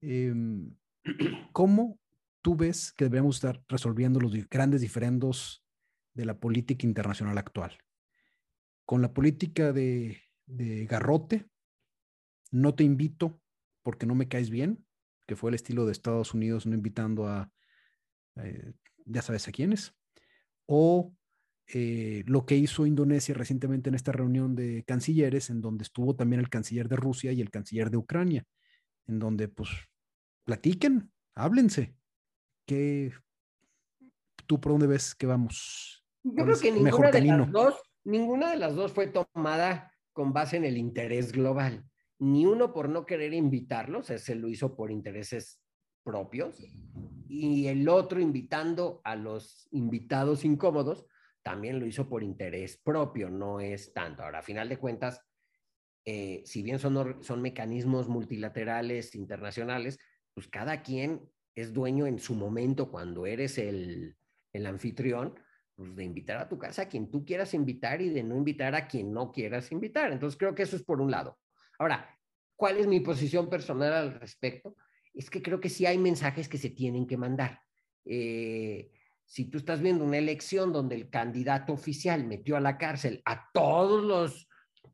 Em, 0.00 0.74
¿Cómo 1.52 1.98
tú 2.42 2.56
ves 2.56 2.92
que 2.92 3.04
debemos 3.04 3.36
estar 3.36 3.62
resolviendo 3.68 4.20
los 4.20 4.32
grandes 4.48 4.80
diferendos 4.80 5.64
de 6.14 6.24
la 6.26 6.38
política 6.38 6.86
internacional 6.86 7.38
actual? 7.38 7.78
con 8.90 9.02
la 9.02 9.14
política 9.14 9.72
de, 9.72 10.20
garrote, 10.88 11.46
no 12.50 12.74
te 12.74 12.82
invito 12.82 13.40
porque 13.84 14.04
no 14.04 14.16
me 14.16 14.26
caes 14.26 14.50
bien, 14.50 14.84
que 15.30 15.36
fue 15.36 15.50
el 15.50 15.54
estilo 15.54 15.86
de 15.86 15.92
Estados 15.92 16.34
Unidos 16.34 16.66
no 16.66 16.74
invitando 16.74 17.28
a, 17.28 17.48
eh, 18.34 18.72
ya 19.04 19.22
sabes 19.22 19.46
a 19.46 19.52
quiénes, 19.52 19.94
o 20.66 21.14
eh, 21.72 22.24
lo 22.26 22.44
que 22.46 22.56
hizo 22.56 22.84
Indonesia 22.84 23.32
recientemente 23.32 23.90
en 23.90 23.94
esta 23.94 24.10
reunión 24.10 24.56
de 24.56 24.82
cancilleres, 24.84 25.48
en 25.48 25.60
donde 25.60 25.84
estuvo 25.84 26.16
también 26.16 26.40
el 26.40 26.50
canciller 26.50 26.88
de 26.88 26.96
Rusia 26.96 27.30
y 27.30 27.40
el 27.40 27.48
canciller 27.48 27.92
de 27.92 27.98
Ucrania, 27.98 28.44
en 29.06 29.20
donde 29.20 29.46
pues 29.46 29.70
platiquen, 30.42 31.12
háblense. 31.36 31.94
¿Qué, 32.66 33.12
¿Tú 34.48 34.60
por 34.60 34.72
dónde 34.72 34.88
ves 34.88 35.14
que 35.14 35.26
vamos? 35.26 36.04
Yo 36.24 36.44
creo 36.44 36.58
que 36.58 36.72
ninguna 36.72 37.12
de 37.12 37.24
las 37.24 37.52
dos 37.52 37.80
ninguna 38.02 38.50
de 38.50 38.56
las 38.56 38.74
dos 38.74 38.90
fue 38.90 39.06
tomada 39.06 39.94
con 40.12 40.32
base 40.32 40.56
en 40.56 40.64
el 40.64 40.76
interés 40.76 41.30
global. 41.30 41.88
Ni 42.20 42.46
uno 42.46 42.72
por 42.72 42.88
no 42.88 43.04
querer 43.06 43.34
invitarlos, 43.34 44.10
ese 44.10 44.34
lo 44.34 44.48
hizo 44.48 44.76
por 44.76 44.90
intereses 44.90 45.60
propios, 46.04 46.56
y 47.28 47.66
el 47.66 47.88
otro 47.88 48.20
invitando 48.20 49.00
a 49.04 49.16
los 49.16 49.68
invitados 49.72 50.44
incómodos, 50.44 51.06
también 51.42 51.80
lo 51.80 51.86
hizo 51.86 52.08
por 52.08 52.22
interés 52.22 52.76
propio, 52.76 53.30
no 53.30 53.60
es 53.60 53.92
tanto. 53.92 54.22
Ahora, 54.22 54.40
a 54.40 54.42
final 54.42 54.68
de 54.68 54.78
cuentas, 54.78 55.22
eh, 56.04 56.42
si 56.44 56.62
bien 56.62 56.78
son, 56.78 57.22
son 57.22 57.42
mecanismos 57.42 58.08
multilaterales, 58.08 59.14
internacionales, 59.14 59.98
pues 60.34 60.48
cada 60.48 60.82
quien 60.82 61.20
es 61.54 61.72
dueño 61.72 62.06
en 62.06 62.18
su 62.18 62.34
momento 62.34 62.90
cuando 62.90 63.26
eres 63.26 63.58
el, 63.58 64.16
el 64.52 64.66
anfitrión, 64.66 65.34
pues, 65.76 65.94
de 65.96 66.04
invitar 66.04 66.38
a 66.38 66.48
tu 66.48 66.58
casa 66.58 66.82
a 66.82 66.88
quien 66.88 67.10
tú 67.10 67.24
quieras 67.24 67.54
invitar 67.54 68.02
y 68.02 68.10
de 68.10 68.22
no 68.22 68.36
invitar 68.36 68.74
a 68.74 68.86
quien 68.86 69.12
no 69.12 69.32
quieras 69.32 69.72
invitar. 69.72 70.12
Entonces 70.12 70.38
creo 70.38 70.54
que 70.54 70.64
eso 70.64 70.76
es 70.76 70.82
por 70.82 71.00
un 71.00 71.10
lado. 71.10 71.38
Ahora, 71.80 72.14
¿cuál 72.56 72.76
es 72.76 72.86
mi 72.86 73.00
posición 73.00 73.48
personal 73.48 73.94
al 73.94 74.20
respecto? 74.20 74.76
Es 75.14 75.30
que 75.30 75.40
creo 75.40 75.60
que 75.60 75.70
sí 75.70 75.86
hay 75.86 75.96
mensajes 75.96 76.46
que 76.46 76.58
se 76.58 76.68
tienen 76.68 77.06
que 77.06 77.16
mandar. 77.16 77.62
Eh, 78.04 78.90
si 79.24 79.46
tú 79.46 79.56
estás 79.56 79.80
viendo 79.80 80.04
una 80.04 80.18
elección 80.18 80.74
donde 80.74 80.94
el 80.94 81.08
candidato 81.08 81.72
oficial 81.72 82.26
metió 82.26 82.58
a 82.58 82.60
la 82.60 82.76
cárcel 82.76 83.22
a 83.24 83.48
todos 83.54 84.04
los, 84.04 84.46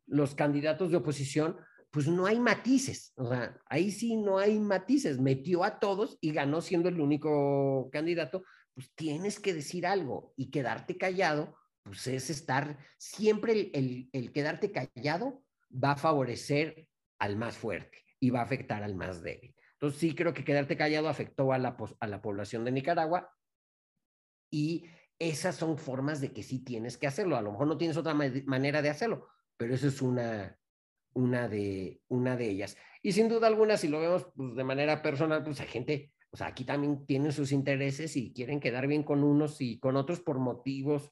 los 0.05 0.33
candidatos 0.33 0.89
de 0.89 0.97
oposición, 0.97 1.57
pues 1.91 2.07
no 2.07 2.25
hay 2.25 2.39
matices. 2.39 3.11
O 3.17 3.27
sea, 3.27 3.59
ahí 3.65 3.91
sí 3.91 4.15
no 4.15 4.37
hay 4.37 4.57
matices. 4.57 5.19
Metió 5.19 5.65
a 5.65 5.79
todos 5.79 6.17
y 6.21 6.31
ganó 6.31 6.61
siendo 6.61 6.87
el 6.87 7.01
único 7.01 7.89
candidato. 7.91 8.43
Pues 8.73 8.93
tienes 8.95 9.41
que 9.41 9.53
decir 9.53 9.85
algo 9.85 10.33
y 10.37 10.51
quedarte 10.51 10.97
callado, 10.97 11.57
pues 11.83 12.07
es 12.07 12.29
estar, 12.29 12.77
siempre 12.97 13.71
el, 13.73 14.09
el 14.13 14.31
quedarte 14.31 14.71
callado 14.71 15.43
va 15.71 15.91
a 15.91 15.97
favorecer 15.97 16.87
al 17.19 17.35
más 17.35 17.57
fuerte 17.57 18.05
y 18.19 18.29
va 18.29 18.39
a 18.39 18.43
afectar 18.43 18.83
al 18.83 18.95
más 18.95 19.21
débil. 19.21 19.55
Entonces 19.73 19.99
sí 19.99 20.15
creo 20.15 20.33
que 20.33 20.43
quedarte 20.43 20.77
callado 20.77 21.07
afectó 21.07 21.53
a 21.53 21.57
la, 21.57 21.77
a 21.99 22.07
la 22.07 22.21
población 22.21 22.65
de 22.65 22.71
Nicaragua 22.71 23.31
y 24.51 24.85
esas 25.19 25.55
son 25.55 25.77
formas 25.77 26.21
de 26.21 26.31
que 26.31 26.43
sí 26.43 26.63
tienes 26.63 26.97
que 26.97 27.07
hacerlo. 27.07 27.37
A 27.37 27.41
lo 27.41 27.51
mejor 27.51 27.67
no 27.67 27.77
tienes 27.77 27.97
otra 27.97 28.13
manera 28.13 28.81
de 28.81 28.89
hacerlo, 28.89 29.27
pero 29.55 29.73
eso 29.73 29.87
es 29.87 30.01
una, 30.01 30.57
una, 31.13 31.47
de, 31.47 32.01
una 32.07 32.35
de 32.37 32.49
ellas. 32.49 32.77
Y 33.01 33.11
sin 33.11 33.27
duda 33.29 33.47
alguna, 33.47 33.77
si 33.77 33.87
lo 33.87 33.99
vemos 33.99 34.27
pues, 34.35 34.55
de 34.55 34.63
manera 34.63 35.01
personal, 35.01 35.43
pues 35.43 35.59
hay 35.59 35.67
gente, 35.67 36.13
o 36.31 36.37
sea, 36.37 36.47
aquí 36.47 36.63
también 36.63 37.05
tienen 37.05 37.31
sus 37.31 37.51
intereses 37.51 38.15
y 38.15 38.33
quieren 38.33 38.59
quedar 38.59 38.87
bien 38.87 39.03
con 39.03 39.23
unos 39.23 39.61
y 39.61 39.79
con 39.79 39.95
otros 39.95 40.21
por 40.21 40.39
motivos, 40.39 41.11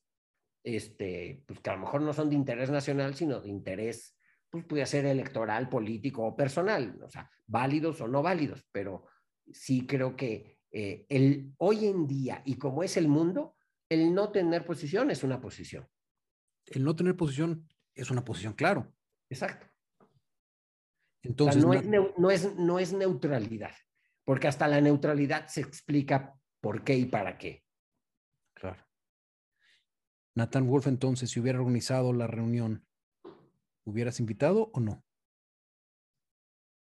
este, 0.64 1.44
pues 1.46 1.60
que 1.60 1.70
a 1.70 1.74
lo 1.74 1.82
mejor 1.82 2.02
no 2.02 2.14
son 2.14 2.30
de 2.30 2.36
interés 2.36 2.70
nacional, 2.70 3.16
sino 3.16 3.40
de 3.40 3.50
interés, 3.50 4.18
pues 4.62 4.66
puede 4.68 4.86
ser 4.86 5.06
electoral, 5.06 5.70
político 5.70 6.26
o 6.26 6.36
personal, 6.36 7.00
o 7.04 7.10
sea, 7.10 7.30
válidos 7.46 8.02
o 8.02 8.08
no 8.08 8.22
válidos, 8.22 8.66
pero 8.72 9.06
sí 9.52 9.86
creo 9.86 10.16
que 10.16 10.60
eh, 10.72 11.06
el, 11.10 11.54
hoy 11.58 11.86
en 11.86 12.08
día 12.08 12.42
y 12.46 12.56
como 12.56 12.84
es 12.84 12.98
el 12.98 13.08
mundo, 13.08 13.56
el 13.90 14.14
no 14.14 14.32
tener 14.32 14.66
posición 14.66 15.12
es 15.12 15.24
una 15.24 15.40
posición. 15.40 15.88
El 16.66 16.84
no 16.84 16.96
tener 16.96 17.16
posición 17.16 17.68
es 17.94 18.10
una 18.12 18.24
posición, 18.24 18.54
claro. 18.54 18.92
Exacto. 19.30 19.68
Entonces, 21.24 21.64
no, 21.64 21.74
es, 21.74 21.86
no, 21.86 22.32
es, 22.32 22.56
no 22.56 22.80
es 22.80 22.94
neutralidad, 22.94 23.74
porque 24.24 24.48
hasta 24.48 24.68
la 24.68 24.80
neutralidad 24.80 25.48
se 25.48 25.62
explica 25.62 26.40
por 26.62 26.84
qué 26.84 26.96
y 26.98 27.06
para 27.06 27.38
qué. 27.38 27.64
Claro. 28.54 28.86
Nathan 30.36 30.68
Wolf, 30.68 30.88
entonces, 30.88 31.32
si 31.32 31.40
hubiera 31.40 31.60
organizado 31.60 32.14
la 32.14 32.28
reunión, 32.28 32.86
¿hubieras 33.86 34.20
invitado 34.20 34.72
o 34.74 34.80
no? 34.80 35.04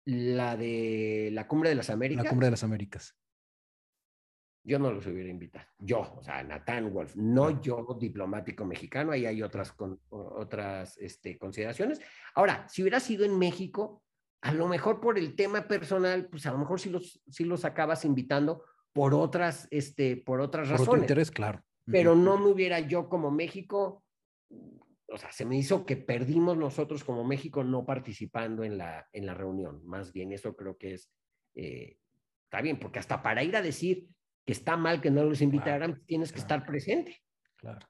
La 0.06 0.56
de 0.56 1.30
la 1.32 1.46
Cumbre 1.46 1.70
de 1.70 1.76
las 1.76 1.90
Américas. 1.90 2.24
La 2.24 2.30
Cumbre 2.30 2.46
de 2.46 2.50
las 2.50 2.64
Américas 2.64 3.16
yo 4.64 4.78
no 4.78 4.90
los 4.90 5.06
hubiera 5.06 5.28
invitado. 5.28 5.66
Yo, 5.78 6.14
o 6.16 6.22
sea, 6.22 6.42
Nathan 6.42 6.92
Wolf, 6.92 7.14
no 7.16 7.60
yo, 7.60 7.96
diplomático 8.00 8.64
mexicano, 8.64 9.12
ahí 9.12 9.26
hay 9.26 9.42
otras, 9.42 9.72
con, 9.72 10.00
otras 10.08 10.96
este, 10.98 11.38
consideraciones. 11.38 12.00
Ahora, 12.34 12.66
si 12.68 12.82
hubiera 12.82 12.98
sido 12.98 13.26
en 13.26 13.38
México, 13.38 14.02
a 14.42 14.52
lo 14.52 14.66
mejor 14.66 15.00
por 15.00 15.18
el 15.18 15.36
tema 15.36 15.68
personal, 15.68 16.28
pues 16.28 16.46
a 16.46 16.52
lo 16.52 16.58
mejor 16.58 16.80
sí 16.80 16.88
los, 16.88 17.22
sí 17.28 17.44
los 17.44 17.64
acabas 17.66 18.06
invitando 18.06 18.64
por 18.94 19.12
otras, 19.12 19.68
este, 19.70 20.16
por 20.16 20.40
otras 20.40 20.68
razones. 20.68 20.88
Por 20.88 20.98
interés, 20.98 21.30
claro. 21.30 21.62
Pero 21.84 22.14
no 22.14 22.38
me 22.38 22.46
hubiera 22.46 22.80
yo 22.80 23.10
como 23.10 23.30
México, 23.30 24.02
o 25.08 25.18
sea, 25.18 25.30
se 25.32 25.44
me 25.44 25.58
hizo 25.58 25.84
que 25.84 25.96
perdimos 25.96 26.56
nosotros 26.56 27.04
como 27.04 27.24
México 27.24 27.62
no 27.62 27.84
participando 27.84 28.64
en 28.64 28.78
la, 28.78 29.08
en 29.12 29.26
la 29.26 29.34
reunión. 29.34 29.84
Más 29.84 30.12
bien, 30.12 30.32
eso 30.32 30.56
creo 30.56 30.76
que 30.78 30.94
es, 30.94 31.10
eh, 31.54 31.98
está 32.44 32.62
bien, 32.62 32.78
porque 32.78 32.98
hasta 32.98 33.22
para 33.22 33.42
ir 33.42 33.56
a 33.56 33.62
decir, 33.62 34.08
que 34.44 34.52
está 34.52 34.76
mal 34.76 35.00
que 35.00 35.10
no 35.10 35.24
los 35.24 35.40
invitaran, 35.40 36.04
tienes 36.06 36.32
que 36.32 36.38
estar 36.38 36.66
presente. 36.66 37.22
Claro. 37.56 37.86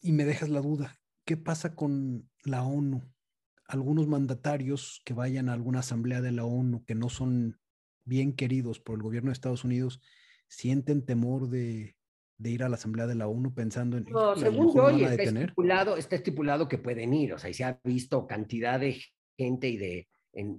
Y 0.00 0.12
me 0.12 0.24
dejas 0.24 0.48
la 0.48 0.60
duda, 0.60 0.96
¿qué 1.24 1.36
pasa 1.36 1.74
con 1.74 2.30
la 2.44 2.62
ONU? 2.62 3.02
Algunos 3.66 4.06
mandatarios 4.06 5.00
que 5.04 5.14
vayan 5.14 5.48
a 5.48 5.54
alguna 5.54 5.80
asamblea 5.80 6.20
de 6.20 6.32
la 6.32 6.44
ONU 6.44 6.84
que 6.84 6.94
no 6.94 7.08
son 7.08 7.58
bien 8.04 8.34
queridos 8.34 8.80
por 8.80 8.96
el 8.96 9.02
gobierno 9.02 9.30
de 9.30 9.34
Estados 9.34 9.64
Unidos, 9.64 10.02
sienten 10.48 11.06
temor 11.06 11.48
de, 11.48 11.96
ir 12.50 12.62
a 12.62 12.68
la 12.68 12.76
asamblea 12.76 13.06
de 13.06 13.14
la 13.14 13.28
ONU 13.28 13.54
pensando 13.54 13.96
en... 13.96 14.04
No, 14.04 14.36
según 14.36 14.74
yo, 14.74 14.88
está 14.90 15.22
estipulado, 15.22 15.96
está 15.96 16.16
estipulado 16.16 16.68
que 16.68 16.78
pueden 16.78 17.14
ir, 17.14 17.34
o 17.34 17.38
sea, 17.38 17.50
y 17.50 17.54
se 17.54 17.64
ha 17.64 17.80
visto 17.84 18.26
cantidad 18.26 18.80
de 18.80 19.00
gente 19.36 19.68
y 19.68 19.76
de, 19.76 20.08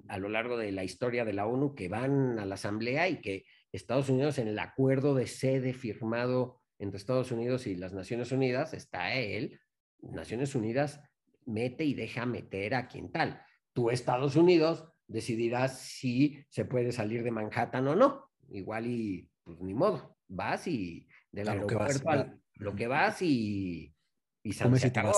a 0.08 0.18
lo 0.18 0.28
largo 0.28 0.56
de 0.56 0.72
la 0.72 0.84
historia 0.84 1.24
de 1.24 1.32
la 1.32 1.46
ONU 1.46 1.74
que 1.74 1.88
van 1.88 2.38
a 2.38 2.46
la 2.46 2.54
asamblea 2.54 3.08
y 3.08 3.20
que 3.20 3.44
Estados 3.72 4.08
Unidos 4.08 4.38
en 4.38 4.48
el 4.48 4.58
acuerdo 4.58 5.14
de 5.14 5.26
sede 5.26 5.72
firmado 5.72 6.60
entre 6.78 6.98
Estados 6.98 7.32
Unidos 7.32 7.66
y 7.66 7.74
las 7.74 7.92
Naciones 7.92 8.32
Unidas, 8.32 8.74
está 8.74 9.14
él, 9.14 9.60
Naciones 10.00 10.54
Unidas 10.54 11.00
mete 11.46 11.84
y 11.84 11.94
deja 11.94 12.26
meter 12.26 12.74
a 12.74 12.88
quien 12.88 13.10
tal. 13.10 13.40
Tú, 13.72 13.90
Estados 13.90 14.36
Unidos, 14.36 14.84
decidirás 15.06 15.78
si 15.80 16.44
se 16.48 16.64
puede 16.64 16.92
salir 16.92 17.22
de 17.22 17.30
Manhattan 17.30 17.86
o 17.88 17.94
no. 17.94 18.30
Igual 18.50 18.86
y, 18.86 19.28
pues 19.44 19.60
ni 19.60 19.74
modo, 19.74 20.16
vas 20.28 20.66
y 20.66 21.06
del 21.36 21.48
aeropuerto 21.48 22.10
a 22.10 22.34
lo 22.54 22.74
que 22.74 22.86
vas 22.86 23.20
y, 23.20 23.94
y 24.42 24.52
se, 24.52 24.64
acabó. 24.64 25.12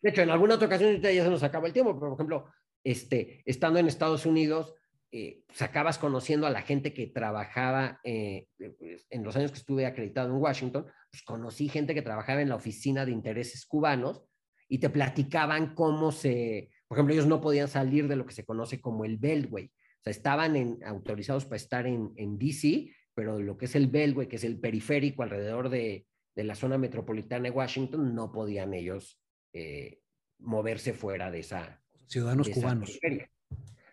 De 0.00 0.10
hecho, 0.10 0.22
en 0.22 0.30
alguna 0.30 0.54
otra 0.54 0.68
ocasión 0.68 1.00
ya 1.00 1.10
se 1.10 1.30
nos 1.30 1.42
acaba 1.42 1.66
el 1.66 1.72
tiempo, 1.72 1.98
pero 1.98 2.10
por 2.10 2.16
ejemplo, 2.16 2.46
este, 2.84 3.42
estando 3.44 3.80
en 3.80 3.88
Estados 3.88 4.24
Unidos, 4.24 4.74
eh, 5.10 5.42
pues 5.46 5.62
acabas 5.62 5.98
conociendo 5.98 6.46
a 6.46 6.50
la 6.50 6.62
gente 6.62 6.92
que 6.92 7.08
trabajaba 7.08 8.00
eh, 8.04 8.46
pues, 8.56 9.06
en 9.10 9.24
los 9.24 9.36
años 9.36 9.50
que 9.50 9.58
estuve 9.58 9.86
acreditado 9.86 10.28
en 10.28 10.40
Washington, 10.40 10.86
pues 11.10 11.22
conocí 11.24 11.68
gente 11.68 11.94
que 11.94 12.02
trabajaba 12.02 12.40
en 12.40 12.48
la 12.48 12.56
oficina 12.56 13.04
de 13.04 13.12
intereses 13.12 13.66
cubanos 13.66 14.22
y 14.68 14.78
te 14.78 14.90
platicaban 14.90 15.74
cómo 15.74 16.12
se, 16.12 16.70
por 16.86 16.96
ejemplo, 16.96 17.14
ellos 17.14 17.26
no 17.26 17.40
podían 17.40 17.68
salir 17.68 18.06
de 18.06 18.16
lo 18.16 18.26
que 18.26 18.34
se 18.34 18.44
conoce 18.44 18.80
como 18.80 19.04
el 19.04 19.18
Beltway, 19.18 19.66
o 19.66 20.02
sea, 20.04 20.10
estaban 20.10 20.54
en, 20.54 20.78
autorizados 20.84 21.44
para 21.44 21.56
estar 21.56 21.86
en, 21.86 22.12
en 22.16 22.38
DC, 22.38 22.90
pero 23.14 23.38
lo 23.38 23.56
que 23.56 23.66
es 23.66 23.74
el 23.74 23.88
Beltway, 23.88 24.28
que 24.28 24.36
es 24.36 24.44
el 24.44 24.58
periférico 24.58 25.22
alrededor 25.22 25.68
de, 25.68 26.06
de 26.34 26.44
la 26.44 26.54
zona 26.54 26.78
metropolitana 26.78 27.44
de 27.44 27.50
Washington, 27.50 28.14
no 28.14 28.32
podían 28.32 28.74
ellos 28.74 29.20
eh, 29.52 30.00
moverse 30.38 30.92
fuera 30.92 31.30
de 31.30 31.40
esa. 31.40 31.80
Ciudadanos 32.06 32.48
cubanos 32.48 32.98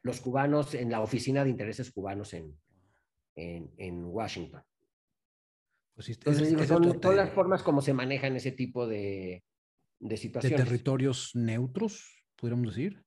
los 0.03 0.19
cubanos 0.19 0.73
en 0.73 0.91
la 0.91 1.01
Oficina 1.01 1.43
de 1.43 1.49
Intereses 1.49 1.91
Cubanos 1.91 2.33
en, 2.33 2.57
en, 3.35 4.05
Washington. 4.05 4.63
Pues 5.93 6.09
Entonces, 6.09 6.67
son, 6.67 6.99
todas 6.99 7.17
las 7.17 7.31
formas 7.31 7.61
como 7.63 7.81
se 7.81 7.93
manejan 7.93 8.35
ese 8.35 8.51
tipo 8.51 8.87
de, 8.87 9.43
de 9.99 10.17
situaciones. 10.17 10.57
¿De 10.57 10.63
territorios 10.63 11.31
neutros, 11.35 12.25
podríamos 12.35 12.75
decir? 12.75 13.03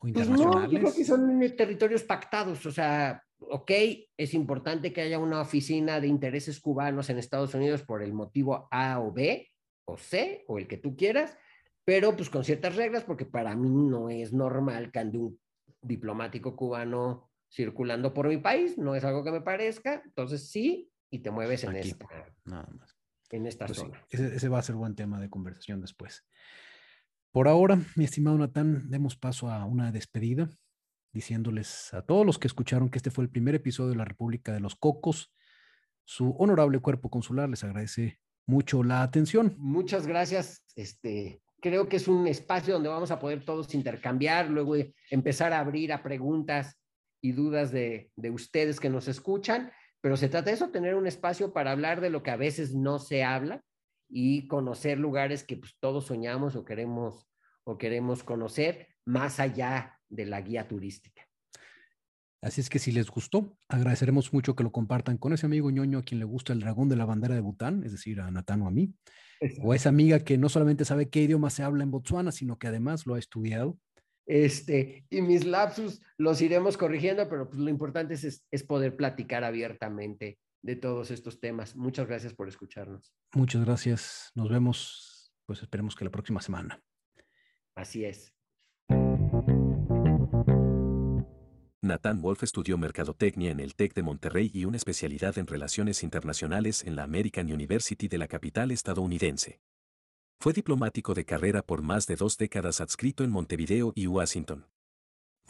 ¿O 0.00 0.08
internacionales? 0.08 0.52
Pues 0.52 0.64
no, 0.64 0.70
yo 0.70 0.78
creo 0.80 0.94
que 0.94 1.04
son 1.04 1.56
territorios 1.56 2.02
pactados. 2.02 2.66
O 2.66 2.72
sea, 2.72 3.22
ok, 3.38 3.70
es 4.16 4.34
importante 4.34 4.92
que 4.92 5.02
haya 5.02 5.18
una 5.18 5.40
oficina 5.40 6.00
de 6.00 6.08
intereses 6.08 6.60
cubanos 6.60 7.10
en 7.10 7.18
Estados 7.18 7.54
Unidos 7.54 7.82
por 7.82 8.02
el 8.02 8.12
motivo 8.12 8.68
A 8.70 9.00
o 9.00 9.12
B 9.12 9.48
o 9.84 9.96
C 9.96 10.44
o 10.46 10.58
el 10.58 10.68
que 10.68 10.76
tú 10.76 10.96
quieras, 10.96 11.36
pero 11.84 12.16
pues 12.16 12.30
con 12.30 12.44
ciertas 12.44 12.76
reglas, 12.76 13.04
porque 13.04 13.24
para 13.24 13.54
mí 13.56 13.70
no 13.70 14.10
es 14.10 14.32
normal 14.32 14.92
que 14.92 14.98
ande 14.98 15.18
un 15.18 15.40
diplomático 15.82 16.54
cubano 16.54 17.30
circulando 17.50 18.14
por 18.14 18.28
mi 18.28 18.38
país, 18.38 18.78
no 18.78 18.94
es 18.94 19.04
algo 19.04 19.24
que 19.24 19.32
me 19.32 19.40
parezca, 19.40 20.02
entonces 20.04 20.48
sí, 20.48 20.90
y 21.10 21.18
te 21.18 21.30
mueves 21.30 21.64
en 21.64 21.76
esta, 21.76 22.06
nada 22.44 22.68
más. 22.78 22.96
En 23.30 23.46
esta 23.46 23.66
pues 23.66 23.78
zona. 23.78 24.04
ese, 24.10 24.48
va 24.48 24.58
a 24.58 24.62
ser 24.62 24.76
buen 24.76 24.94
tema 24.94 25.20
de 25.20 25.30
conversación 25.30 25.80
después. 25.80 26.26
Por 27.32 27.46
ahora, 27.46 27.78
mi 27.94 28.04
estimado 28.04 28.36
Natán, 28.36 28.90
demos 28.90 29.16
paso 29.16 29.48
a 29.50 29.64
una 29.64 29.92
despedida, 29.92 30.50
diciéndoles 31.12 31.94
a 31.94 32.02
todos 32.02 32.26
los 32.26 32.40
que 32.40 32.48
escucharon 32.48 32.88
que 32.88 32.98
este 32.98 33.12
fue 33.12 33.22
el 33.22 33.30
primer 33.30 33.54
episodio 33.54 33.90
de 33.90 33.96
la 33.96 34.04
República 34.04 34.52
de 34.52 34.58
los 34.58 34.74
Cocos. 34.74 35.32
Su 36.04 36.32
honorable 36.38 36.80
cuerpo 36.80 37.08
consular 37.08 37.48
les 37.48 37.62
agradece 37.62 38.18
mucho 38.46 38.82
la 38.82 39.02
atención. 39.02 39.54
Muchas 39.58 40.08
gracias. 40.08 40.64
Este, 40.74 41.40
creo 41.60 41.88
que 41.88 41.98
es 41.98 42.08
un 42.08 42.26
espacio 42.26 42.74
donde 42.74 42.88
vamos 42.88 43.12
a 43.12 43.20
poder 43.20 43.44
todos 43.44 43.74
intercambiar, 43.74 44.50
luego 44.50 44.74
empezar 45.08 45.52
a 45.52 45.60
abrir 45.60 45.92
a 45.92 46.02
preguntas 46.02 46.80
y 47.20 47.30
dudas 47.30 47.70
de, 47.70 48.10
ustedes 48.32 48.80
que 48.80 48.90
nos 48.90 49.06
escuchan, 49.06 49.70
pero 50.00 50.16
se 50.16 50.28
trata 50.28 50.50
de 50.50 50.56
eso, 50.56 50.70
tener 50.70 50.96
un 50.96 51.06
espacio 51.06 51.52
para 51.52 51.70
hablar 51.70 52.00
de 52.00 52.10
lo 52.10 52.24
que 52.24 52.32
a 52.32 52.36
veces 52.36 52.74
no 52.74 52.98
se 52.98 53.22
habla 53.22 53.62
y 54.10 54.46
conocer 54.48 54.98
lugares 54.98 55.44
que 55.44 55.56
pues, 55.56 55.76
todos 55.80 56.06
soñamos 56.06 56.56
o 56.56 56.64
queremos, 56.64 57.28
o 57.64 57.78
queremos 57.78 58.22
conocer 58.22 58.88
más 59.06 59.40
allá 59.40 59.98
de 60.08 60.26
la 60.26 60.40
guía 60.40 60.68
turística. 60.68 61.22
Así 62.42 62.60
es 62.60 62.70
que 62.70 62.78
si 62.78 62.90
les 62.90 63.10
gustó, 63.10 63.56
agradeceremos 63.68 64.32
mucho 64.32 64.56
que 64.56 64.64
lo 64.64 64.72
compartan 64.72 65.18
con 65.18 65.32
ese 65.32 65.46
amigo 65.46 65.70
ñoño 65.70 65.98
a 65.98 66.02
quien 66.02 66.18
le 66.18 66.24
gusta 66.24 66.52
el 66.52 66.60
dragón 66.60 66.88
de 66.88 66.96
la 66.96 67.04
bandera 67.04 67.34
de 67.34 67.40
Bután, 67.40 67.84
es 67.84 67.92
decir, 67.92 68.20
a 68.20 68.30
Natano 68.30 68.66
a 68.66 68.70
mí 68.70 68.94
o 69.62 69.74
esa 69.74 69.88
amiga 69.88 70.20
que 70.20 70.36
no 70.36 70.48
solamente 70.48 70.84
sabe 70.84 71.08
qué 71.08 71.22
idioma 71.22 71.50
se 71.50 71.62
habla 71.62 71.82
en 71.82 71.90
Botswana, 71.90 72.32
sino 72.32 72.58
que 72.58 72.68
además 72.68 73.06
lo 73.06 73.14
ha 73.14 73.18
estudiado. 73.18 73.78
Este, 74.26 75.06
y 75.10 75.22
mis 75.22 75.44
lapsus 75.44 76.02
los 76.18 76.40
iremos 76.40 76.76
corrigiendo, 76.76 77.28
pero 77.28 77.48
pues 77.48 77.60
lo 77.60 77.70
importante 77.70 78.14
es, 78.14 78.44
es 78.50 78.62
poder 78.62 78.96
platicar 78.96 79.42
abiertamente 79.44 80.38
de 80.62 80.76
todos 80.76 81.10
estos 81.10 81.40
temas. 81.40 81.76
Muchas 81.76 82.06
gracias 82.06 82.34
por 82.34 82.48
escucharnos. 82.48 83.12
Muchas 83.34 83.64
gracias. 83.64 84.30
Nos 84.34 84.48
vemos, 84.48 85.32
pues 85.46 85.62
esperemos 85.62 85.94
que 85.94 86.04
la 86.04 86.10
próxima 86.10 86.40
semana. 86.40 86.82
Así 87.74 88.04
es. 88.04 88.34
Nathan 91.82 92.20
Wolf 92.20 92.42
estudió 92.42 92.76
mercadotecnia 92.78 93.50
en 93.50 93.58
el 93.58 93.74
TEC 93.74 93.94
de 93.94 94.02
Monterrey 94.02 94.50
y 94.52 94.64
una 94.64 94.76
especialidad 94.76 95.38
en 95.38 95.46
relaciones 95.46 96.02
internacionales 96.02 96.84
en 96.84 96.94
la 96.94 97.04
American 97.04 97.50
University 97.52 98.06
de 98.06 98.18
la 98.18 98.28
capital 98.28 98.70
estadounidense. 98.70 99.60
Fue 100.38 100.52
diplomático 100.52 101.14
de 101.14 101.24
carrera 101.24 101.62
por 101.62 101.82
más 101.82 102.06
de 102.06 102.16
dos 102.16 102.36
décadas 102.36 102.80
adscrito 102.80 103.24
en 103.24 103.30
Montevideo 103.30 103.92
y 103.94 104.06
Washington. 104.06 104.66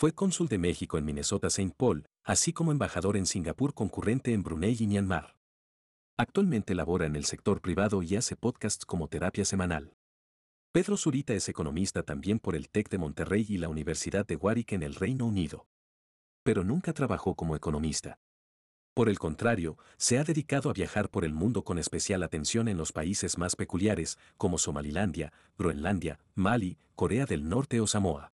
Fue 0.01 0.13
cónsul 0.13 0.49
de 0.49 0.57
México 0.57 0.97
en 0.97 1.05
Minnesota-St. 1.05 1.75
Paul, 1.77 2.07
así 2.25 2.55
como 2.55 2.73
embajador 2.73 3.19
en 3.19 3.27
Singapur 3.27 3.75
concurrente 3.75 4.33
en 4.33 4.43
Brunei 4.43 4.75
y 4.81 4.87
Myanmar. 4.87 5.37
Actualmente 6.17 6.75
labora 6.75 7.05
en 7.05 7.17
el 7.17 7.27
sector 7.27 7.61
privado 7.61 8.03
y 8.03 8.17
hace 8.17 8.35
podcasts 8.35 8.87
como 8.87 9.09
terapia 9.09 9.45
semanal. 9.45 9.93
Pedro 10.73 10.97
Zurita 10.97 11.35
es 11.35 11.51
economista 11.51 12.03
también 12.03 12.39
por 12.39 12.57
el 12.57 12.71
TEC 12.71 12.89
de 12.89 12.97
Monterrey 12.97 13.45
y 13.47 13.59
la 13.59 13.69
Universidad 13.69 14.27
de 14.27 14.37
Warwick 14.37 14.73
en 14.73 14.85
el 14.85 14.95
Reino 14.95 15.27
Unido. 15.27 15.67
Pero 16.45 16.65
nunca 16.65 16.95
trabajó 16.95 17.35
como 17.35 17.55
economista. 17.55 18.17
Por 18.95 19.11
el 19.11 19.19
contrario, 19.19 19.77
se 19.99 20.19
ha 20.19 20.25
dedicado 20.25 20.71
a 20.71 20.73
viajar 20.73 21.11
por 21.11 21.27
el 21.27 21.35
mundo 21.35 21.63
con 21.63 21.79
especial 21.79 22.23
atención 22.23 22.69
en 22.69 22.79
los 22.79 22.93
países 22.93 23.37
más 23.37 23.55
peculiares, 23.55 24.17
como 24.39 24.57
Somalilandia, 24.57 25.31
Groenlandia, 25.59 26.19
Mali, 26.35 26.79
Corea 26.95 27.27
del 27.27 27.51
Norte 27.51 27.83
o 27.83 27.87
Samoa. 27.87 28.33